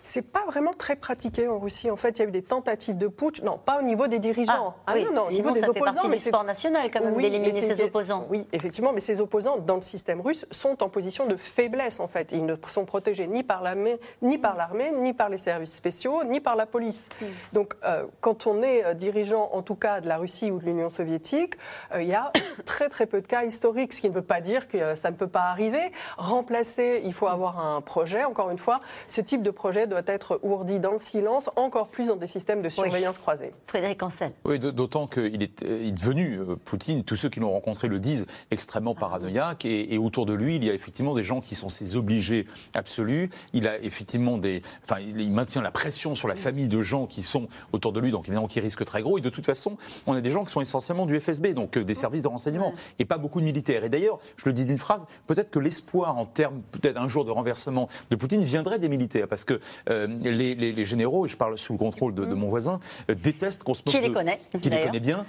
C'est 0.08 0.22
pas 0.22 0.44
vraiment 0.46 0.72
très 0.72 0.96
pratiqué 0.96 1.48
en 1.48 1.58
Russie. 1.58 1.90
En 1.90 1.96
fait, 1.96 2.18
il 2.18 2.22
y 2.22 2.24
a 2.24 2.28
eu 2.28 2.32
des 2.32 2.42
tentatives 2.42 2.96
de 2.96 3.08
putsch, 3.08 3.42
non, 3.42 3.58
pas 3.58 3.78
au 3.78 3.82
niveau 3.82 4.06
des 4.06 4.18
dirigeants, 4.18 4.74
ah, 4.86 4.92
oui. 4.94 5.04
non, 5.04 5.12
non, 5.12 5.26
au 5.26 5.30
niveau 5.30 5.50
des 5.50 5.62
opposants. 5.62 5.92
Partie 5.92 6.08
du 6.08 6.18
sport 6.18 6.44
national, 6.44 6.90
quand 6.90 7.02
même, 7.02 7.14
d'éliminer 7.14 7.74
ses 7.74 7.84
opposants. 7.84 8.26
Oui, 8.30 8.46
effectivement, 8.52 8.92
mais 8.94 9.00
ces 9.00 9.20
opposants 9.20 9.58
dans 9.58 9.74
le 9.74 9.82
système 9.82 10.22
russe 10.22 10.46
sont 10.50 10.82
en 10.82 10.88
position 10.88 11.26
de 11.26 11.36
faiblesse, 11.36 12.00
en 12.00 12.08
fait. 12.08 12.32
Ils 12.32 12.46
ne 12.46 12.54
sont 12.66 12.86
protégés 12.86 13.26
ni 13.26 13.42
par 13.42 13.62
l'armée, 13.62 14.00
ni 14.22 14.38
par 14.38 14.56
l'armée, 14.56 14.92
ni 14.92 15.12
par 15.12 15.28
les 15.28 15.36
services 15.36 15.74
spéciaux, 15.74 16.24
ni 16.24 16.40
par 16.40 16.56
la 16.56 16.64
police. 16.64 17.10
Hmm. 17.20 17.26
Donc, 17.52 17.74
euh, 17.84 18.06
quand 18.22 18.46
on 18.46 18.62
est 18.62 18.86
euh, 18.86 18.94
dirigeant, 18.94 19.50
en 19.52 19.60
tout 19.60 19.74
cas 19.74 20.00
de 20.00 20.08
la 20.08 20.16
Russie 20.16 20.50
ou 20.50 20.58
de 20.58 20.64
l'Union 20.64 20.88
soviétique, 20.88 21.54
euh, 21.94 22.00
il 22.00 22.08
y 22.08 22.14
a 22.14 22.32
très 22.64 22.88
très 22.88 23.04
peu 23.04 23.20
de 23.20 23.26
cas 23.26 23.44
historiques, 23.44 23.92
ce 23.92 24.00
qui 24.00 24.08
ne 24.08 24.14
veut 24.14 24.22
pas 24.22 24.40
dire 24.40 24.68
que 24.68 24.94
ça 24.94 25.10
ne 25.10 25.16
peut 25.16 25.28
pas 25.28 25.50
arriver. 25.50 25.92
Remplacer, 26.16 27.02
il 27.04 27.12
faut 27.12 27.28
avoir 27.28 27.60
un 27.60 27.82
projet. 27.82 28.24
Encore 28.24 28.48
une 28.48 28.58
fois, 28.58 28.78
ce 29.06 29.20
type 29.20 29.42
de 29.42 29.50
projet 29.50 29.86
doit 30.02 30.14
être 30.14 30.40
ourdi 30.42 30.80
dans 30.80 30.92
le 30.92 30.98
silence, 30.98 31.50
encore 31.56 31.88
plus 31.88 32.08
dans 32.08 32.16
des 32.16 32.26
systèmes 32.26 32.62
de 32.62 32.68
surveillance 32.68 33.18
croisée. 33.18 33.52
Frédéric 33.66 34.02
Ancel. 34.02 34.32
Oui, 34.44 34.58
d'autant 34.58 35.06
qu'il 35.06 35.42
est, 35.42 35.62
est, 35.62 35.92
devenu, 35.92 36.40
Poutine, 36.64 37.04
tous 37.04 37.16
ceux 37.16 37.28
qui 37.28 37.40
l'ont 37.40 37.52
rencontré 37.52 37.88
le 37.88 37.98
disent, 37.98 38.26
extrêmement 38.50 38.94
ah 38.96 39.00
paranoïaque. 39.00 39.64
Et, 39.64 39.94
et, 39.94 39.98
autour 39.98 40.26
de 40.26 40.34
lui, 40.34 40.56
il 40.56 40.64
y 40.64 40.70
a 40.70 40.74
effectivement 40.74 41.14
des 41.14 41.22
gens 41.22 41.40
qui 41.40 41.54
sont 41.54 41.68
ses 41.68 41.96
obligés 41.96 42.46
absolus. 42.74 43.30
Il 43.52 43.66
a 43.68 43.78
effectivement 43.78 44.38
des. 44.38 44.62
Enfin, 44.84 45.00
il 45.00 45.32
maintient 45.32 45.62
la 45.62 45.70
pression 45.70 46.14
sur 46.14 46.28
la 46.28 46.36
famille 46.36 46.68
de 46.68 46.82
gens 46.82 47.06
qui 47.06 47.22
sont 47.22 47.48
autour 47.72 47.92
de 47.92 48.00
lui, 48.00 48.10
donc 48.10 48.26
évidemment 48.28 48.48
qui 48.48 48.60
risquent 48.60 48.84
très 48.84 49.02
gros. 49.02 49.18
Et 49.18 49.20
de 49.20 49.30
toute 49.30 49.46
façon, 49.46 49.76
on 50.06 50.14
a 50.14 50.20
des 50.20 50.30
gens 50.30 50.44
qui 50.44 50.52
sont 50.52 50.60
essentiellement 50.60 51.06
du 51.06 51.18
FSB, 51.18 51.54
donc 51.54 51.76
euh, 51.76 51.84
des 51.84 51.94
services 51.94 52.22
de 52.22 52.28
renseignement, 52.28 52.72
et 52.98 53.04
pas 53.04 53.18
beaucoup 53.18 53.40
de 53.40 53.44
militaires. 53.44 53.84
Et 53.84 53.88
d'ailleurs, 53.88 54.18
je 54.36 54.46
le 54.46 54.52
dis 54.52 54.64
d'une 54.64 54.78
phrase, 54.78 55.06
peut-être 55.26 55.50
que 55.50 55.58
l'espoir 55.58 56.18
en 56.18 56.26
termes, 56.26 56.62
peut-être 56.72 56.98
un 56.98 57.08
jour 57.08 57.24
de 57.24 57.30
renversement 57.30 57.88
de 58.10 58.16
Poutine 58.16 58.42
viendrait 58.42 58.78
des 58.78 58.88
militaires, 58.88 59.28
parce 59.28 59.44
que 59.44 59.60
euh, 59.88 60.06
les, 60.20 60.54
les, 60.54 60.84
généraux, 60.84 61.26
et 61.26 61.28
je 61.28 61.36
parle 61.36 61.56
sous 61.58 61.72
le 61.72 61.78
contrôle 61.78 62.14
de, 62.14 62.24
mon 62.24 62.48
voisin, 62.48 62.80
euh, 63.10 63.14
détestent 63.14 63.62
qu'on 63.62 63.74
se 63.74 63.82
moque 63.84 63.94
Qui 63.94 64.00
les 64.00 64.12
connaît, 64.12 64.38
qui 64.60 64.70
les 64.70 64.80
connaît 64.80 65.00
bien, 65.00 65.24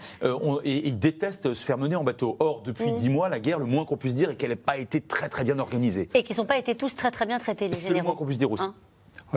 et, 0.64 0.88
ils 0.88 0.99
détestent 0.99 1.53
se 1.53 1.66
faire 1.66 1.78
mener 1.78 1.95
en 1.95 2.03
bateau. 2.03 2.38
Or, 2.39 2.62
depuis 2.64 2.91
mm. 2.91 2.97
dix 2.97 3.10
mois, 3.10 3.30
la 3.30 3.39
guerre, 3.39 3.60
le 3.60 3.66
moins 3.66 3.86
qu'on 3.86 3.97
puisse 3.97 4.16
dire 4.16 4.30
est 4.30 4.36
qu'elle 4.36 4.49
n'a 4.51 4.55
pas 4.55 4.78
été 4.78 5.01
très 5.01 5.30
très 5.30 5.43
bien 5.43 5.60
organisée. 5.60 6.10
Et 6.14 6.24
qu'ils 6.24 6.38
n'ont 6.38 6.45
pas 6.45 6.57
été 6.57 6.76
tous 6.76 6.95
très 6.95 7.12
très 7.12 7.26
bien 7.26 7.39
traités, 7.39 7.68
les 7.68 7.74
généraux. 7.74 7.88
C'est 7.88 7.97
le 7.97 8.03
moins 8.03 8.16
qu'on 8.16 8.26
puisse 8.26 8.38
dire 8.38 8.51
aussi. 8.51 8.66
Hein 8.66 8.76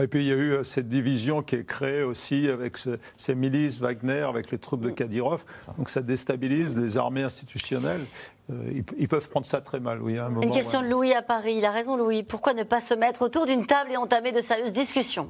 et 0.01 0.07
puis 0.07 0.23
il 0.23 0.27
y 0.27 0.31
a 0.31 0.35
eu 0.35 0.51
euh, 0.51 0.63
cette 0.63 0.87
division 0.87 1.43
qui 1.43 1.55
est 1.55 1.65
créée 1.65 2.03
aussi 2.03 2.49
avec 2.49 2.77
ces 3.17 3.35
milices 3.35 3.79
Wagner, 3.79 4.25
avec 4.27 4.51
les 4.51 4.57
troupes 4.57 4.81
de 4.81 4.89
Kadyrov. 4.89 5.43
Donc 5.77 5.89
ça 5.89 6.01
déstabilise 6.01 6.75
les 6.75 6.97
armées 6.97 7.23
institutionnelles. 7.23 8.05
Euh, 8.49 8.81
ils, 8.97 9.07
peuvent 9.07 9.29
prendre 9.29 9.45
ça 9.45 9.61
très 9.61 9.79
mal, 9.79 10.01
oui. 10.01 10.17
Une 10.41 10.51
question 10.51 10.81
de 10.81 10.87
Louis 10.87 11.13
à 11.13 11.21
Paris. 11.21 11.55
Il 11.57 11.65
a 11.65 11.71
raison, 11.71 11.95
Louis. 11.95 12.23
Pourquoi 12.23 12.53
ne 12.53 12.63
pas 12.63 12.81
se 12.81 12.93
mettre 12.93 13.21
autour 13.21 13.45
d'une 13.45 13.65
table 13.65 13.91
et 13.91 13.97
entamer 13.97 14.31
de 14.31 14.41
sérieuses 14.41 14.73
discussions 14.73 15.29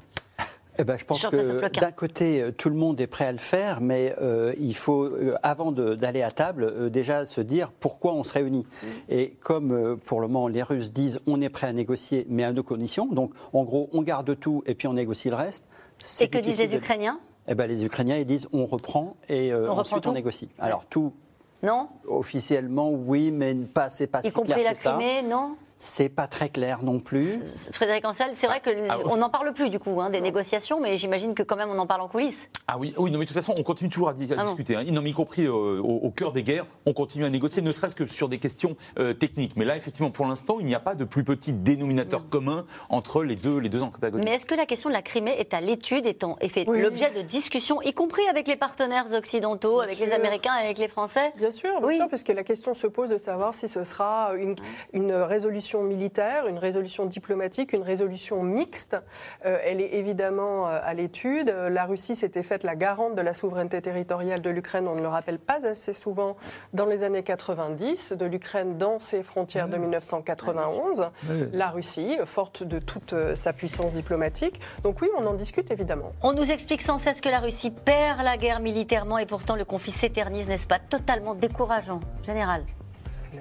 eh 0.80 0.84
ben, 0.84 0.98
je 0.98 1.06
pense 1.06 1.26
que 1.26 1.80
d'un 1.80 1.92
côté, 1.92 2.42
euh, 2.42 2.52
tout 2.52 2.70
le 2.70 2.76
monde 2.76 3.00
est 3.00 3.08
prêt 3.08 3.26
à 3.26 3.32
le 3.32 3.38
faire, 3.38 3.80
mais 3.82 4.16
euh, 4.20 4.54
il 4.58 4.76
faut, 4.76 5.04
euh, 5.04 5.36
avant 5.44 5.72
d'aller 5.72 6.24
à 6.24 6.32
table, 6.32 6.90
déjà 6.90 7.28
se 7.28 7.42
dire 7.42 7.72
pourquoi 7.72 8.14
on 8.14 8.24
se 8.24 8.34
réunit. 8.34 8.66
Mm. 8.66 8.88
Et 9.10 9.30
comme 9.42 10.00
pour 10.06 10.22
le 10.22 10.28
moment 10.28 10.48
les 10.48 10.64
Russes 10.64 10.92
disent 10.92 11.20
on 11.28 11.42
est 11.42 11.50
prêt 11.50 11.68
à 11.68 11.74
négocier, 11.74 12.26
mais 12.30 12.44
à 12.44 12.52
nos 12.52 12.64
conditions, 12.64 13.06
donc 13.06 13.34
en 13.54 13.64
gros 13.64 13.90
on 13.94 14.02
garde 14.02 14.38
tout 14.40 14.64
et 14.66 14.74
puis 14.74 14.88
on 14.88 14.94
négocie 14.94 15.30
le 15.30 15.36
reste. 15.36 15.66
Et 16.20 16.28
que 16.28 16.40
disent 16.40 16.60
les 16.60 16.74
Ukrainiens? 16.74 17.20
Eh 17.48 17.56
ben, 17.56 17.68
Les 17.68 17.86
Ukrainiens 17.86 18.18
ils 18.18 18.26
disent 18.26 18.48
on 18.54 18.66
reprend 18.66 19.16
et 19.30 19.54
ensuite 19.54 20.08
on 20.08 20.14
négocie. 20.14 20.50
Alors 20.58 20.86
tout. 20.86 21.14
Non? 21.64 21.88
Officiellement, 22.08 22.92
oui, 22.92 23.32
mais 23.32 23.54
pas, 23.54 23.90
c'est 23.90 24.08
pas 24.08 24.20
y 24.24 24.30
si 24.30 24.34
clair 24.34 24.74
que 24.74 24.78
ça. 24.78 24.92
Y 24.92 24.94
compris 24.94 24.98
la 24.98 24.98
Crimée, 24.98 25.22
non? 25.28 25.56
C'est 25.84 26.08
pas 26.08 26.28
très 26.28 26.48
clair 26.48 26.82
non 26.82 27.00
plus. 27.00 27.42
Frédéric 27.74 28.06
Ancel, 28.06 28.32
c'est 28.36 28.48
vrai 28.48 28.62
qu'on 28.62 28.72
ah, 28.90 29.00
ah, 29.04 29.18
n'en 29.18 29.30
parle 29.30 29.54
plus 29.54 29.70
du 29.70 29.80
coup 29.80 30.00
hein, 30.00 30.10
des 30.10 30.22
négociations, 30.22 30.80
mais 30.80 30.96
j'imagine 30.96 31.36
que 31.36 31.44
quand 31.44 31.58
même 31.58 31.70
on 31.70 31.78
en 31.78 31.86
parle 31.86 32.00
en 32.02 32.08
coulisses. 32.08 32.50
Ah 32.68 32.78
oui, 32.80 32.94
oui, 32.98 33.12
non, 33.12 33.20
mais 33.20 33.26
de 33.26 33.30
toute 33.30 33.36
façon, 33.36 33.54
on 33.58 33.64
continue 33.64 33.90
toujours 33.90 34.08
à, 34.08 34.14
ah 34.14 34.44
discuter. 34.44 34.78
Hein. 34.78 34.86
Non, 34.92 35.04
y 35.04 35.12
compris 35.12 35.46
euh, 35.46 35.82
au, 35.82 36.10
cœur 36.10 36.32
des 36.32 36.42
guerres, 36.42 36.66
on 36.86 36.94
continue 36.94 37.26
à 37.26 37.30
négocier, 37.30 37.62
ne 37.62 37.72
serait-ce 37.74 37.96
que 37.96 38.06
sur 38.06 38.30
des 38.30 38.40
questions 38.40 38.78
euh, 38.98 39.14
techniques. 39.14 39.58
Mais 39.58 39.66
là, 39.66 39.76
effectivement, 39.76 40.10
pour 40.10 40.26
l'instant, 40.26 40.58
il 40.62 40.66
n'y 40.66 40.74
a 40.74 40.80
pas 40.80 40.96
de 40.96 41.04
plus 41.04 41.26
petit 41.26 41.52
dénominateur 41.52 42.30
commun 42.30 42.66
entre 42.88 43.24
les 43.24 43.36
deux, 43.36 43.58
les 43.58 43.68
deux 43.68 43.84
antagonistes. 43.84 44.26
Mais 44.26 44.36
est-ce 44.36 44.46
que 44.46 44.56
la 44.56 44.66
question 44.66 44.90
de 44.90 44.94
la 44.94 45.02
Crimée 45.02 45.36
est 45.38 45.54
à 45.54 45.60
l'étude, 45.60 46.06
étant 46.06 46.38
et 46.40 46.48
fait 46.48 46.64
l'objet 46.64 47.12
de 47.12 47.22
discussions, 47.22 47.82
y 47.82 47.94
compris 47.94 48.26
avec 48.30 48.48
les 48.48 48.56
partenaires 48.56 49.12
occidentaux, 49.12 49.82
avec 49.82 50.00
les 50.00 50.14
Américains 50.14 50.56
et 50.58 50.64
avec 50.64 50.78
les 50.78 50.88
Français? 50.88 51.34
Bien 51.38 51.52
sûr, 51.52 51.78
bien 51.80 51.88
oui. 51.90 51.98
sûr, 51.98 52.08
puisque 52.08 52.30
la 52.30 52.44
question 52.44 52.74
se 52.74 52.88
pose 52.88 53.10
de 53.10 53.18
savoir 53.18 53.54
si 53.54 53.68
ce 53.68 53.84
sera 53.84 54.32
une, 54.38 54.56
une 54.94 55.12
résolution 55.12 55.73
militaire, 55.82 56.48
une 56.48 56.58
résolution 56.58 57.06
diplomatique, 57.06 57.74
une 57.74 57.82
résolution 57.82 58.44
mixte. 58.44 58.98
Euh, 59.46 59.58
elle 59.64 59.82
est 59.82 59.96
évidemment 59.96 60.68
euh, 60.68 60.80
à 60.84 60.94
l'étude. 60.94 61.50
La 61.50 61.86
Russie 61.86 62.16
s'était 62.16 62.44
faite 62.44 62.64
la 62.64 62.76
garante 62.76 63.16
de 63.16 63.22
la 63.22 63.34
souveraineté 63.34 63.82
territoriale 63.82 64.42
de 64.42 64.50
l'Ukraine, 64.50 64.88
on 64.88 64.96
ne 64.96 65.02
le 65.02 65.08
rappelle 65.08 65.40
pas 65.40 65.66
assez 65.66 65.94
souvent, 65.94 66.36
dans 66.74 66.86
les 66.86 67.04
années 67.04 67.24
90, 67.24 68.14
de 68.14 68.26
l'Ukraine 68.26 68.78
dans 68.78 69.00
ses 69.00 69.24
frontières 69.24 69.70
de 69.70 69.78
1991. 69.78 71.10
La 71.52 71.70
Russie, 71.70 72.18
forte 72.26 72.64
de 72.64 72.80
toute 72.80 73.14
euh, 73.14 73.36
sa 73.36 73.54
puissance 73.54 73.94
diplomatique. 73.94 74.60
Donc 74.84 75.02
oui, 75.02 75.08
on 75.18 75.26
en 75.26 75.34
discute 75.34 75.72
évidemment. 75.72 76.12
On 76.22 76.34
nous 76.34 76.52
explique 76.52 76.82
sans 76.82 76.98
cesse 76.98 77.22
que 77.22 77.30
la 77.30 77.40
Russie 77.40 77.72
perd 77.72 78.22
la 78.22 78.38
guerre 78.38 78.60
militairement 78.60 79.18
et 79.18 79.26
pourtant 79.26 79.56
le 79.56 79.66
conflit 79.66 79.92
s'éternise, 79.92 80.48
n'est-ce 80.48 80.68
pas 80.68 80.80
Totalement 80.80 81.36
décourageant, 81.36 82.00
général. 82.26 82.66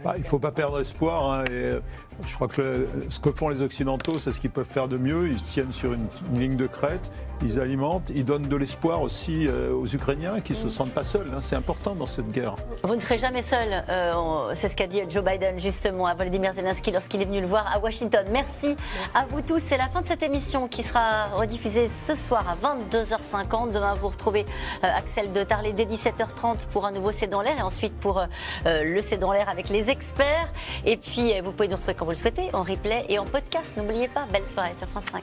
Bah, 0.04 0.14
il 0.16 0.22
ne 0.22 0.26
faut 0.26 0.38
pas 0.38 0.52
perdre 0.52 0.80
espoir. 0.80 1.30
Hein, 1.30 1.44
et 1.50 1.78
je 2.26 2.34
crois 2.34 2.48
que 2.48 2.88
ce 3.08 3.18
que 3.18 3.30
font 3.30 3.48
les 3.48 3.62
Occidentaux, 3.62 4.18
c'est 4.18 4.32
ce 4.32 4.40
qu'ils 4.40 4.50
peuvent 4.50 4.68
faire 4.68 4.88
de 4.88 4.96
mieux. 4.96 5.28
Ils 5.28 5.42
tiennent 5.42 5.72
sur 5.72 5.92
une, 5.92 6.06
ligne 6.34 6.56
de 6.56 6.66
crête, 6.66 7.10
ils 7.42 7.60
alimentent, 7.60 8.10
ils 8.14 8.24
donnent 8.24 8.48
de 8.48 8.56
l'espoir 8.56 9.02
aussi 9.02 9.46
euh, 9.46 9.72
aux 9.72 9.86
Ukrainiens 9.86 10.40
qui 10.40 10.52
ne 10.52 10.56
se 10.56 10.68
sentent 10.68 10.92
pas 10.92 11.02
seuls. 11.02 11.30
Hein. 11.34 11.40
C'est 11.40 11.56
important 11.56 11.94
dans 11.94 12.06
cette 12.06 12.30
guerre. 12.30 12.56
Vous 12.82 12.94
ne 12.94 13.00
serez 13.00 13.18
jamais 13.18 13.42
seul, 13.42 13.84
euh, 13.88 14.54
c'est 14.54 14.68
ce 14.68 14.76
qu'a 14.76 14.86
dit 14.86 15.00
Joe 15.08 15.24
Biden 15.24 15.58
justement 15.58 16.06
à 16.06 16.14
Volodymyr 16.14 16.54
Zelensky 16.54 16.90
lorsqu'il 16.90 17.22
est 17.22 17.24
venu 17.24 17.40
le 17.40 17.46
voir 17.46 17.66
à 17.72 17.78
Washington. 17.78 18.24
Merci, 18.32 18.76
à 19.14 19.24
vous 19.26 19.42
tous. 19.42 19.62
C'est 19.68 19.76
la 19.76 19.88
fin 19.88 20.02
de 20.02 20.06
cette 20.06 20.22
émission 20.22 20.68
qui 20.68 20.82
sera 20.82 21.26
rediffusée 21.26 21.88
ce 21.88 22.14
soir 22.14 22.44
à 22.48 22.56
22h50. 22.56 23.72
Demain, 23.72 23.94
vous 23.94 24.08
retrouvez 24.08 24.46
euh, 24.84 24.88
Axel 24.96 25.32
de 25.32 25.42
Tarlet 25.42 25.72
dès 25.72 25.84
17h30 25.84 26.66
pour 26.72 26.86
un 26.86 26.92
nouveau 26.92 27.12
C'est 27.12 27.26
dans 27.26 27.42
l'air 27.42 27.58
et 27.58 27.62
ensuite 27.62 27.94
pour 27.98 28.22
le 28.64 29.00
C'est 29.02 29.18
dans 29.18 29.32
l'air 29.32 29.48
avec 29.48 29.68
les 29.68 29.90
experts. 29.90 30.52
Et 30.84 30.96
puis, 30.96 31.40
vous 31.40 31.52
pouvez 31.52 31.68
nous 31.68 31.76
retrouver 31.76 31.94
quand 32.03 32.07
vous 32.07 32.11
le 32.11 32.16
souhaitez, 32.16 32.53
en 32.53 32.64
replay 32.64 33.07
et 33.09 33.20
en 33.20 33.24
podcast. 33.24 33.70
N'oubliez 33.76 34.09
pas, 34.09 34.26
belle 34.32 34.44
soirée 34.53 34.74
sur 34.76 34.88
France 34.88 35.05
5. 35.12 35.22